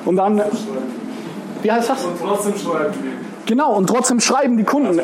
Und 0.05 0.16
dann, 0.16 0.42
wie 1.62 1.72
heißt 1.72 1.90
das? 1.90 2.05
Und 2.05 2.18
trotzdem 2.20 2.55
schreiben 2.57 2.94
die. 3.03 3.46
Genau, 3.46 3.74
und 3.74 3.87
trotzdem 3.87 4.20
schreiben 4.20 4.57
die 4.57 4.64
Kunden. 4.64 5.00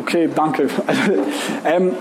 Okay, 0.00 0.28
danke. 0.34 0.68
ähm, 1.64 1.92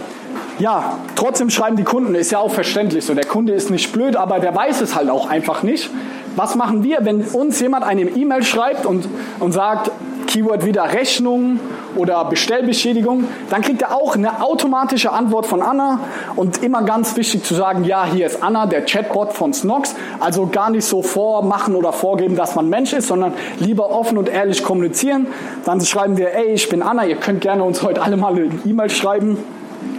ja, 0.60 0.98
trotzdem 1.16 1.50
schreiben 1.50 1.78
die 1.78 1.84
Kunden, 1.84 2.16
ist 2.16 2.32
ja 2.32 2.40
auch 2.40 2.52
verständlich 2.52 3.06
so. 3.06 3.14
Der 3.14 3.26
Kunde 3.26 3.54
ist 3.54 3.70
nicht 3.70 3.92
blöd, 3.92 4.16
aber 4.16 4.40
der 4.40 4.56
weiß 4.56 4.82
es 4.82 4.96
halt 4.96 5.10
auch 5.10 5.30
einfach 5.30 5.64
nicht. 5.64 5.90
Was 6.36 6.56
machen 6.56 6.84
wir, 6.84 7.00
wenn 7.02 7.22
uns 7.22 7.60
jemand 7.60 7.84
eine 7.84 8.02
E-Mail 8.02 8.44
schreibt 8.44 8.86
und, 8.86 9.08
und 9.40 9.52
sagt, 9.52 9.92
Keyword 10.34 10.66
wieder 10.66 10.92
Rechnung 10.92 11.60
oder 11.96 12.26
Bestellbeschädigung, 12.26 13.26
dann 13.52 13.62
kriegt 13.62 13.84
er 13.84 13.96
auch 13.96 14.16
eine 14.16 14.42
automatische 14.42 15.12
Antwort 15.12 15.46
von 15.46 15.62
Anna. 15.62 16.00
Und 16.36 16.64
immer 16.64 16.82
ganz 16.82 17.16
wichtig 17.16 17.44
zu 17.44 17.54
sagen, 17.54 17.84
ja, 17.84 18.04
hier 18.12 18.26
ist 18.26 18.42
Anna, 18.42 18.66
der 18.66 18.84
Chatbot 18.84 19.34
von 19.34 19.54
Snox, 19.54 19.94
also 20.20 20.48
gar 20.48 20.72
nicht 20.72 20.86
so 20.86 21.04
vormachen 21.04 21.76
oder 21.76 21.94
vorgeben, 21.94 22.36
dass 22.36 22.56
man 22.56 22.68
Mensch 22.68 22.94
ist, 22.94 23.10
sondern 23.10 23.34
lieber 23.60 23.92
offen 23.92 24.18
und 24.18 24.28
ehrlich 24.28 24.64
kommunizieren. 24.64 25.28
Dann 25.66 25.80
schreiben 25.82 26.18
wir, 26.18 26.34
ey, 26.34 26.54
ich 26.54 26.68
bin 26.68 26.82
Anna, 26.82 27.06
ihr 27.06 27.18
könnt 27.18 27.42
gerne 27.42 27.64
uns 27.64 27.84
heute 27.84 28.02
alle 28.02 28.18
mal 28.18 28.34
eine 28.34 28.50
E-Mail 28.66 28.90
schreiben 28.90 29.38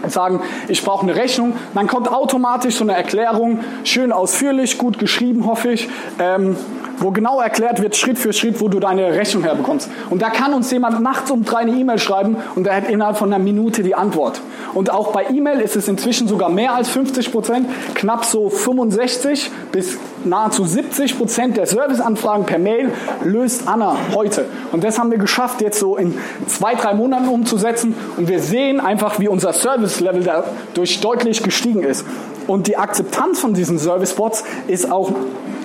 sagen, 0.08 0.40
ich 0.68 0.84
brauche 0.84 1.02
eine 1.02 1.14
Rechnung, 1.14 1.54
dann 1.74 1.86
kommt 1.86 2.10
automatisch 2.10 2.76
so 2.76 2.84
eine 2.84 2.94
Erklärung, 2.94 3.60
schön 3.84 4.12
ausführlich, 4.12 4.78
gut 4.78 4.98
geschrieben, 4.98 5.46
hoffe 5.46 5.72
ich. 5.72 5.88
Ähm, 6.18 6.56
wo 6.98 7.10
genau 7.10 7.40
erklärt 7.40 7.82
wird, 7.82 7.96
Schritt 7.96 8.18
für 8.18 8.32
Schritt, 8.32 8.60
wo 8.60 8.68
du 8.68 8.80
deine 8.80 9.12
Rechnung 9.12 9.42
herbekommst. 9.42 9.90
Und 10.10 10.22
da 10.22 10.30
kann 10.30 10.54
uns 10.54 10.70
jemand 10.70 11.00
nachts 11.00 11.30
um 11.30 11.44
drei 11.44 11.58
eine 11.58 11.72
E-Mail 11.72 11.98
schreiben 11.98 12.36
und 12.54 12.66
er 12.66 12.76
hat 12.76 12.88
innerhalb 12.88 13.16
von 13.16 13.32
einer 13.32 13.42
Minute 13.42 13.82
die 13.82 13.94
Antwort. 13.94 14.40
Und 14.74 14.90
auch 14.90 15.12
bei 15.12 15.26
E-Mail 15.30 15.60
ist 15.60 15.76
es 15.76 15.88
inzwischen 15.88 16.28
sogar 16.28 16.48
mehr 16.48 16.74
als 16.74 16.88
50 16.88 17.32
Prozent, 17.32 17.68
knapp 17.94 18.24
so 18.24 18.48
65 18.48 19.50
bis 19.72 19.98
nahezu 20.24 20.64
70 20.64 21.18
Prozent 21.18 21.56
der 21.56 21.66
Serviceanfragen 21.66 22.46
per 22.46 22.58
Mail 22.58 22.92
löst 23.22 23.68
Anna 23.68 23.96
heute. 24.14 24.46
Und 24.72 24.82
das 24.82 24.98
haben 24.98 25.10
wir 25.10 25.18
geschafft, 25.18 25.60
jetzt 25.60 25.78
so 25.78 25.96
in 25.96 26.18
zwei, 26.46 26.74
drei 26.74 26.94
Monaten 26.94 27.28
umzusetzen. 27.28 27.94
Und 28.16 28.28
wir 28.28 28.40
sehen 28.40 28.80
einfach, 28.80 29.18
wie 29.18 29.28
unser 29.28 29.52
Service-Level 29.94 30.22
dadurch 30.22 31.00
deutlich 31.00 31.42
gestiegen 31.42 31.82
ist. 31.82 32.04
Und 32.46 32.66
die 32.66 32.76
Akzeptanz 32.76 33.40
von 33.40 33.54
diesen 33.54 33.78
Service-Bots 33.78 34.44
ist 34.66 34.90
auch 34.90 35.12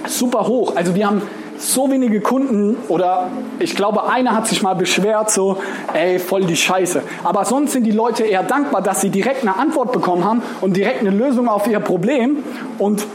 super 0.08 0.48
hoch. 0.48 0.76
Also 0.76 0.96
wir 0.96 1.08
haben 1.08 1.22
so 1.58 1.92
wenige 1.92 2.22
Kunden 2.22 2.78
oder 2.88 3.30
ich 3.60 3.76
glaube, 3.76 4.10
einer 4.10 4.34
hat 4.34 4.48
sich 4.48 4.64
mal 4.64 4.76
beschwert, 4.76 5.30
so, 5.30 5.58
ey, 5.94 6.18
voll 6.18 6.46
die 6.46 6.56
Scheiße. 6.56 7.02
Aber 7.26 7.44
sonst 7.44 7.74
sind 7.74 7.84
die 7.84 7.92
Leute 7.92 8.24
eher 8.24 8.44
dankbar, 8.44 8.82
dass 8.82 9.02
sie 9.02 9.10
direkt 9.10 9.42
eine 9.42 9.58
Antwort 9.58 9.92
bekommen 9.92 10.24
haben 10.24 10.42
und 10.62 10.78
direkt 10.78 11.02
eine 11.02 11.10
Lösung 11.10 11.50
auf 11.50 11.68
ihr 11.68 11.82
Problem. 11.82 12.38
Und 12.78 13.06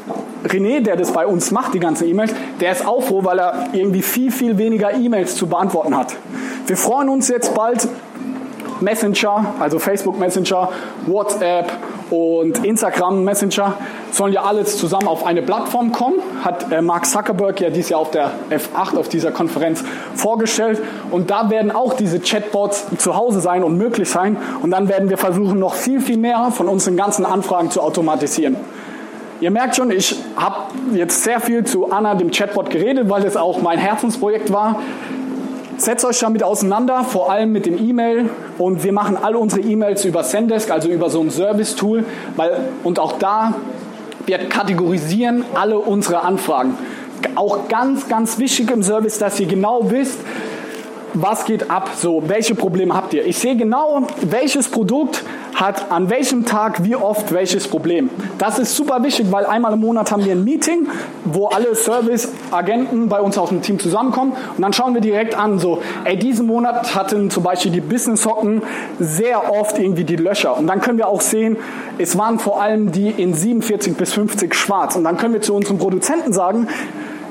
René, 0.46 0.82
der 0.82 0.96
das 0.96 1.12
bei 1.12 1.26
uns 1.26 1.52
macht, 1.52 1.72
die 1.72 1.80
ganzen 1.80 2.06
E-Mails, 2.06 2.34
der 2.60 2.72
ist 2.72 2.86
auch 2.86 3.02
froh, 3.02 3.24
weil 3.24 3.38
er 3.38 3.68
irgendwie 3.72 4.02
viel, 4.02 4.30
viel 4.30 4.58
weniger 4.58 4.92
E-Mails 4.92 5.36
zu 5.36 5.46
beantworten 5.46 5.96
hat. 5.96 6.14
Wir 6.66 6.76
freuen 6.76 7.08
uns 7.08 7.28
jetzt 7.28 7.54
bald 7.54 7.88
Messenger, 8.80 9.54
also 9.60 9.78
Facebook 9.78 10.18
Messenger, 10.18 10.70
WhatsApp 11.06 11.72
und 12.10 12.64
Instagram 12.64 13.24
Messenger 13.24 13.74
sollen 14.12 14.32
ja 14.32 14.42
alles 14.42 14.76
zusammen 14.78 15.08
auf 15.08 15.24
eine 15.24 15.42
Plattform 15.42 15.92
kommen. 15.92 16.16
Hat 16.44 16.70
äh, 16.70 16.82
Mark 16.82 17.06
Zuckerberg 17.06 17.60
ja 17.60 17.70
dieses 17.70 17.90
Jahr 17.90 18.00
auf 18.00 18.10
der 18.10 18.30
F8 18.50 18.96
auf 18.96 19.08
dieser 19.08 19.32
Konferenz 19.32 19.82
vorgestellt. 20.14 20.80
Und 21.10 21.30
da 21.30 21.50
werden 21.50 21.70
auch 21.70 21.94
diese 21.94 22.20
Chatbots 22.20 22.86
zu 22.98 23.16
Hause 23.16 23.40
sein 23.40 23.64
und 23.64 23.76
möglich 23.76 24.08
sein. 24.08 24.36
Und 24.62 24.70
dann 24.70 24.88
werden 24.88 25.08
wir 25.08 25.18
versuchen, 25.18 25.58
noch 25.58 25.74
viel, 25.74 26.00
viel 26.00 26.18
mehr 26.18 26.50
von 26.52 26.68
unseren 26.68 26.96
ganzen 26.96 27.24
Anfragen 27.24 27.70
zu 27.70 27.80
automatisieren. 27.80 28.56
Ihr 29.40 29.50
merkt 29.50 29.76
schon, 29.76 29.90
ich 29.90 30.16
habe 30.36 30.56
jetzt 30.94 31.24
sehr 31.24 31.40
viel 31.40 31.64
zu 31.64 31.90
Anna, 31.90 32.14
dem 32.14 32.30
Chatbot, 32.30 32.70
geredet, 32.70 33.10
weil 33.10 33.24
es 33.24 33.36
auch 33.36 33.60
mein 33.60 33.78
Herzensprojekt 33.78 34.52
war. 34.52 34.80
Setzt 35.76 36.04
euch 36.04 36.20
damit 36.20 36.42
auseinander, 36.42 37.04
vor 37.04 37.30
allem 37.30 37.52
mit 37.52 37.66
dem 37.66 37.78
E-Mail. 37.78 38.30
Und 38.58 38.84
wir 38.84 38.92
machen 38.92 39.16
alle 39.20 39.38
unsere 39.38 39.60
E-Mails 39.62 40.04
über 40.04 40.22
Sendesk, 40.22 40.70
also 40.70 40.88
über 40.88 41.10
so 41.10 41.20
ein 41.20 41.30
Service-Tool. 41.30 42.04
und 42.84 42.98
auch 42.98 43.18
da, 43.18 43.54
wir 44.26 44.38
kategorisieren 44.38 45.44
alle 45.54 45.78
unsere 45.78 46.22
Anfragen. 46.22 46.78
Auch 47.34 47.68
ganz, 47.68 48.08
ganz 48.08 48.38
wichtig 48.38 48.70
im 48.70 48.82
Service, 48.82 49.18
dass 49.18 49.40
ihr 49.40 49.46
genau 49.46 49.90
wisst, 49.90 50.18
was 51.14 51.44
geht 51.44 51.70
ab, 51.70 51.90
so, 51.96 52.22
welche 52.26 52.54
Probleme 52.54 52.94
habt 52.94 53.14
ihr. 53.14 53.24
Ich 53.24 53.38
sehe 53.38 53.56
genau, 53.56 54.06
welches 54.22 54.68
Produkt 54.68 55.22
hat 55.54 55.90
an 55.90 56.10
welchem 56.10 56.44
Tag 56.44 56.84
wie 56.84 56.96
oft 56.96 57.32
welches 57.32 57.68
Problem. 57.68 58.10
Das 58.38 58.58
ist 58.58 58.76
super 58.76 59.02
wichtig, 59.02 59.26
weil 59.30 59.46
einmal 59.46 59.72
im 59.72 59.80
Monat 59.80 60.10
haben 60.10 60.24
wir 60.24 60.32
ein 60.32 60.44
Meeting, 60.44 60.88
wo 61.24 61.46
alle 61.46 61.74
Service-Agenten 61.74 63.08
bei 63.08 63.20
uns 63.20 63.38
aus 63.38 63.50
dem 63.50 63.62
Team 63.62 63.78
zusammenkommen. 63.78 64.32
Und 64.32 64.62
dann 64.62 64.72
schauen 64.72 64.94
wir 64.94 65.00
direkt 65.00 65.36
an, 65.36 65.58
so, 65.58 65.80
ey, 66.04 66.16
diesen 66.16 66.46
Monat 66.46 66.94
hatten 66.94 67.30
zum 67.30 67.42
Beispiel 67.42 67.70
die 67.72 67.80
Business-Hocken 67.80 68.62
sehr 68.98 69.52
oft 69.52 69.78
irgendwie 69.78 70.04
die 70.04 70.16
Löcher. 70.16 70.56
Und 70.56 70.66
dann 70.66 70.80
können 70.80 70.98
wir 70.98 71.08
auch 71.08 71.20
sehen, 71.20 71.56
es 71.98 72.18
waren 72.18 72.38
vor 72.38 72.60
allem 72.60 72.92
die 72.92 73.10
in 73.10 73.34
47 73.34 73.96
bis 73.96 74.12
50 74.12 74.54
schwarz. 74.54 74.96
Und 74.96 75.04
dann 75.04 75.16
können 75.16 75.34
wir 75.34 75.42
zu 75.42 75.54
unserem 75.54 75.78
Produzenten 75.78 76.32
sagen, 76.32 76.68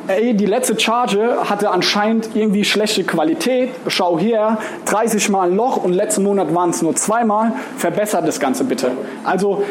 ey, 0.07 0.33
die 0.33 0.45
letzte 0.45 0.79
Charge 0.79 1.37
hatte 1.49 1.71
anscheinend 1.71 2.35
irgendwie 2.35 2.65
schlechte 2.65 3.03
Qualität, 3.03 3.69
schau 3.87 4.19
hier, 4.19 4.57
30 4.85 5.29
Mal 5.29 5.49
ein 5.49 5.55
Loch 5.55 5.77
und 5.77 5.93
letzten 5.93 6.23
Monat 6.23 6.53
waren 6.53 6.71
es 6.71 6.81
nur 6.81 6.95
zweimal, 6.95 7.53
verbessert 7.77 8.27
das 8.27 8.39
Ganze 8.39 8.63
bitte. 8.63 8.91
Also 9.23 9.63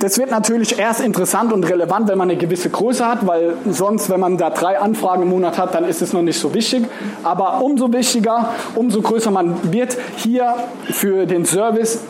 das 0.00 0.16
wird 0.16 0.30
natürlich 0.30 0.78
erst 0.78 1.00
interessant 1.00 1.52
und 1.52 1.64
relevant, 1.64 2.08
wenn 2.08 2.16
man 2.16 2.30
eine 2.30 2.38
gewisse 2.38 2.70
Größe 2.70 3.06
hat, 3.06 3.26
weil 3.26 3.54
sonst, 3.68 4.08
wenn 4.08 4.18
man 4.18 4.38
da 4.38 4.48
drei 4.48 4.78
Anfragen 4.78 5.22
im 5.22 5.28
Monat 5.28 5.58
hat, 5.58 5.74
dann 5.74 5.84
ist 5.84 6.00
es 6.00 6.14
noch 6.14 6.22
nicht 6.22 6.38
so 6.38 6.54
wichtig. 6.54 6.86
Aber 7.22 7.60
umso 7.60 7.92
wichtiger, 7.92 8.48
umso 8.76 9.02
größer 9.02 9.30
man 9.30 9.72
wird 9.72 9.98
hier 10.16 10.54
für 10.90 11.26
den 11.26 11.44
Service 11.44 12.00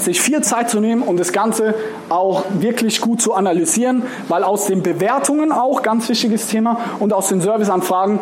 sich 0.00 0.20
viel 0.20 0.42
Zeit 0.42 0.70
zu 0.70 0.80
nehmen 0.80 1.02
und 1.02 1.18
das 1.18 1.32
Ganze 1.32 1.74
auch 2.08 2.44
wirklich 2.58 3.00
gut 3.00 3.20
zu 3.20 3.34
analysieren, 3.34 4.02
weil 4.28 4.44
aus 4.44 4.66
den 4.66 4.82
Bewertungen 4.82 5.52
auch, 5.52 5.82
ganz 5.82 6.08
wichtiges 6.08 6.46
Thema, 6.46 6.78
und 6.98 7.12
aus 7.12 7.28
den 7.28 7.40
Serviceanfragen 7.40 8.20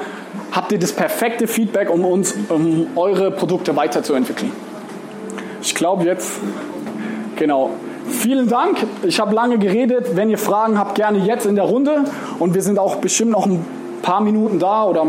habt 0.53 0.73
ihr 0.73 0.79
das 0.79 0.93
perfekte 0.93 1.47
Feedback, 1.47 1.91
um 1.91 2.05
uns, 2.05 2.35
um 2.49 2.89
eure 2.97 3.31
Produkte 3.31 3.77
weiterzuentwickeln. 3.77 4.53
Ich 5.63 5.75
glaube 5.75 6.05
jetzt, 6.05 6.31
genau. 7.37 7.71
Vielen 8.09 8.49
Dank. 8.49 8.79
Ich 9.03 9.19
habe 9.19 9.35
lange 9.35 9.59
geredet. 9.59 10.15
Wenn 10.15 10.31
ihr 10.31 10.39
Fragen 10.39 10.79
habt, 10.79 10.95
gerne 10.95 11.19
jetzt 11.19 11.45
in 11.45 11.57
der 11.57 11.65
Runde. 11.65 12.05
Und 12.39 12.55
wir 12.55 12.63
sind 12.63 12.79
auch 12.79 12.97
bestimmt 12.97 13.33
noch 13.33 13.47
ein 13.47 13.65
paar 14.07 14.21
Minuten 14.21 14.61
da 14.61 14.85
oder 14.85 15.05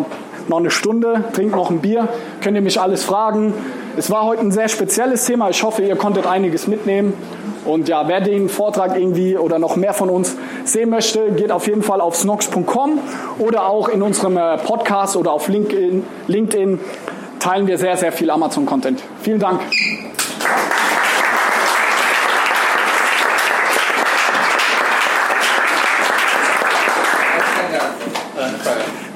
noch 0.48 0.58
eine 0.58 0.72
Stunde. 0.72 1.24
Trinkt 1.34 1.56
noch 1.56 1.70
ein 1.70 1.80
Bier. 1.80 2.08
Könnt 2.42 2.56
ihr 2.56 2.64
mich 2.64 2.82
alles 2.82 3.04
fragen. 3.04 3.54
Es 3.96 4.10
war 4.10 4.24
heute 4.26 4.42
ein 4.42 4.52
sehr 4.52 4.70
spezielles 4.70 5.26
Thema. 5.26 5.50
Ich 5.52 5.62
hoffe, 5.62 5.84
ihr 5.84 5.96
konntet 5.96 6.26
einiges 6.26 6.68
mitnehmen. 6.68 7.14
Und 7.64 7.90
ja, 7.90 8.08
wer 8.08 8.22
den 8.22 8.50
Vortrag 8.50 8.98
irgendwie 8.98 9.38
oder 9.38 9.60
noch 9.60 9.76
mehr 9.76 9.94
von 9.94 10.10
uns 10.10 10.36
sehen 10.64 10.90
möchte, 10.90 11.32
geht 11.32 11.52
auf 11.52 11.68
jeden 11.68 11.84
Fall 11.84 12.02
auf 12.02 12.16
snox.com 12.16 13.00
oder 13.40 13.68
auch 13.68 13.90
in 13.90 14.02
unserem 14.02 14.38
äh, 14.38 14.58
Podcast 14.58 15.16
oder 15.16 15.32
auf 15.32 15.48
LinkedIn, 15.48 16.04
LinkedIn 16.28 16.80
teilen 17.40 17.68
wir 17.68 17.78
sehr, 17.78 17.98
sehr 17.98 18.12
viel 18.12 18.32
Amazon-Content. 18.32 19.04
Vielen 19.22 19.40
Dank. 19.40 19.60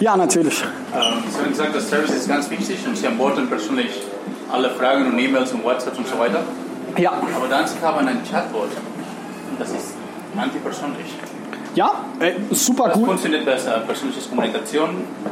Ja, 0.01 0.17
natürlich. 0.17 0.63
Ähm, 0.95 1.23
Sie 1.29 1.39
haben 1.39 1.49
gesagt, 1.51 1.75
das 1.75 1.87
Service 1.87 2.09
ist 2.09 2.27
ganz 2.27 2.49
wichtig 2.49 2.79
und 2.87 2.97
Sie 2.97 3.05
antworten 3.05 3.47
persönlich 3.47 4.01
alle 4.51 4.71
Fragen 4.71 5.05
und 5.05 5.19
E-Mails 5.19 5.53
und 5.53 5.63
WhatsApp 5.63 5.95
und 5.95 6.07
so 6.07 6.17
weiter. 6.17 6.41
Ja. 6.97 7.11
Aber 7.11 7.47
dann 7.47 7.67
Sie 7.67 7.79
haben 7.81 8.07
ein 8.07 8.19
Chatbot 8.29 8.63
und 8.63 9.59
das 9.59 9.69
ist 9.69 9.93
antipersönlich. 10.35 11.05
Ja, 11.75 12.03
äh, 12.19 12.31
super 12.49 12.85
Was 12.85 12.93
gut. 12.93 13.05
funktioniert 13.05 13.45
besser? 13.45 13.79
Persönliche 13.85 14.27
Kommunikation 14.27 14.89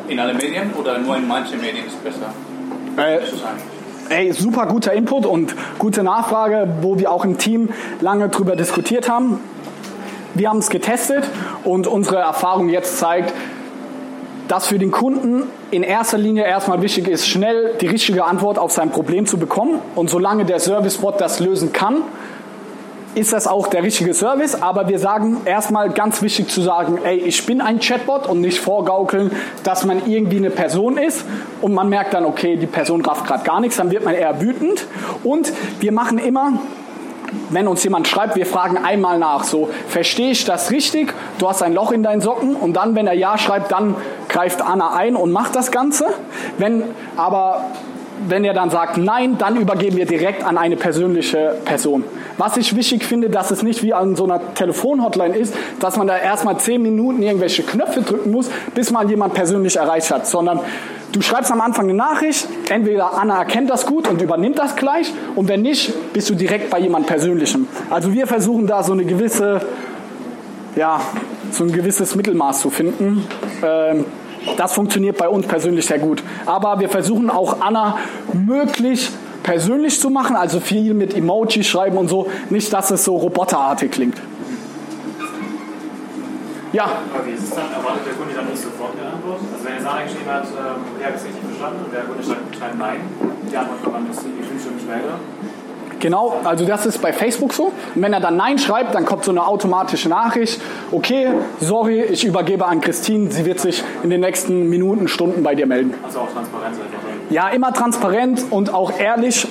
in 0.07 0.19
allen 0.19 0.37
Medien 0.37 0.71
oder 0.79 0.99
nur 0.99 1.17
in 1.17 1.27
manchen 1.27 1.59
Medien 1.59 1.87
ist 1.87 2.01
besser? 2.03 2.31
Äh. 2.95 3.19
Ey, 4.09 4.31
super 4.31 4.67
guter 4.67 4.93
Input 4.93 5.25
und 5.25 5.55
gute 5.79 6.03
Nachfrage, 6.03 6.67
wo 6.81 6.97
wir 6.99 7.11
auch 7.11 7.25
im 7.25 7.39
Team 7.39 7.69
lange 8.01 8.29
drüber 8.29 8.55
diskutiert 8.55 9.09
haben. 9.09 9.39
Wir 10.35 10.49
haben 10.49 10.59
es 10.59 10.69
getestet 10.69 11.27
und 11.63 11.87
unsere 11.87 12.17
Erfahrung 12.17 12.69
jetzt 12.69 12.99
zeigt, 12.99 13.33
dass 14.49 14.67
für 14.67 14.79
den 14.79 14.89
Kunden 14.89 15.43
in 15.69 15.83
erster 15.83 16.17
Linie 16.17 16.43
erstmal 16.43 16.81
wichtig 16.81 17.07
ist, 17.07 17.27
schnell 17.27 17.75
die 17.79 17.87
richtige 17.87 18.25
Antwort 18.25 18.57
auf 18.57 18.71
sein 18.71 18.89
Problem 18.89 19.27
zu 19.27 19.37
bekommen. 19.37 19.79
Und 19.95 20.09
solange 20.09 20.43
der 20.43 20.59
Servicebot 20.59 21.21
das 21.21 21.39
lösen 21.39 21.71
kann, 21.71 21.97
ist 23.13 23.31
das 23.31 23.45
auch 23.45 23.67
der 23.67 23.83
richtige 23.83 24.15
Service. 24.15 24.59
Aber 24.59 24.89
wir 24.89 24.97
sagen 24.97 25.41
erstmal 25.45 25.91
ganz 25.91 26.23
wichtig 26.23 26.47
zu 26.47 26.61
sagen, 26.61 26.97
ey, 27.03 27.17
ich 27.17 27.45
bin 27.45 27.61
ein 27.61 27.79
Chatbot 27.79 28.25
und 28.25 28.41
nicht 28.41 28.59
vorgaukeln, 28.59 29.31
dass 29.63 29.85
man 29.85 30.09
irgendwie 30.09 30.37
eine 30.37 30.49
Person 30.49 30.97
ist 30.97 31.25
und 31.61 31.75
man 31.75 31.87
merkt 31.87 32.15
dann, 32.15 32.25
okay, 32.25 32.55
die 32.55 32.67
Person 32.67 33.05
rafft 33.05 33.27
gerade 33.27 33.43
gar 33.43 33.59
nichts, 33.59 33.77
dann 33.77 33.91
wird 33.91 34.03
man 34.03 34.15
eher 34.15 34.41
wütend. 34.41 34.87
Und 35.23 35.53
wir 35.79 35.91
machen 35.91 36.17
immer 36.17 36.53
wenn 37.49 37.67
uns 37.67 37.83
jemand 37.83 38.07
schreibt, 38.07 38.35
wir 38.35 38.45
fragen 38.45 38.77
einmal 38.77 39.19
nach, 39.19 39.43
so, 39.43 39.69
verstehe 39.87 40.31
ich 40.31 40.45
das 40.45 40.71
richtig? 40.71 41.13
Du 41.37 41.49
hast 41.49 41.61
ein 41.63 41.73
Loch 41.73 41.91
in 41.91 42.03
deinen 42.03 42.21
Socken 42.21 42.55
und 42.55 42.73
dann, 42.73 42.95
wenn 42.95 43.07
er 43.07 43.13
Ja 43.13 43.37
schreibt, 43.37 43.71
dann 43.71 43.95
greift 44.27 44.61
Anna 44.61 44.93
ein 44.95 45.15
und 45.15 45.31
macht 45.31 45.55
das 45.55 45.71
Ganze. 45.71 46.07
Wenn 46.57 46.83
aber 47.17 47.65
wenn 48.27 48.43
er 48.43 48.53
dann 48.53 48.69
sagt 48.69 48.97
Nein, 48.97 49.37
dann 49.37 49.55
übergeben 49.55 49.97
wir 49.97 50.05
direkt 50.05 50.43
an 50.43 50.57
eine 50.57 50.75
persönliche 50.75 51.55
Person. 51.65 52.03
Was 52.37 52.57
ich 52.57 52.75
wichtig 52.75 53.05
finde, 53.05 53.29
dass 53.29 53.51
es 53.51 53.63
nicht 53.63 53.83
wie 53.83 53.93
an 53.93 54.15
so 54.15 54.25
einer 54.25 54.53
Telefonhotline 54.55 55.37
ist, 55.37 55.53
dass 55.79 55.97
man 55.97 56.07
da 56.07 56.17
erstmal 56.17 56.57
zehn 56.57 56.81
Minuten 56.81 57.21
irgendwelche 57.21 57.63
Knöpfe 57.63 58.01
drücken 58.01 58.31
muss, 58.31 58.49
bis 58.75 58.91
man 58.91 59.07
jemand 59.09 59.33
persönlich 59.33 59.77
erreicht 59.77 60.11
hat, 60.11 60.27
sondern 60.27 60.59
Du 61.11 61.21
schreibst 61.21 61.51
am 61.51 61.59
Anfang 61.59 61.85
eine 61.85 61.95
Nachricht, 61.95 62.47
entweder 62.69 63.17
Anna 63.17 63.39
erkennt 63.39 63.69
das 63.69 63.87
gut 63.87 64.07
und 64.07 64.21
übernimmt 64.21 64.59
das 64.59 64.75
gleich 64.75 65.11
und 65.35 65.47
wenn 65.47 65.63
nicht, 65.63 66.13
bist 66.13 66.29
du 66.29 66.35
direkt 66.35 66.69
bei 66.69 66.79
jemand 66.79 67.07
Persönlichem. 67.07 67.67
Also 67.89 68.13
wir 68.13 68.27
versuchen 68.27 68.67
da 68.67 68.83
so 68.83 68.93
eine 68.93 69.05
gewisse, 69.05 69.59
ja, 70.75 71.01
so 71.51 71.63
ein 71.63 71.71
gewisses 71.71 72.15
Mittelmaß 72.15 72.61
zu 72.61 72.69
finden. 72.69 73.25
Ähm, 73.63 74.05
das 74.55 74.73
funktioniert 74.73 75.17
bei 75.17 75.27
uns 75.27 75.47
persönlich 75.47 75.87
sehr 75.87 75.97
gut. 75.97 76.23
Aber 76.45 76.79
wir 76.79 76.89
versuchen 76.89 77.31
auch 77.31 77.59
Anna 77.59 77.97
möglichst 78.33 79.11
persönlich 79.41 79.99
zu 79.99 80.11
machen, 80.11 80.35
also 80.35 80.59
viel 80.59 80.93
mit 80.93 81.15
Emoji 81.15 81.63
schreiben 81.63 81.97
und 81.97 82.07
so, 82.07 82.27
nicht, 82.51 82.71
dass 82.71 82.91
es 82.91 83.03
so 83.03 83.15
roboterartig 83.15 83.89
klingt. 83.89 84.17
Ja. 86.71 86.85
Aber 86.85 87.25
wie 87.25 87.31
ist 87.31 87.43
es 87.43 87.49
dann? 87.49 87.71
Erwartet 87.71 88.05
der 88.05 88.13
Kunde 88.13 88.33
dann 88.35 88.45
nicht 88.45 88.61
sofort 88.61 88.93
eine 88.99 89.13
Antwort? 89.13 89.39
Also 89.53 89.65
wenn 89.65 89.73
er 89.73 89.81
Sana 89.81 90.03
geschrieben 90.03 90.29
hat, 90.29 90.45
ich 90.45 91.05
habe 91.05 91.15
es 91.15 91.23
richtig 91.25 91.43
verstanden 91.43 91.85
und 91.85 91.93
der 91.93 92.03
Kunde 92.03 92.23
schreibt, 92.23 92.77
Nein, 92.77 93.01
die 93.49 93.57
Antwort 93.57 93.83
kommt 93.83 93.95
dann 93.95 94.05
bis 94.05 94.19
fünf 94.19 94.61
Stunden 94.61 94.79
später. 94.79 95.17
Genau, 95.99 96.39
also 96.45 96.65
das 96.65 96.85
ist 96.85 97.01
bei 97.01 97.11
Facebook 97.11 97.53
so. 97.53 97.73
Und 97.93 98.01
wenn 98.01 98.13
er 98.13 98.21
dann 98.21 98.37
Nein 98.37 98.57
schreibt, 98.57 98.95
dann 98.95 99.05
kommt 99.05 99.25
so 99.25 99.31
eine 99.31 99.45
automatische 99.45 100.07
Nachricht. 100.07 100.61
Okay, 100.91 101.27
sorry, 101.59 102.03
ich 102.03 102.23
übergebe 102.23 102.65
an 102.65 102.79
Christine. 102.79 103.31
Sie 103.31 103.45
wird 103.45 103.59
sich 103.59 103.83
in 104.03 104.09
den 104.09 104.21
nächsten 104.21 104.69
Minuten, 104.69 105.07
Stunden 105.07 105.43
bei 105.43 105.55
dir 105.55 105.65
melden. 105.65 105.93
Also 106.05 106.19
auch 106.19 106.31
Transparenz 106.31 106.77
einfach. 106.77 106.99
Ja, 107.29 107.49
immer 107.49 107.73
transparent 107.73 108.45
und 108.49 108.73
auch 108.73 108.97
ehrlich, 108.97 109.45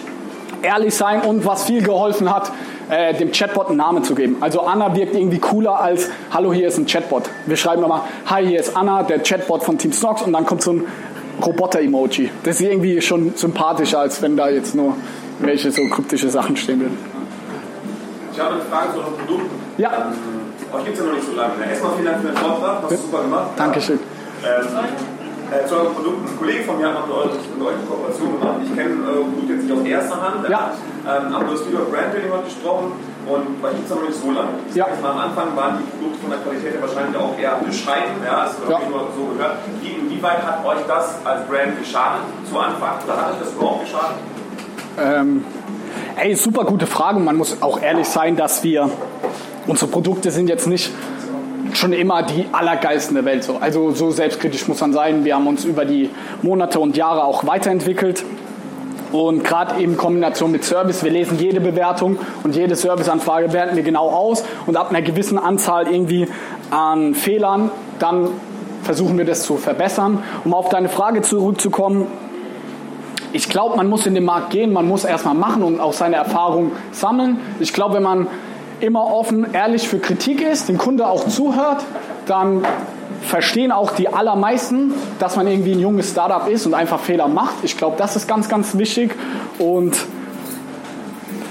ehrlich 0.62 0.94
sein 0.94 1.20
und 1.20 1.44
was 1.44 1.64
viel 1.64 1.82
geholfen 1.82 2.34
hat, 2.34 2.50
äh, 2.91 3.14
dem 3.14 3.32
Chatbot 3.32 3.68
einen 3.68 3.76
Namen 3.76 4.05
zu 4.05 4.14
geben. 4.14 4.36
Also 4.41 4.61
Anna 4.62 4.95
wirkt 4.95 5.14
irgendwie 5.14 5.39
cooler 5.39 5.80
als 5.80 6.09
Hallo, 6.30 6.53
hier 6.53 6.68
ist 6.68 6.78
ein 6.78 6.86
Chatbot. 6.86 7.24
Wir 7.47 7.57
schreiben 7.57 7.82
immer 7.82 8.05
Hi, 8.26 8.47
hier 8.47 8.61
ist 8.61 8.76
Anna, 8.76 9.03
der 9.03 9.22
Chatbot 9.22 9.62
von 9.62 9.78
Team 9.78 9.93
Snox 9.93 10.22
und 10.22 10.32
dann 10.32 10.47
kommt 10.47 10.62
so 10.62 10.72
ein 10.72 10.84
Roboter-Emoji. 11.45 12.30
Das 12.43 12.61
ist 12.61 12.66
irgendwie 12.66 13.01
schon 13.01 13.32
sympathischer, 13.36 14.01
als 14.01 14.20
wenn 14.22 14.36
da 14.36 14.49
jetzt 14.49 14.74
nur 14.74 14.97
welche 15.39 15.70
so 15.70 15.82
kryptische 15.89 16.28
Sachen 16.30 16.57
stehen 16.57 16.80
würden. 16.80 16.99
Ich 18.32 18.41
habe 18.41 18.55
eine 18.55 18.62
Frage 18.62 18.93
zu 18.93 18.99
euren 18.99 19.14
Produkten. 19.14 19.51
Ja. 19.78 19.91
Ähm, 19.91 20.78
euch 20.78 20.84
gibt 20.84 20.99
es 20.99 21.03
ja 21.03 21.09
noch 21.09 21.14
nicht 21.14 21.26
so 21.26 21.36
lange. 21.36 21.53
Erstmal 21.68 21.93
vielen 21.95 22.05
Dank 22.07 22.20
für 22.20 22.26
den 22.28 22.36
Vortrag, 22.36 22.82
hast 22.82 22.93
du 22.93 22.97
super 22.97 23.22
gemacht. 23.22 23.51
Dankeschön. 23.57 23.99
Ähm, 24.45 25.17
äh, 25.51 25.66
zu 25.66 25.74
euren 25.76 25.94
Produkten. 25.94 26.26
Ein 26.28 26.38
Kollege 26.38 26.64
von 26.64 26.78
mir 26.78 26.88
hat 26.88 27.07
mit 27.07 27.16
euch 27.16 27.32
eine 27.32 27.86
Kooperation 27.88 28.38
gemacht. 28.38 28.57
Ich 28.64 28.74
kenne 28.76 28.94
eure 29.07 29.24
Produkte 29.24 29.53
jetzt 29.55 29.64
nicht 29.64 29.74
aus 29.78 29.84
erster 29.86 30.18
Hand. 30.22 30.49
Ja. 30.49 30.72
Ähm, 31.09 31.34
aber 31.34 31.44
du 31.44 31.53
hast 31.53 31.66
über 31.66 31.84
Brandbuilding 31.88 32.30
heute 32.30 32.44
gesprochen 32.44 32.92
und 33.28 33.62
bei 33.62 33.70
es 33.72 33.90
noch 33.90 34.03
nicht 34.03 34.14
so 34.14 34.30
lange. 34.30 34.61
Ich 34.68 34.76
Ja. 34.76 34.86
mal, 35.03 35.12
am 35.12 35.18
Anfang 35.18 35.57
waren 35.57 35.78
die 35.80 35.88
Produkte 35.88 36.18
von 36.20 36.30
der 36.30 36.40
Qualität 36.40 36.72
her 36.72 36.82
wahrscheinlich 36.82 37.16
auch 37.16 37.38
eher 37.38 37.57
bescheiden. 37.64 38.20
Ja, 38.24 38.44
das 38.44 38.57
habe 38.61 38.82
ich 38.84 38.88
nur 38.88 39.09
so 39.16 39.24
gehört. 39.36 39.57
Wie, 39.80 39.92
inwieweit 39.96 40.42
hat 40.44 40.64
euch 40.64 40.84
das 40.86 41.16
als 41.24 41.46
Brand 41.46 41.78
geschadet 41.78 42.22
zu 42.49 42.59
Anfang? 42.59 43.01
Oder 43.05 43.16
hat 43.16 43.32
euch 43.32 43.40
das 43.40 43.53
überhaupt 43.53 43.84
geschadet? 43.84 44.16
Ähm, 45.01 45.44
ey, 46.16 46.34
super 46.34 46.64
gute 46.64 46.86
Frage. 46.86 47.20
Man 47.20 47.36
muss 47.36 47.57
auch 47.62 47.80
ehrlich 47.80 48.09
sein, 48.09 48.36
dass 48.36 48.64
wir, 48.64 48.90
unsere 49.66 49.90
Produkte 49.90 50.30
sind 50.30 50.49
jetzt 50.49 50.66
nicht 50.66 50.90
schon 51.74 51.92
immer 51.92 52.22
die 52.22 52.46
allergeilsten 52.52 53.14
der 53.14 53.24
Welt. 53.24 53.44
So. 53.44 53.56
Also 53.60 53.90
so 53.92 54.10
selbstkritisch 54.10 54.68
muss 54.68 54.80
man 54.80 54.92
sein. 54.92 55.24
Wir 55.24 55.34
haben 55.34 55.46
uns 55.46 55.64
über 55.64 55.84
die 55.84 56.10
Monate 56.42 56.80
und 56.80 56.96
Jahre 56.96 57.24
auch 57.24 57.46
weiterentwickelt. 57.46 58.24
Und 59.12 59.42
gerade 59.42 59.82
in 59.82 59.96
Kombination 59.96 60.52
mit 60.52 60.64
Service, 60.64 61.02
wir 61.02 61.10
lesen 61.10 61.38
jede 61.38 61.60
Bewertung 61.60 62.18
und 62.44 62.54
jede 62.54 62.76
Serviceanfrage 62.76 63.52
werten 63.54 63.74
wir 63.74 63.82
genau 63.82 64.10
aus 64.10 64.44
und 64.66 64.76
ab 64.76 64.90
einer 64.90 65.00
gewissen 65.00 65.38
Anzahl 65.38 65.90
irgendwie 65.90 66.28
an 66.70 67.14
Fehlern, 67.14 67.70
dann 67.98 68.28
versuchen 68.82 69.16
wir 69.16 69.24
das 69.24 69.44
zu 69.44 69.56
verbessern. 69.56 70.22
Um 70.44 70.52
auf 70.52 70.68
deine 70.68 70.90
Frage 70.90 71.22
zurückzukommen, 71.22 72.06
ich 73.32 73.48
glaube, 73.48 73.76
man 73.76 73.88
muss 73.88 74.06
in 74.06 74.14
den 74.14 74.24
Markt 74.24 74.50
gehen, 74.50 74.72
man 74.72 74.86
muss 74.86 75.04
erstmal 75.04 75.34
machen 75.34 75.62
und 75.62 75.80
auch 75.80 75.92
seine 75.92 76.16
Erfahrung 76.16 76.72
sammeln. 76.92 77.38
Ich 77.60 77.72
glaube, 77.72 77.96
wenn 77.96 78.02
man 78.02 78.26
immer 78.81 79.12
offen, 79.12 79.47
ehrlich 79.53 79.89
für 79.89 79.99
Kritik 79.99 80.41
ist, 80.41 80.68
dem 80.68 80.79
Kunde 80.79 81.07
auch 81.07 81.26
zuhört, 81.29 81.85
dann 82.26 82.64
verstehen 83.22 83.72
auch 83.72 83.93
die 83.93 84.09
allermeisten, 84.09 84.95
dass 85.18 85.37
man 85.37 85.47
irgendwie 85.47 85.72
ein 85.72 85.81
junges 85.81 86.11
Startup 86.11 86.49
ist 86.49 86.66
und 86.66 86.74
einfach 86.74 87.01
Fehler 87.01 87.29
macht. 87.29 87.57
Ich 87.62 87.76
glaube, 87.76 87.97
das 87.99 88.16
ist 88.16 88.29
ganz, 88.29 88.49
ganz 88.49 88.79
wichtig 88.79 89.14
und 89.59 89.97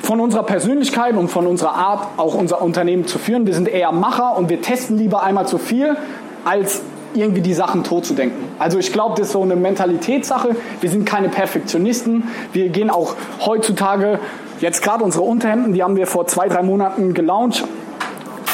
von 0.01 0.21
unserer 0.21 0.43
Persönlichkeit 0.43 1.17
und 1.17 1.27
von 1.27 1.45
unserer 1.47 1.73
Art, 1.73 2.07
auch 2.17 2.33
unser 2.33 2.61
Unternehmen 2.61 3.07
zu 3.07 3.19
führen. 3.19 3.45
Wir 3.45 3.53
sind 3.53 3.67
eher 3.67 3.91
Macher 3.91 4.37
und 4.37 4.49
wir 4.49 4.61
testen 4.61 4.97
lieber 4.97 5.21
einmal 5.21 5.47
zu 5.47 5.57
viel, 5.57 5.97
als 6.45 6.81
irgendwie 7.13 7.41
die 7.41 7.53
Sachen 7.53 7.83
tot 7.83 8.05
zu 8.05 8.13
denken. 8.13 8.47
Also 8.59 8.77
ich 8.77 8.93
glaube, 8.93 9.15
das 9.17 9.27
ist 9.27 9.33
so 9.33 9.41
eine 9.41 9.55
Mentalitätssache. 9.55 10.55
Wir 10.79 10.89
sind 10.89 11.05
keine 11.05 11.29
Perfektionisten. 11.29 12.29
Wir 12.53 12.69
gehen 12.69 12.89
auch 12.89 13.15
heutzutage, 13.45 14.19
jetzt 14.59 14.81
gerade 14.81 15.03
unsere 15.03 15.23
Unterhemden, 15.23 15.73
die 15.73 15.83
haben 15.83 15.95
wir 15.95 16.07
vor 16.07 16.27
zwei, 16.27 16.47
drei 16.47 16.63
Monaten 16.63 17.13
gelauncht, 17.13 17.63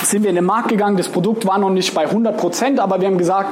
sind 0.04 0.24
wir 0.24 0.30
in 0.30 0.36
den 0.36 0.46
Markt 0.46 0.70
gegangen. 0.70 0.98
Das 0.98 1.10
Produkt 1.10 1.46
war 1.46 1.58
noch 1.58 1.70
nicht 1.70 1.94
bei 1.94 2.04
100 2.04 2.38
Prozent, 2.38 2.80
aber 2.80 3.00
wir 3.00 3.08
haben 3.08 3.18
gesagt, 3.18 3.50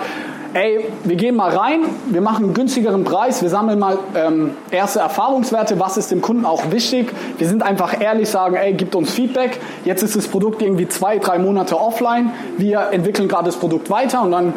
ey, 0.54 0.86
wir 1.04 1.16
gehen 1.16 1.36
mal 1.36 1.50
rein, 1.50 1.82
wir 2.08 2.22
machen 2.22 2.46
einen 2.46 2.54
günstigeren 2.54 3.04
Preis, 3.04 3.42
wir 3.42 3.50
sammeln 3.50 3.80
mal 3.80 3.98
ähm, 4.16 4.52
erste 4.70 5.00
Erfahrungswerte, 5.00 5.80
was 5.80 5.98
ist 5.98 6.12
dem 6.12 6.22
Kunden 6.22 6.46
auch 6.46 6.72
wichtig. 6.72 7.12
Wir 7.38 7.48
sind 7.48 7.64
einfach 7.64 8.00
ehrlich, 8.02 8.30
sagen, 8.30 8.56
ey, 8.56 8.74
gibt 8.74 8.96
uns 8.96 9.14
Feedback. 9.14 9.60
Jetzt 9.86 10.04
ist 10.04 10.16
das 10.16 10.28
Produkt 10.28 10.62
irgendwie 10.62 10.88
zwei, 10.88 11.20
drei 11.20 11.40
Monate 11.40 11.80
offline. 11.80 12.32
Wir 12.58 12.90
entwickeln 12.92 13.28
gerade 13.28 13.46
das 13.46 13.56
Produkt 13.56 13.90
weiter 13.90 14.24
und 14.24 14.32
dann 14.32 14.54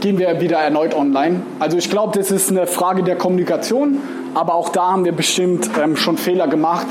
gehen 0.00 0.18
wir 0.18 0.40
wieder 0.40 0.58
erneut 0.58 0.94
online. 0.94 1.42
Also 1.58 1.76
ich 1.76 1.90
glaube, 1.90 2.16
das 2.18 2.30
ist 2.30 2.50
eine 2.50 2.66
Frage 2.66 3.02
der 3.02 3.16
Kommunikation, 3.16 3.98
aber 4.34 4.54
auch 4.54 4.68
da 4.68 4.92
haben 4.92 5.04
wir 5.04 5.12
bestimmt 5.12 5.70
ähm, 5.82 5.96
schon 5.96 6.18
Fehler 6.18 6.48
gemacht. 6.48 6.86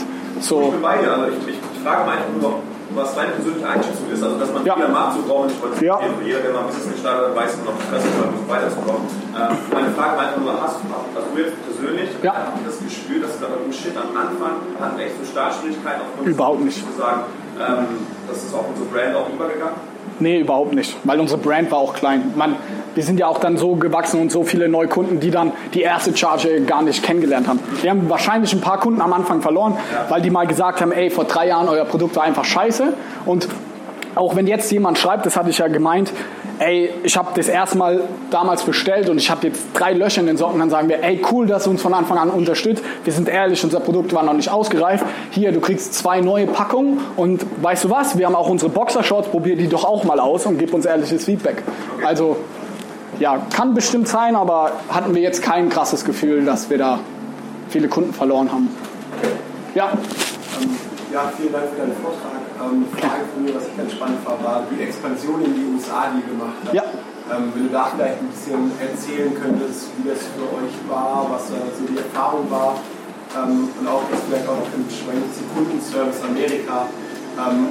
Ich 0.45 0.49
So, 0.53 0.69
bin 0.69 0.77
bei 0.79 1.01
dir, 1.01 1.09
also 1.11 1.25
ich, 1.33 1.41
ich, 1.49 1.57
ich 1.57 1.81
frage 1.81 2.05
mal 2.05 2.21
einfach 2.21 2.29
nur, 2.39 2.61
was 2.93 3.15
deine 3.17 3.31
persönliche 3.33 3.65
Einschätzung 3.65 4.05
ist, 4.13 4.21
also 4.21 4.37
dass 4.37 4.53
man 4.53 4.61
Ja. 4.63 4.75
viel 4.77 4.85
am 4.85 4.91
Markt 4.93 5.13
so 5.17 5.21
braucht, 5.25 5.49
nicht 5.49 5.81
Ja. 5.81 5.97
jeder, 6.23 6.39
der 6.45 6.53
mal 6.53 6.59
ein 6.61 6.67
Business 6.69 6.93
gestartet 6.93 7.29
hat, 7.29 7.35
weiß 7.35 7.57
noch, 7.65 7.73
dass 7.89 8.05
es 8.05 8.13
versucht 8.13 8.45
weiterzukommen. 8.45 9.01
Ähm, 9.33 9.57
meine 9.73 9.89
Frage 9.97 10.13
war 10.13 10.23
einfach 10.29 10.37
nur, 10.45 10.53
hast 10.61 10.77
du, 10.85 10.93
also 11.17 11.27
du 11.33 11.41
jetzt 11.41 11.57
persönlich, 11.65 12.09
Ja. 12.21 12.53
das 12.61 12.77
Gespür, 12.77 13.25
dass 13.25 13.39
da 13.41 13.49
irgendein 13.49 13.73
Shit 13.73 13.97
am 13.97 14.13
Anfang 14.13 14.53
hatten 14.77 14.99
echt 15.01 15.17
so 15.17 15.25
Startschwierigkeiten 15.25 16.01
aufgrund 16.05 16.27
Überhaupt 16.29 16.61
nicht. 16.61 16.77
zu 16.77 16.93
sagen, 16.93 17.21
ähm, 17.57 18.05
das 18.29 18.37
ist 18.45 18.53
auch 18.53 18.69
unsere 18.69 18.85
Brand 18.93 19.17
auch 19.17 19.25
übergegangen? 19.33 19.81
Nee, 20.21 20.45
überhaupt 20.45 20.73
nicht, 20.77 20.93
weil 21.09 21.19
unsere 21.19 21.41
Brand 21.41 21.71
war 21.73 21.79
auch 21.79 21.95
klein. 21.97 22.33
Man, 22.37 22.53
wir 22.95 23.03
sind 23.03 23.19
ja 23.19 23.27
auch 23.27 23.39
dann 23.39 23.57
so 23.57 23.75
gewachsen 23.75 24.19
und 24.21 24.31
so 24.31 24.43
viele 24.43 24.67
neue 24.67 24.87
Kunden, 24.87 25.19
die 25.19 25.29
dann 25.29 25.51
die 25.73 25.81
erste 25.81 26.15
Charge 26.15 26.61
gar 26.61 26.81
nicht 26.81 27.03
kennengelernt 27.03 27.47
haben. 27.47 27.59
Wir 27.81 27.91
haben 27.91 28.09
wahrscheinlich 28.09 28.53
ein 28.53 28.61
paar 28.61 28.79
Kunden 28.79 29.01
am 29.01 29.13
Anfang 29.13 29.41
verloren, 29.41 29.77
weil 30.09 30.21
die 30.21 30.29
mal 30.29 30.47
gesagt 30.47 30.81
haben, 30.81 30.91
ey, 30.91 31.09
vor 31.09 31.25
drei 31.25 31.47
Jahren 31.47 31.67
euer 31.67 31.85
Produkt 31.85 32.15
war 32.15 32.23
einfach 32.23 32.45
scheiße. 32.45 32.93
Und 33.25 33.47
auch 34.15 34.35
wenn 34.35 34.47
jetzt 34.47 34.71
jemand 34.71 34.97
schreibt, 34.97 35.25
das 35.25 35.35
hatte 35.35 35.49
ich 35.49 35.57
ja 35.57 35.67
gemeint, 35.67 36.11
ey, 36.59 36.89
ich 37.03 37.17
habe 37.17 37.31
das 37.35 37.49
erstmal 37.49 38.01
damals 38.31 38.63
bestellt 38.63 39.09
und 39.09 39.17
ich 39.17 39.29
habe 39.29 39.47
jetzt 39.47 39.67
drei 39.73 39.91
Löcher 39.91 40.21
in 40.21 40.27
den 40.27 40.37
Socken, 40.37 40.59
dann 40.59 40.69
sagen 40.69 40.87
wir, 40.87 41.03
ey, 41.03 41.21
cool, 41.31 41.47
dass 41.47 41.65
du 41.65 41.69
uns 41.69 41.81
von 41.81 41.93
Anfang 41.93 42.17
an 42.17 42.29
unterstützt. 42.29 42.83
Wir 43.03 43.11
sind 43.11 43.27
ehrlich, 43.27 43.61
unser 43.63 43.81
Produkt 43.81 44.13
war 44.13 44.23
noch 44.23 44.33
nicht 44.33 44.49
ausgereift. 44.49 45.05
Hier, 45.31 45.51
du 45.51 45.59
kriegst 45.59 45.93
zwei 45.93 46.21
neue 46.21 46.47
Packungen 46.47 46.99
und 47.17 47.45
weißt 47.61 47.83
du 47.83 47.89
was, 47.89 48.17
wir 48.17 48.25
haben 48.25 48.35
auch 48.35 48.49
unsere 48.49 48.71
Boxershorts, 48.71 49.27
probier 49.27 49.57
die 49.57 49.67
doch 49.67 49.83
auch 49.83 50.05
mal 50.05 50.19
aus 50.19 50.45
und 50.45 50.57
gib 50.57 50.73
uns 50.73 50.85
ehrliches 50.85 51.25
Feedback. 51.25 51.63
Also, 52.05 52.37
ja, 53.20 53.38
kann 53.55 53.74
bestimmt 53.74 54.07
sein, 54.07 54.36
aber 54.36 54.72
hatten 54.89 55.13
wir 55.16 55.22
jetzt 55.22 55.41
kein 55.41 55.70
krasses 55.70 56.05
Gefühl, 56.05 56.45
dass 56.45 56.70
wir 56.70 56.78
da 56.78 56.99
viele 57.70 57.88
Kunden 57.88 58.13
verloren 58.13 58.51
haben. 58.51 58.70
Ja, 59.74 59.91
Ja, 61.11 61.32
vielen 61.38 61.53
Dank 61.53 61.66
für 61.72 61.80
deinen 61.80 61.95
Vortrag. 61.99 62.43
Ähm, 62.59 62.86
eine 62.91 63.01
Frage 63.01 63.24
von 63.34 63.43
mir, 63.43 63.55
was 63.55 63.68
ich 63.68 63.78
ganz 63.78 63.91
spannend 63.91 64.20
fand, 64.24 64.43
war 64.43 64.63
die 64.72 64.84
Expansion 64.84 65.43
in 65.43 65.53
die 65.55 65.66
USA, 65.76 66.11
die 66.11 66.24
ihr 66.24 66.32
gemacht 66.32 66.59
habt. 66.63 66.76
Ja. 66.76 66.84
Ähm, 67.32 67.51
wenn 67.55 67.68
du 67.68 67.72
da 67.74 67.88
vielleicht 67.91 68.20
ein 68.20 68.30
bisschen 68.30 68.72
erzählen 68.80 69.34
könntest, 69.34 69.89
wie 69.97 70.07
das 70.07 70.20
für 70.36 70.45
euch 70.59 70.76
war, 70.88 71.28
was 71.32 71.49
da 71.49 71.59
so 71.72 71.88
die 71.88 71.97
Erfahrung 71.97 72.51
war 72.51 72.76
ähm, 73.36 73.68
und 73.80 73.88
auch 73.88 74.03
das 74.11 74.20
vielleicht 74.28 74.47
auch 74.47 74.59
noch 74.59 74.72
im 74.76 74.86
Schwenk 74.88 75.24
zu 75.34 75.41
Kundenservice 75.55 76.22
Amerika. 76.24 76.88
Ähm, 77.36 77.68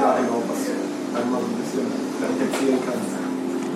ja, 0.00 0.16
genau, 0.16 0.40
was 0.48 0.60
du 0.64 0.72
einmal 1.16 1.40
so 1.40 1.48
ein 1.48 1.58
bisschen 1.60 1.84
vielleicht 2.16 2.40
erzählen 2.40 2.80
kannst. 2.84 3.21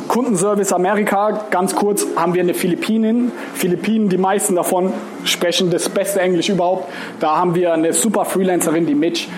Kundenservice 0.08 0.72
Amerika, 0.72 1.46
ganz 1.50 1.74
kurz, 1.74 2.06
haben 2.16 2.34
wir 2.34 2.42
eine 2.42 2.54
Philippinin. 2.54 3.32
Philippinen, 3.54 4.08
die 4.08 4.18
meisten 4.18 4.54
davon 4.54 4.92
sprechen 5.24 5.70
das 5.70 5.88
beste 5.88 6.20
Englisch 6.20 6.48
überhaupt. 6.48 6.88
Da 7.20 7.36
haben 7.36 7.54
wir 7.54 7.72
eine 7.72 7.92
super 7.92 8.24
Freelancerin, 8.24 8.86
die 8.86 8.94
Mitch. 8.94 9.28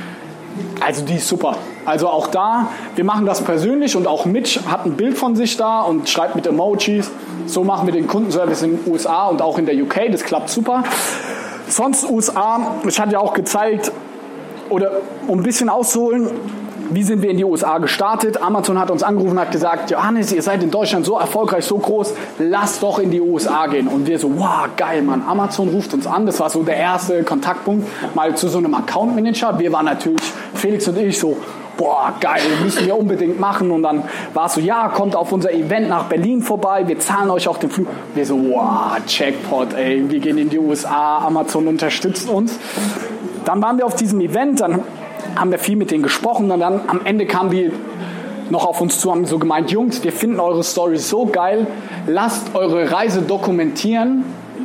Also 0.80 1.04
die 1.04 1.16
ist 1.16 1.28
super. 1.28 1.56
Also 1.84 2.08
auch 2.08 2.28
da, 2.28 2.68
wir 2.96 3.04
machen 3.04 3.26
das 3.26 3.42
persönlich 3.42 3.96
und 3.96 4.06
auch 4.06 4.24
Mitch 4.24 4.60
hat 4.68 4.86
ein 4.86 4.96
Bild 4.96 5.16
von 5.16 5.36
sich 5.36 5.56
da 5.56 5.82
und 5.82 6.08
schreibt 6.08 6.36
mit 6.36 6.46
Emojis. 6.46 7.10
So 7.46 7.64
machen 7.64 7.86
wir 7.86 7.92
den 7.92 8.06
Kundenservice 8.06 8.62
in 8.62 8.78
den 8.78 8.92
USA 8.92 9.28
und 9.28 9.42
auch 9.42 9.58
in 9.58 9.66
der 9.66 9.74
UK. 9.74 10.10
Das 10.12 10.24
klappt 10.24 10.50
super. 10.50 10.84
Sonst 11.68 12.08
USA, 12.08 12.76
ich 12.86 12.98
hatte 13.00 13.12
ja 13.12 13.18
auch 13.18 13.34
gezeigt, 13.34 13.92
oder 14.70 14.92
um 15.26 15.40
ein 15.40 15.42
bisschen 15.42 15.68
auszuholen, 15.68 16.30
wie 16.90 17.02
sind 17.02 17.22
wir 17.22 17.30
in 17.30 17.36
die 17.36 17.44
USA 17.44 17.78
gestartet? 17.78 18.40
Amazon 18.40 18.78
hat 18.78 18.90
uns 18.90 19.02
angerufen 19.02 19.32
und 19.32 19.40
hat 19.40 19.52
gesagt, 19.52 19.90
Johannes, 19.90 20.32
ihr 20.32 20.42
seid 20.42 20.62
in 20.62 20.70
Deutschland 20.70 21.04
so 21.04 21.18
erfolgreich, 21.18 21.64
so 21.64 21.78
groß, 21.78 22.14
lasst 22.38 22.82
doch 22.82 22.98
in 22.98 23.10
die 23.10 23.20
USA 23.20 23.66
gehen. 23.66 23.88
Und 23.88 24.06
wir 24.06 24.18
so, 24.18 24.30
wow, 24.38 24.68
geil, 24.76 25.02
Mann. 25.02 25.22
Amazon 25.26 25.68
ruft 25.68 25.94
uns 25.94 26.06
an. 26.06 26.26
Das 26.26 26.40
war 26.40 26.50
so 26.50 26.62
der 26.62 26.76
erste 26.76 27.22
Kontaktpunkt 27.24 27.86
mal 28.14 28.34
zu 28.36 28.48
so 28.48 28.58
einem 28.58 28.74
Account 28.74 29.14
Manager. 29.14 29.58
Wir 29.58 29.72
waren 29.72 29.86
natürlich, 29.86 30.22
Felix 30.54 30.88
und 30.88 30.98
ich, 30.98 31.18
so, 31.18 31.36
boah, 31.76 32.12
geil, 32.20 32.42
müssen 32.62 32.84
wir 32.84 32.98
unbedingt 32.98 33.40
machen. 33.40 33.70
Und 33.70 33.82
dann 33.82 34.02
war 34.34 34.46
es 34.46 34.54
so, 34.54 34.60
ja, 34.60 34.88
kommt 34.88 35.16
auf 35.16 35.32
unser 35.32 35.52
Event 35.52 35.88
nach 35.88 36.04
Berlin 36.04 36.42
vorbei, 36.42 36.86
wir 36.86 36.98
zahlen 36.98 37.30
euch 37.30 37.48
auch 37.48 37.56
den 37.56 37.70
Flug. 37.70 37.86
Wir 38.14 38.26
so, 38.26 38.36
wow, 38.36 38.98
Jackpot, 39.06 39.72
ey, 39.74 40.04
wir 40.10 40.18
gehen 40.18 40.36
in 40.36 40.50
die 40.50 40.58
USA, 40.58 41.18
Amazon 41.18 41.68
unterstützt 41.68 42.28
uns. 42.28 42.58
Dann 43.44 43.62
waren 43.62 43.78
wir 43.78 43.86
auf 43.86 43.94
diesem 43.94 44.20
Event, 44.20 44.60
dann 44.60 44.82
haben 45.36 45.50
wir 45.50 45.58
viel 45.58 45.76
mit 45.76 45.90
denen 45.90 46.02
gesprochen 46.02 46.50
und 46.50 46.60
dann 46.60 46.80
am 46.86 47.00
Ende 47.04 47.26
kam 47.26 47.50
die 47.50 47.72
noch 48.50 48.66
auf 48.66 48.80
uns 48.80 48.98
zu, 49.00 49.10
haben 49.10 49.26
so 49.26 49.38
gemeint, 49.38 49.70
Jungs, 49.70 50.02
wir 50.04 50.12
finden 50.12 50.40
eure 50.40 50.62
Story 50.62 50.96
so 50.96 51.26
geil, 51.26 51.66
lasst 52.06 52.54
eure 52.54 52.90
Reise 52.90 53.22
dokumentieren 53.22 54.24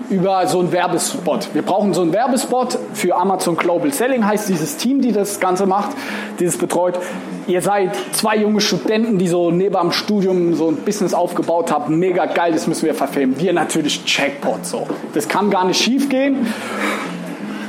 über 0.10 0.46
so 0.48 0.60
einen 0.60 0.72
Werbespot. 0.72 1.50
Wir 1.54 1.62
brauchen 1.62 1.94
so 1.94 2.02
einen 2.02 2.14
Werbespot 2.14 2.78
für 2.94 3.16
Amazon 3.16 3.56
Global 3.56 3.92
Selling, 3.92 4.26
heißt 4.26 4.50
dieses 4.50 4.78
Team, 4.78 5.02
die 5.02 5.12
das 5.12 5.40
Ganze 5.40 5.66
macht, 5.66 5.92
dieses 6.40 6.58
betreut. 6.58 7.00
Ihr 7.48 7.62
seid 7.62 7.92
zwei 8.12 8.38
junge 8.38 8.62
Studenten, 8.62 9.18
die 9.18 9.28
so 9.28 9.52
neben 9.52 9.76
am 9.76 9.92
Studium 9.92 10.56
so 10.56 10.70
ein 10.70 10.78
Business 10.78 11.14
aufgebaut 11.14 11.72
haben. 11.72 12.00
Mega 12.00 12.26
geil, 12.26 12.54
das 12.54 12.68
müssen 12.68 12.86
wir 12.86 12.94
verfilmen. 12.94 13.40
Wir 13.40 13.54
natürlich 13.54 14.06
Checkpot 14.06 14.66
so. 14.66 14.88
Das 15.14 15.28
kann 15.28 15.50
gar 15.50 15.66
nicht 15.66 15.82
schief 15.82 16.10
gehen. 16.10 16.48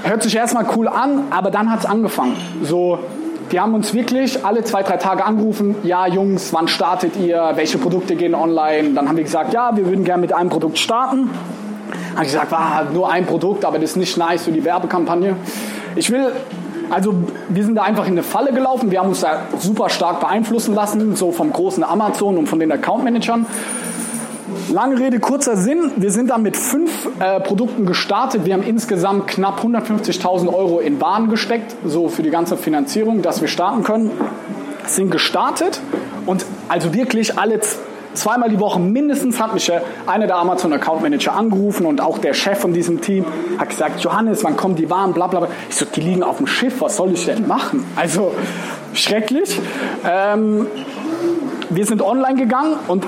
Hört 0.05 0.22
sich 0.22 0.36
erstmal 0.36 0.66
cool 0.76 0.86
an, 0.86 1.24
aber 1.30 1.50
dann 1.50 1.70
hat 1.70 1.80
es 1.80 1.86
angefangen. 1.86 2.36
So, 2.62 2.98
die 3.50 3.59
haben 3.59 3.72
uns 3.72 3.94
wirklich 3.94 4.44
alle 4.44 4.62
zwei, 4.62 4.82
drei 4.82 4.98
Tage 4.98 5.24
angerufen. 5.24 5.76
Ja, 5.82 6.07
Jungs, 6.07 6.52
wann 6.52 6.68
startet 6.68 7.16
ihr? 7.16 7.52
Welche 7.55 7.78
Produkte 7.78 8.14
gehen 8.14 8.34
online? 8.34 8.90
Dann 8.90 9.09
haben 9.09 9.16
wir 9.16 9.24
gesagt, 9.24 9.55
ja, 9.55 9.74
wir 9.74 9.86
würden 9.86 10.05
gerne 10.05 10.20
mit 10.20 10.34
einem 10.34 10.50
Produkt 10.50 10.76
starten. 10.76 11.30
Habe 12.14 12.26
ich 12.26 12.32
gesagt, 12.32 12.52
war 12.52 12.86
nur 12.92 13.11
ein 13.11 13.24
Produkt, 13.24 13.64
aber 13.64 13.78
das 13.78 13.92
ist 13.92 13.96
nicht 13.96 14.18
nice 14.18 14.44
für 14.44 14.52
die 14.52 14.62
Werbekampagne. 14.62 15.36
Ich 15.96 16.11
will, 16.11 16.32
also 16.90 17.14
wir 17.48 17.64
sind 17.64 17.74
da 17.76 17.84
einfach 17.84 18.05
in 18.07 18.12
eine 18.12 18.22
Falle 18.22 18.52
gelaufen. 18.52 18.90
Wir 18.90 19.00
haben 19.00 19.09
uns 19.09 19.20
da 19.20 19.44
super 19.59 19.88
stark 19.88 20.20
beeinflussen 20.20 20.74
lassen, 20.74 21.16
so 21.16 21.32
vom 21.32 21.50
großen 21.50 21.82
Amazon 21.82 22.36
und 22.36 22.46
von 22.46 22.61
den 22.61 22.70
Account 22.72 23.05
Managern. 23.05 23.46
Lange 24.72 24.98
Rede, 24.98 25.20
kurzer 25.20 25.56
Sinn. 25.56 25.92
Wir 25.96 26.10
sind 26.10 26.30
dann 26.30 26.42
mit 26.42 26.56
fünf 26.56 27.08
äh, 27.20 27.38
Produkten 27.40 27.84
gestartet. 27.84 28.44
Wir 28.44 28.54
haben 28.54 28.62
insgesamt 28.62 29.26
knapp 29.26 29.60
150.000 29.62 30.52
Euro 30.52 30.80
in 30.80 31.00
Waren 31.00 31.28
gesteckt, 31.28 31.76
so 31.84 32.08
für 32.08 32.22
die 32.22 32.30
ganze 32.30 32.56
Finanzierung, 32.56 33.20
dass 33.20 33.40
wir 33.40 33.48
starten 33.48 33.82
können. 33.82 34.10
Sind 34.86 35.10
gestartet 35.10 35.80
und 36.26 36.46
also 36.68 36.94
wirklich 36.94 37.38
alle 37.38 37.60
zweimal 38.14 38.48
die 38.48 38.60
Woche 38.60 38.78
mindestens 38.80 39.40
hat 39.40 39.54
mich 39.54 39.70
einer 40.06 40.26
der 40.26 40.36
Amazon 40.36 40.72
Account 40.72 41.02
Manager 41.02 41.34
angerufen 41.34 41.84
und 41.84 42.00
auch 42.00 42.18
der 42.18 42.32
Chef 42.32 42.58
von 42.58 42.72
diesem 42.72 43.00
Team 43.00 43.24
hat 43.58 43.70
gesagt, 43.70 44.00
Johannes, 44.00 44.44
wann 44.44 44.56
kommen 44.56 44.76
die 44.76 44.88
Waren, 44.88 45.12
bla 45.12 45.26
bla 45.26 45.40
bla. 45.40 45.48
Ich 45.68 45.76
so, 45.76 45.84
die 45.84 46.00
liegen 46.00 46.22
auf 46.22 46.38
dem 46.38 46.46
Schiff, 46.46 46.80
was 46.80 46.96
soll 46.96 47.12
ich 47.12 47.26
denn 47.26 47.46
machen? 47.46 47.84
Also 47.96 48.32
schrecklich. 48.94 49.60
Ähm, 50.08 50.66
wir 51.70 51.86
sind 51.86 52.02
online 52.02 52.36
gegangen 52.36 52.76
und 52.88 53.04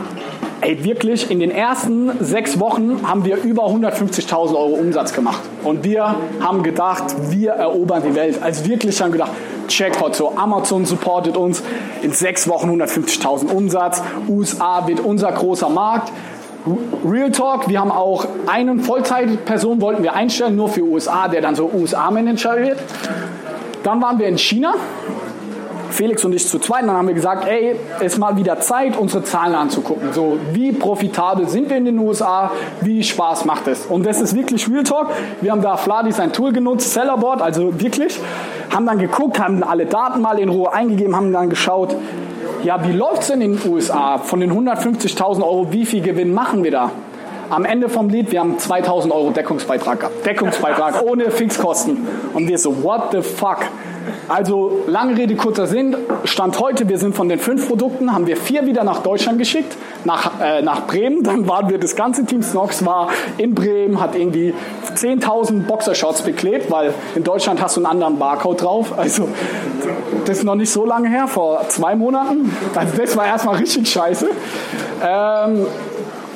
Ey, 0.67 0.83
wirklich, 0.83 1.31
in 1.31 1.39
den 1.39 1.53
ersten 1.53 2.11
sechs 2.19 2.59
Wochen 2.59 3.07
haben 3.07 3.25
wir 3.25 3.37
über 3.37 3.67
150.000 3.69 4.57
Euro 4.57 4.75
Umsatz 4.75 5.13
gemacht. 5.13 5.41
Und 5.63 5.85
wir 5.85 6.17
haben 6.41 6.65
gedacht, 6.65 7.05
wir 7.31 7.53
erobern 7.53 8.03
die 8.05 8.17
Welt. 8.17 8.41
Also 8.43 8.67
wirklich 8.67 9.01
haben 9.01 9.13
gedacht, 9.13 9.31
Checkpot, 9.69 10.17
so 10.17 10.33
Amazon 10.37 10.85
supportet 10.85 11.37
uns 11.37 11.63
in 12.03 12.11
sechs 12.11 12.49
Wochen 12.49 12.69
150.000 12.83 13.47
Umsatz. 13.47 14.03
USA 14.29 14.89
wird 14.89 14.99
unser 14.99 15.31
großer 15.31 15.69
Markt. 15.69 16.11
Real 17.09 17.31
Talk, 17.31 17.69
wir 17.69 17.79
haben 17.79 17.93
auch 17.93 18.27
einen 18.49 18.81
Vollzeitperson 18.81 19.81
wollten 19.81 20.03
wir 20.03 20.15
einstellen, 20.15 20.57
nur 20.57 20.69
für 20.69 20.83
USA, 20.83 21.29
der 21.29 21.43
dann 21.43 21.55
so 21.55 21.71
USA-Manager 21.73 22.57
wird. 22.57 22.79
Dann 23.85 24.03
waren 24.03 24.19
wir 24.19 24.27
in 24.27 24.37
China 24.37 24.75
Felix 25.91 26.25
und 26.25 26.35
ich 26.35 26.47
zu 26.49 26.59
zweit. 26.59 26.83
Dann 26.83 26.93
haben 26.93 27.09
wir 27.09 27.15
gesagt, 27.15 27.47
ey, 27.47 27.77
es 28.01 28.15
ist 28.15 28.19
mal 28.19 28.37
wieder 28.37 28.61
Zeit, 28.61 28.97
unsere 28.97 29.25
Zahlen 29.25 29.55
anzugucken. 29.55 30.13
So, 30.13 30.39
wie 30.53 30.73
profitabel 30.73 31.49
sind 31.49 31.71
wir 31.71 31.77
in 31.77 31.85
den 31.85 31.99
USA? 31.99 32.51
Wie 32.81 33.03
Spaß 33.03 33.45
macht 33.45 33.69
es? 33.69 33.87
Und 33.87 34.07
das 34.07 34.21
ist 34.21 34.35
wirklich 34.35 34.69
Real 34.69 34.85
Talk. 34.85 35.09
Wir 35.41 35.53
haben 35.53 35.63
da 35.63 35.77
Fladi 35.77 36.13
sein 36.13 36.33
Tool 36.33 36.53
genutzt, 36.53 36.93
Sellerboard, 36.93 37.43
also 37.43 37.81
wirklich. 37.81 38.19
Haben 38.75 38.87
dann 38.87 38.99
geguckt, 38.99 39.39
haben 39.39 39.63
alle 39.63 39.87
Daten 39.87 40.21
mal 40.21 40.39
in 40.39 40.49
Ruhe 40.49 40.73
eingegeben, 40.73 41.15
haben 41.15 41.33
dann 41.33 41.51
geschaut, 41.51 41.95
ja, 42.63 42.85
wie 42.87 42.93
läuft 42.93 43.23
es 43.23 43.29
denn 43.29 43.41
in 43.41 43.59
den 43.59 43.73
USA? 43.73 44.19
Von 44.19 44.41
den 44.41 44.53
150.000 44.53 45.43
Euro, 45.43 45.73
wie 45.73 45.87
viel 45.87 46.03
Gewinn 46.03 46.33
machen 46.33 46.65
wir 46.65 46.71
da? 46.71 46.91
Am 47.49 47.65
Ende 47.65 47.89
vom 47.89 48.09
Lied, 48.09 48.33
wir 48.33 48.41
haben 48.41 48.59
2000 48.59 49.13
Euro 49.15 49.31
Deckungsbeitrag 49.31 50.01
gehabt. 50.01 50.27
Deckungsbeitrag 50.27 51.03
ohne 51.03 51.31
Fixkosten. 51.31 52.07
Und 52.35 52.49
wir 52.49 52.59
so, 52.59 52.83
what 52.83 53.13
the 53.13 53.23
fuck? 53.23 53.59
Also 54.29 54.83
lange 54.87 55.17
Rede, 55.17 55.37
kurzer 55.37 55.67
Sinn. 55.67 55.97
Stand 56.25 56.59
heute, 56.61 56.89
wir 56.89 56.99
sind 56.99 57.15
von 57.15 57.29
den 57.29 57.39
fünf 57.39 57.69
Produkten, 57.69 58.13
haben 58.13 58.27
wir 58.27 58.37
vier 58.37 58.67
wieder 58.67 58.85
nach 58.85 59.03
Deutschland 59.03 59.39
geschickt, 59.39 59.77
nach, 60.05 60.41
äh, 60.41 60.63
nach 60.63 60.87
Bremen. 60.87 61.23
Dann 61.23 61.49
waren 61.49 61.69
wir, 61.69 61.79
das 61.79 61.97
ganze 61.97 62.25
Team 62.25 62.43
Snox 62.43 62.85
war 62.85 63.11
in 63.39 63.55
Bremen, 63.55 64.01
hat 64.01 64.15
irgendwie 64.17 64.55
10.000 64.95 65.67
Boxershorts 65.67 66.23
beklebt, 66.23 66.71
weil 66.71 66.95
in 67.15 67.25
Deutschland 67.25 67.63
hast 67.63 67.77
du 67.77 67.81
einen 67.81 67.87
anderen 67.87 68.19
Barcode 68.19 68.63
drauf. 68.63 68.99
Also 68.99 69.29
das 70.25 70.39
ist 70.39 70.45
noch 70.45 70.55
nicht 70.55 70.71
so 70.71 70.85
lange 70.85 71.09
her, 71.09 71.29
vor 71.29 71.69
zwei 71.69 71.95
Monaten. 71.95 72.57
Also 72.75 72.97
das 72.97 73.17
war 73.17 73.27
erstmal 73.27 73.57
richtig 73.57 73.89
scheiße. 73.89 74.29
Ähm, 75.05 75.67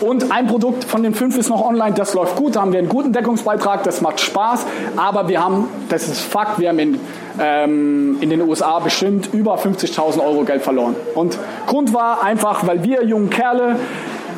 und 0.01 0.33
ein 0.33 0.47
Produkt 0.47 0.85
von 0.85 1.03
den 1.03 1.15
fünf 1.15 1.37
ist 1.37 1.49
noch 1.49 1.65
online, 1.65 1.95
das 1.95 2.15
läuft 2.15 2.37
gut, 2.37 2.57
da 2.57 2.63
haben 2.63 2.73
wir 2.73 2.79
einen 2.79 2.89
guten 2.89 3.13
Deckungsbeitrag, 3.13 3.83
das 3.85 4.01
macht 4.01 4.21
Spaß, 4.21 4.67
aber 4.97 5.29
wir 5.29 5.43
haben, 5.43 5.69
das 5.89 6.09
ist 6.09 6.21
Fakt, 6.21 6.59
wir 6.59 6.71
haben 6.71 6.79
in, 6.79 7.01
ähm, 7.39 8.19
in 8.21 8.31
den 8.31 8.41
USA 8.43 8.79
bestimmt 8.79 9.33
über 9.33 9.57
50.000 9.57 10.25
Euro 10.25 10.45
Geld 10.45 10.63
verloren. 10.63 10.97
Und 11.15 11.39
Grund 11.67 11.93
war 11.93 12.23
einfach, 12.23 12.67
weil 12.67 12.83
wir 12.83 13.05
jungen 13.05 13.31
Kerle, 13.31 13.77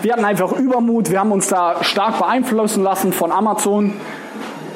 wir 0.03 0.13
hatten 0.15 0.25
einfach 0.25 0.53
Übermut, 0.53 1.11
wir 1.11 1.21
haben 1.21 1.31
uns 1.31 1.47
da 1.47 1.77
stark 1.83 2.19
beeinflussen 2.19 2.83
lassen 2.83 3.13
von 3.13 3.31
Amazon. 3.31 3.95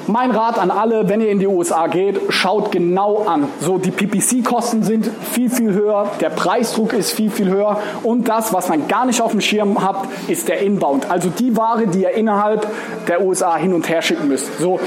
Mein 0.08 0.30
Rat 0.30 0.56
an 0.56 0.70
alle, 0.70 1.08
wenn 1.08 1.20
ihr 1.20 1.30
in 1.30 1.40
die 1.40 1.48
USA 1.48 1.88
geht, 1.88 2.20
schaut 2.28 2.70
genau 2.70 3.24
an. 3.26 3.48
So, 3.60 3.76
die 3.76 3.90
PPC-Kosten 3.90 4.84
sind 4.84 5.10
viel, 5.32 5.50
viel 5.50 5.72
höher, 5.72 6.06
der 6.20 6.30
Preisdruck 6.30 6.92
ist 6.92 7.10
viel, 7.10 7.28
viel 7.28 7.48
höher 7.50 7.80
und 8.04 8.28
das, 8.28 8.52
was 8.52 8.68
man 8.68 8.86
gar 8.86 9.04
nicht 9.04 9.20
auf 9.20 9.32
dem 9.32 9.40
Schirm 9.40 9.82
habt, 9.82 10.08
ist 10.30 10.46
der 10.46 10.60
Inbound. 10.60 11.10
Also 11.10 11.28
die 11.28 11.56
Ware, 11.56 11.88
die 11.88 12.02
ihr 12.02 12.12
innerhalb 12.12 12.68
der 13.08 13.20
USA 13.20 13.56
hin 13.56 13.74
und 13.74 13.88
her 13.88 14.00
schicken 14.00 14.28
müsst. 14.28 14.60
So, 14.60 14.78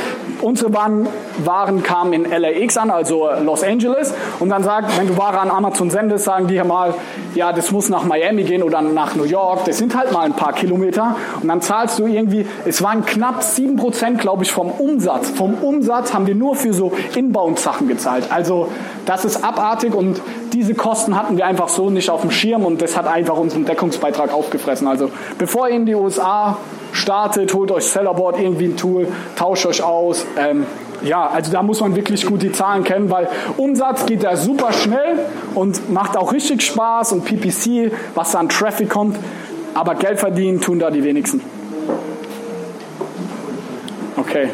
unsere 0.41 0.73
Waren, 0.73 1.09
Waren 1.43 1.83
kamen 1.83 2.13
in 2.13 2.23
LAX 2.23 2.77
an, 2.77 2.89
also 2.89 3.29
Los 3.43 3.61
Angeles 3.61 4.13
und 4.39 4.47
dann 4.47 4.63
sagt, 4.63 4.97
wenn 4.97 5.07
du 5.07 5.17
Ware 5.17 5.39
an 5.39 5.51
Amazon 5.51 5.89
sendest, 5.89 6.23
sagen 6.23 6.47
die 6.47 6.55
ja 6.55 6.63
mal, 6.63 6.93
ja, 7.35 7.51
das 7.51 7.71
muss 7.71 7.89
nach 7.89 8.05
Miami 8.05 8.43
gehen 8.43 8.63
oder 8.63 8.81
nach 8.81 9.15
New 9.15 9.25
York, 9.25 9.65
das 9.65 9.79
sind 9.79 9.97
halt 9.97 10.13
mal 10.13 10.21
ein 10.21 10.33
paar 10.33 10.53
Kilometer 10.53 11.17
und 11.41 11.49
dann 11.49 11.61
zahlst 11.61 11.99
du 11.99 12.07
irgendwie, 12.07 12.45
es 12.65 12.81
waren 12.81 13.03
knapp 13.05 13.41
7%, 13.41 14.15
glaube 14.15 14.43
ich, 14.43 14.51
vom 14.51 14.71
Umsatz 14.71 15.08
Umsatz. 15.09 15.29
Vom 15.31 15.55
Umsatz 15.55 16.13
haben 16.13 16.27
wir 16.27 16.35
nur 16.35 16.55
für 16.55 16.73
so 16.73 16.91
Inbound-Sachen 17.15 17.87
gezahlt. 17.87 18.25
Also 18.29 18.69
das 19.05 19.25
ist 19.25 19.43
abartig 19.43 19.93
und 19.95 20.21
diese 20.53 20.75
Kosten 20.75 21.15
hatten 21.15 21.37
wir 21.37 21.45
einfach 21.45 21.69
so 21.69 21.89
nicht 21.89 22.09
auf 22.09 22.21
dem 22.21 22.31
Schirm 22.31 22.63
und 22.63 22.81
das 22.81 22.95
hat 22.95 23.07
einfach 23.07 23.37
unseren 23.37 23.65
Deckungsbeitrag 23.65 24.31
aufgefressen. 24.31 24.87
Also 24.87 25.09
bevor 25.37 25.67
ihr 25.69 25.75
in 25.75 25.85
die 25.85 25.95
USA 25.95 26.57
startet, 26.91 27.53
holt 27.53 27.71
euch 27.71 27.85
Sellerboard 27.85 28.39
irgendwie 28.39 28.65
ein 28.65 28.77
Tool, 28.77 29.07
tauscht 29.35 29.65
euch 29.65 29.81
aus. 29.81 30.25
Ähm, 30.37 30.65
ja, 31.01 31.27
also 31.27 31.51
da 31.51 31.63
muss 31.63 31.79
man 31.79 31.95
wirklich 31.95 32.25
gut 32.25 32.41
die 32.41 32.51
Zahlen 32.51 32.83
kennen, 32.83 33.09
weil 33.09 33.29
Umsatz 33.57 34.05
geht 34.05 34.23
da 34.23 34.35
super 34.35 34.73
schnell 34.73 35.17
und 35.55 35.91
macht 35.91 36.17
auch 36.17 36.33
richtig 36.33 36.61
Spaß 36.61 37.13
und 37.13 37.25
PPC, 37.25 37.91
was 38.15 38.31
da 38.33 38.39
an 38.39 38.49
Traffic 38.49 38.89
kommt, 38.89 39.17
aber 39.73 39.95
Geld 39.95 40.19
verdienen 40.19 40.59
tun 40.59 40.77
da 40.77 40.91
die 40.91 41.03
wenigsten. 41.03 41.41
Okay 44.17 44.49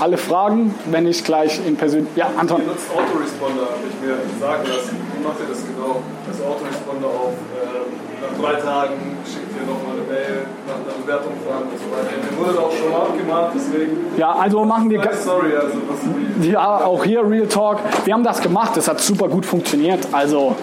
alle 0.00 0.16
Fragen, 0.16 0.74
wenn 0.86 1.06
ich 1.06 1.24
gleich 1.24 1.60
in 1.66 1.76
persönlich. 1.76 2.08
Ja, 2.16 2.30
Anton. 2.36 2.60
Ihr 2.60 2.68
nutzt 2.68 2.90
Autoresponder, 2.90 3.62
habe 3.62 3.84
ich 3.88 4.06
mir 4.06 4.16
sagen 4.40 4.62
lassen. 4.68 4.96
Wie 5.16 5.24
macht 5.24 5.40
ihr 5.40 5.48
das 5.48 5.62
genau? 5.66 6.02
Also 6.28 6.44
Autoresponder 6.44 7.06
auf 7.06 7.32
äh, 7.32 8.08
nach 8.20 8.42
drei 8.42 8.60
Tagen 8.60 9.16
schickt 9.24 9.52
ihr 9.54 9.66
nochmal 9.66 9.94
eine 9.94 10.06
Mail, 10.10 10.46
nach 10.66 10.74
einer 10.74 11.02
Bewertung 11.02 11.32
fragen 11.46 11.68
und 11.70 11.78
so 11.78 11.86
weiter. 11.94 12.10
Mir 12.18 12.46
wurde 12.46 12.60
auch 12.60 12.72
schon 12.72 12.90
mal 12.90 13.02
abgemacht, 13.02 13.52
deswegen. 13.54 13.96
Ja, 14.16 14.32
also 14.32 14.64
machen 14.64 14.90
wir. 14.90 15.00
Sorry, 15.12 15.54
also 15.54 15.78
was 15.88 16.46
Ja, 16.46 16.84
auch 16.84 17.04
hier 17.04 17.28
Real 17.28 17.46
Talk. 17.46 17.78
Wir 18.04 18.14
haben 18.14 18.24
das 18.24 18.40
gemacht, 18.40 18.76
das 18.76 18.88
hat 18.88 19.00
super 19.00 19.28
gut 19.28 19.46
funktioniert. 19.46 20.00
Also 20.12 20.56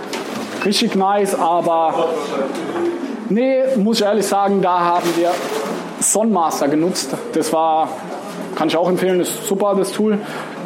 richtig 0.66 0.96
nice, 0.96 1.36
aber. 1.36 2.10
Nee, 3.30 3.64
muss 3.78 4.00
ich 4.00 4.06
ehrlich 4.06 4.28
sagen, 4.28 4.62
da 4.62 4.80
haben 4.80 5.10
wir 5.16 5.32
Sonmaster 6.00 6.68
genutzt. 6.68 7.16
Das 7.34 7.52
war 7.52 7.90
kann 8.56 8.68
ich 8.68 8.78
auch 8.78 8.90
empfehlen, 8.90 9.20
ist 9.20 9.48
super, 9.48 9.76
das 9.78 9.92
Tool. 9.92 10.20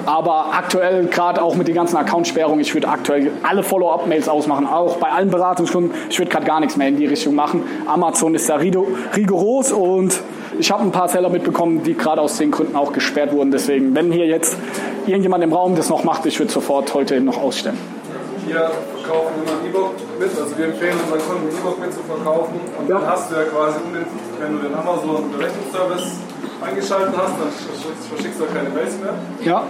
Aber 0.06 0.48
aktuell, 0.54 1.06
gerade 1.06 1.42
auch 1.42 1.56
mit 1.56 1.68
den 1.68 1.76
ganzen 1.76 1.98
Accountsperrungen, 1.98 2.62
ich 2.62 2.74
würde 2.74 2.88
aktuell 2.88 3.32
alle 3.44 3.64
Follow-up-Mails 3.64 4.30
ausmachen, 4.30 4.66
auch 4.66 4.98
bei 4.98 5.10
allen 5.10 5.30
Beratungsstunden. 5.30 5.92
Ich 6.10 6.18
würde 6.20 6.32
gerade 6.32 6.46
gar 6.46 6.60
nichts 6.60 6.78
mehr 6.78 6.88
in 6.88 6.98
die 6.98 7.06
Richtung 7.06 7.36
machen. 7.36 7.64
Amazon 7.88 8.36
ist 8.36 8.50
da 8.50 8.56
rigoros 8.56 9.72
und 9.72 10.20
ich 10.60 10.72
habe 10.72 10.84
ein 10.84 10.92
paar 10.92 11.10
Seller 11.10 11.30
mitbekommen, 11.30 11.84
die 11.84 11.96
gerade 11.96 12.22
aus 12.22 12.38
den 12.38 12.52
Gründen 12.52 12.76
auch 12.76 12.92
gesperrt 12.92 13.32
wurden. 13.34 13.52
Deswegen, 13.52 13.96
wenn 13.96 14.12
hier 14.12 14.26
jetzt 14.26 14.58
irgendjemand 15.06 15.44
im 15.44 15.54
Raum 15.54 15.76
das 15.76 15.90
noch 15.90 16.04
macht, 16.04 16.26
ich 16.26 16.40
würde 16.40 16.52
sofort 16.52 16.94
heute 16.94 17.20
noch 17.22 17.38
ausstellen. 17.38 17.78
Wir 18.46 18.72
verkaufen 18.96 19.34
immer 19.44 19.52
ein 19.52 19.70
E-Book 19.70 19.94
mit, 20.20 20.30
also 20.30 20.58
wir 20.58 20.66
empfehlen 20.66 20.96
unseren 21.04 21.20
Kunden 21.20 21.50
ein 21.50 21.56
E-Book 21.56 21.80
mit 21.80 21.94
zu 21.94 22.00
verkaufen 22.02 22.60
und 22.80 22.90
ja. 22.90 22.98
dann 22.98 23.08
hast 23.08 23.30
du 23.30 23.36
ja 23.36 23.44
quasi, 23.44 23.78
wenn 24.40 24.58
du 24.58 24.68
den 24.68 24.74
Amazon 24.74 25.26
Eingeschaltet 26.62 27.14
hast, 27.16 27.34
dann 27.40 27.52
verschickst 27.52 28.40
du 28.40 28.44
auch 28.46 28.54
keine 28.54 28.70
Mails 28.70 28.96
mehr. 29.00 29.14
Ja. 29.42 29.64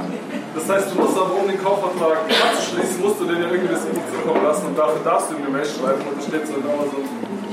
Das 0.56 0.66
heißt, 0.68 0.92
du 0.92 1.02
musst 1.02 1.16
aber, 1.18 1.36
um 1.38 1.48
den 1.48 1.62
Kaufvertrag 1.62 2.26
abzuschließen, 2.26 3.02
musst 3.02 3.20
du 3.22 3.26
den 3.26 3.42
ja 3.44 3.48
irgendwie 3.50 3.74
das 3.74 3.86
E-Book 3.86 4.08
zukommen 4.10 4.44
lassen 4.44 4.66
und 4.68 4.78
dafür 4.78 5.02
darfst 5.06 5.30
du 5.30 5.36
ihm 5.38 5.46
eine 5.46 5.52
Mail 5.54 5.66
schreiben 5.70 6.02
und 6.02 6.18
da 6.18 6.22
steht 6.26 6.48
so 6.50 6.54
in 6.58 6.66
Amazon. 6.66 7.04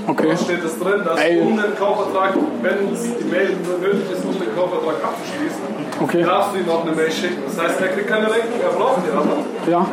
Okay. 0.08 0.28
Da 0.30 0.36
steht 0.38 0.62
es 0.64 0.78
drin, 0.78 1.02
dass 1.04 1.18
Ey. 1.20 1.40
um 1.42 1.56
den 1.58 1.74
Kaufvertrag, 1.76 2.32
wenn 2.62 2.78
die 2.94 3.24
Mail 3.28 3.56
nötig 3.82 4.06
ist, 4.12 4.24
um 4.24 4.32
den 4.38 4.54
Kaufvertrag 4.56 4.96
abzuschließen, 5.04 5.66
Okay. 6.00 6.22
darfst 6.24 6.54
du 6.54 6.60
ihm 6.60 6.68
auch 6.70 6.82
eine 6.86 6.92
Mail 6.92 7.10
schicken. 7.10 7.42
Das 7.46 7.56
heißt, 7.58 7.80
er 7.80 7.88
kriegt 7.88 8.08
keine 8.08 8.26
Rechnung, 8.30 8.60
er 8.62 8.72
braucht 8.76 9.00
die 9.04 9.12
aber. 9.12 9.36
Ja. 9.70 9.86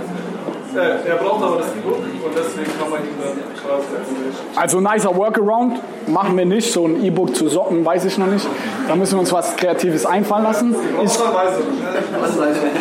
Äh, 0.75 1.07
er 1.07 1.15
braucht 1.17 1.43
aber 1.43 1.57
das 1.57 1.67
E-Book 1.67 1.97
und 1.97 2.35
deswegen 2.35 2.71
kann 2.79 2.89
man 2.89 2.99
ihm 3.01 3.15
dann 3.21 3.37
quasi 3.61 3.83
schicken. 3.87 4.33
Also 4.55 4.79
nicer 4.79 5.15
Workaround 5.15 5.79
machen 6.07 6.37
wir 6.37 6.45
nicht. 6.45 6.71
So 6.71 6.85
ein 6.87 7.03
E-Book 7.03 7.35
zu 7.35 7.47
Socken 7.47 7.85
weiß 7.85 8.05
ich 8.05 8.17
noch 8.17 8.27
nicht. 8.27 8.47
Da 8.87 8.95
müssen 8.95 9.13
wir 9.13 9.19
uns 9.19 9.31
was 9.31 9.55
Kreatives 9.55 10.05
einfallen 10.05 10.43
lassen. 10.43 10.75
Ausnahmsweise. 10.97 11.61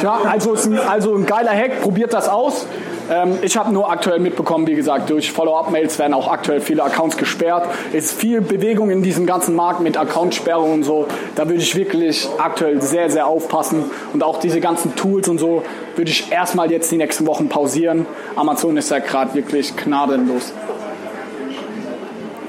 ja, 0.02 0.20
also 0.30 0.54
ein, 0.54 0.78
also 0.78 1.14
ein 1.14 1.26
geiler 1.26 1.52
Hack. 1.52 1.80
Probiert 1.82 2.12
das 2.12 2.28
aus. 2.28 2.66
Ähm, 3.10 3.38
ich 3.42 3.56
habe 3.56 3.72
nur 3.72 3.90
aktuell 3.90 4.18
mitbekommen, 4.20 4.66
wie 4.66 4.74
gesagt, 4.74 5.10
durch 5.10 5.32
Follow-up-Mails 5.32 5.98
werden 5.98 6.14
auch 6.14 6.28
aktuell 6.28 6.60
viele 6.60 6.82
Accounts 6.84 7.16
gesperrt. 7.16 7.68
Es 7.92 8.06
ist 8.06 8.20
viel 8.20 8.40
Bewegung 8.40 8.90
in 8.90 9.02
diesem 9.02 9.26
ganzen 9.26 9.54
Markt 9.54 9.80
mit 9.80 9.96
Accountsperrungen 9.96 10.74
und 10.74 10.82
so. 10.84 11.06
Da 11.34 11.48
würde 11.48 11.62
ich 11.62 11.74
wirklich 11.74 12.28
aktuell 12.38 12.80
sehr, 12.80 13.10
sehr 13.10 13.26
aufpassen. 13.26 13.90
Und 14.12 14.22
auch 14.22 14.38
diese 14.38 14.60
ganzen 14.60 14.94
Tools 14.96 15.28
und 15.28 15.38
so 15.38 15.62
würde 15.96 16.10
ich 16.10 16.30
erstmal 16.30 16.70
jetzt 16.70 16.90
die 16.90 16.96
nächsten 16.96 17.26
Wochen 17.26 17.48
pausieren. 17.48 18.06
Amazon 18.36 18.76
ist 18.76 18.90
ja 18.90 18.98
gerade 18.98 19.34
wirklich 19.34 19.76
gnadenlos. 19.76 20.52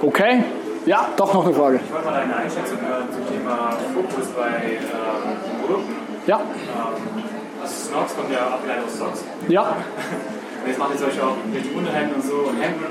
Okay? 0.02 0.44
Ja, 0.86 1.08
doch 1.16 1.34
noch 1.34 1.46
eine 1.46 1.54
Frage. 1.54 1.80
Ich 1.84 1.94
wollte 1.94 2.06
mal 2.06 2.20
deine 2.20 2.36
Einschätzung 2.36 2.78
hören 2.86 3.08
zum 3.12 3.26
Thema 3.34 3.70
Fokus 3.94 4.28
bei 4.36 4.74
ähm, 4.74 5.62
Produkten. 5.62 5.94
Ja, 6.28 6.42
Ähm, 6.42 7.43
also 7.64 7.74
Snox 7.88 8.16
kommt 8.16 8.32
ja 8.32 8.48
abgeleitet 8.52 8.84
aus 8.86 8.98
Socks. 9.00 9.20
ja, 9.48 9.64
Und 9.72 10.68
jetzt 10.68 10.80
macht 10.80 10.92
ihr 10.94 11.00
solche 11.00 11.24
auch 11.24 11.36
mit 11.48 11.64
Unterhemden 11.72 12.16
und 12.20 12.26
so 12.28 12.52
und 12.52 12.60
Hemden. 12.60 12.84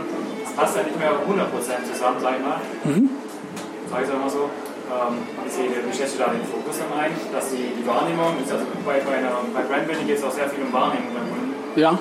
Das 0.45 0.53
passt 0.57 0.77
ja 0.77 0.83
nicht 0.83 0.99
mehr 0.99 1.13
100% 1.13 1.85
zusammen, 1.89 2.19
sag 2.21 2.33
ich 2.37 2.45
mal. 2.45 2.59
Mhm. 2.85 3.09
Sag 3.89 4.03
ich 4.03 4.09
es 4.09 4.15
mal 4.17 4.29
so. 4.33 4.49
Ähm, 4.93 5.25
wie 5.49 5.97
schätzt 5.97 6.17
du 6.17 6.19
da 6.21 6.29
den 6.33 6.45
Fokus 6.45 6.81
dann 6.81 6.93
ein? 7.01 7.13
Dass 7.33 7.49
die, 7.49 7.73
die 7.73 7.85
Wahrnehmung, 7.87 8.37
also 8.45 8.65
bei, 8.85 9.01
bei, 9.01 9.17
einer, 9.21 9.41
bei 9.57 9.63
Brandbuilding 9.65 10.07
geht 10.07 10.19
es 10.21 10.25
auch 10.25 10.33
sehr 10.33 10.49
viel 10.49 10.65
um 10.65 10.73
Wahrnehmung 10.73 11.13
beim 11.17 11.29
Kunden. 11.29 11.53
ja. 11.77 11.93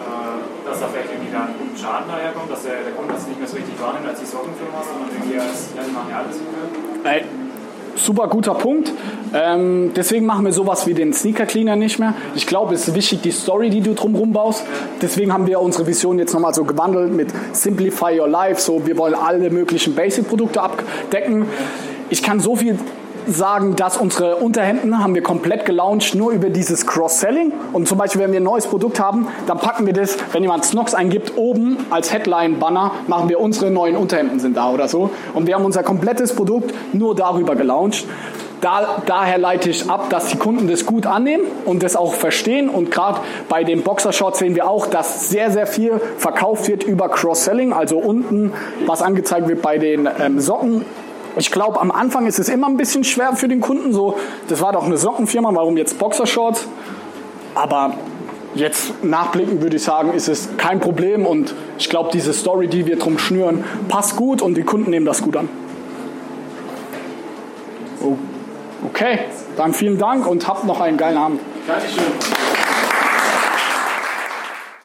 Äh, 0.00 0.40
dass 0.64 0.80
da 0.80 0.88
vielleicht 0.88 1.12
irgendwie 1.12 1.32
dann 1.32 1.52
ein 1.52 1.76
Schaden 1.76 2.08
daherkommt, 2.08 2.48
dass 2.50 2.62
der, 2.64 2.80
der 2.82 2.92
Kunde 2.96 3.12
das 3.12 3.26
nicht 3.28 3.38
mehr 3.38 3.48
so 3.48 3.56
richtig 3.56 3.76
wahrnimmt 3.80 4.08
als 4.08 4.18
die 4.20 4.26
Sockenfirma, 4.26 4.80
sondern 4.80 5.08
irgendwie 5.12 5.36
als, 5.36 5.68
ja, 5.76 5.82
die 5.84 5.92
machen 5.92 6.08
ja 6.08 6.18
alles. 6.24 6.36
Ey, 7.04 7.24
super 7.96 8.28
guter 8.28 8.54
Punkt. 8.54 8.92
Ähm, 9.32 9.92
deswegen 9.94 10.26
machen 10.26 10.44
wir 10.44 10.52
sowas 10.52 10.86
wie 10.86 10.94
den 10.94 11.12
Sneaker 11.12 11.46
Cleaner 11.46 11.76
nicht 11.76 11.98
mehr. 11.98 12.14
Ich 12.34 12.46
glaube, 12.46 12.74
es 12.74 12.88
ist 12.88 12.94
wichtig, 12.94 13.20
die 13.22 13.30
Story, 13.30 13.70
die 13.70 13.80
du 13.80 13.94
drumherum 13.94 14.32
baust. 14.32 14.64
Deswegen 15.00 15.32
haben 15.32 15.46
wir 15.46 15.60
unsere 15.60 15.86
Vision 15.86 16.18
jetzt 16.18 16.32
nochmal 16.34 16.54
so 16.54 16.64
gewandelt 16.64 17.12
mit 17.12 17.28
Simplify 17.52 18.18
Your 18.18 18.28
Life. 18.28 18.60
So, 18.60 18.86
wir 18.86 18.96
wollen 18.98 19.14
alle 19.14 19.50
möglichen 19.50 19.94
Basic-Produkte 19.94 20.60
abdecken. 20.60 21.46
Ich 22.08 22.22
kann 22.22 22.40
so 22.40 22.56
viel 22.56 22.78
sagen, 23.26 23.76
dass 23.76 23.96
unsere 23.96 24.36
Unterhemden 24.36 25.02
haben 25.02 25.14
wir 25.14 25.22
komplett 25.22 25.64
gelauncht, 25.66 26.14
nur 26.14 26.32
über 26.32 26.50
dieses 26.50 26.86
Cross-Selling. 26.86 27.52
Und 27.72 27.88
zum 27.88 27.98
Beispiel, 27.98 28.20
wenn 28.22 28.32
wir 28.32 28.40
ein 28.40 28.44
neues 28.44 28.66
Produkt 28.66 29.00
haben, 29.00 29.28
dann 29.46 29.58
packen 29.58 29.86
wir 29.86 29.92
das, 29.92 30.16
wenn 30.32 30.42
jemand 30.42 30.64
Snox 30.64 30.94
eingibt, 30.94 31.36
oben 31.36 31.78
als 31.90 32.12
Headline-Banner, 32.12 32.92
machen 33.06 33.28
wir 33.28 33.40
unsere 33.40 33.70
neuen 33.70 33.96
Unterhemden 33.96 34.40
sind 34.40 34.56
da 34.56 34.70
oder 34.70 34.88
so. 34.88 35.10
Und 35.34 35.46
wir 35.46 35.54
haben 35.54 35.64
unser 35.64 35.82
komplettes 35.82 36.34
Produkt 36.34 36.74
nur 36.92 37.14
darüber 37.14 37.56
gelauncht. 37.56 38.06
Da, 38.60 39.02
daher 39.06 39.38
leite 39.38 39.70
ich 39.70 39.88
ab, 39.88 40.10
dass 40.10 40.26
die 40.26 40.36
Kunden 40.36 40.68
das 40.68 40.84
gut 40.84 41.06
annehmen 41.06 41.44
und 41.64 41.82
das 41.82 41.96
auch 41.96 42.12
verstehen. 42.12 42.68
Und 42.68 42.90
gerade 42.90 43.20
bei 43.48 43.64
den 43.64 43.82
Boxershorts 43.82 44.38
sehen 44.38 44.54
wir 44.54 44.68
auch, 44.68 44.86
dass 44.86 45.30
sehr, 45.30 45.50
sehr 45.50 45.66
viel 45.66 45.98
verkauft 46.18 46.68
wird 46.68 46.84
über 46.84 47.08
Cross-Selling. 47.08 47.72
Also 47.72 47.98
unten, 47.98 48.52
was 48.86 49.00
angezeigt 49.00 49.48
wird 49.48 49.62
bei 49.62 49.78
den 49.78 50.08
ähm, 50.20 50.40
Socken, 50.40 50.84
ich 51.36 51.50
glaube, 51.50 51.80
am 51.80 51.90
Anfang 51.90 52.26
ist 52.26 52.38
es 52.38 52.48
immer 52.48 52.68
ein 52.68 52.76
bisschen 52.76 53.04
schwer 53.04 53.34
für 53.34 53.48
den 53.48 53.60
Kunden. 53.60 53.92
So, 53.92 54.16
das 54.48 54.60
war 54.60 54.72
doch 54.72 54.84
eine 54.84 54.96
Sockenfirma, 54.96 55.54
warum 55.54 55.76
jetzt 55.76 55.98
Boxershorts? 55.98 56.66
Aber 57.54 57.94
jetzt 58.54 59.04
nachblicken 59.04 59.62
würde 59.62 59.76
ich 59.76 59.82
sagen, 59.82 60.12
ist 60.12 60.28
es 60.28 60.48
kein 60.56 60.80
Problem. 60.80 61.26
Und 61.26 61.54
ich 61.78 61.88
glaube, 61.88 62.10
diese 62.12 62.32
Story, 62.32 62.68
die 62.68 62.86
wir 62.86 62.98
drum 62.98 63.18
schnüren, 63.18 63.64
passt 63.88 64.16
gut 64.16 64.42
und 64.42 64.54
die 64.56 64.62
Kunden 64.62 64.90
nehmen 64.90 65.06
das 65.06 65.22
gut 65.22 65.36
an. 65.36 65.48
Okay, 68.86 69.20
dann 69.56 69.74
vielen 69.74 69.98
Dank 69.98 70.26
und 70.26 70.48
habt 70.48 70.64
noch 70.64 70.80
einen 70.80 70.96
geilen 70.96 71.18
Abend. 71.18 71.40
Dankeschön. 71.66 72.49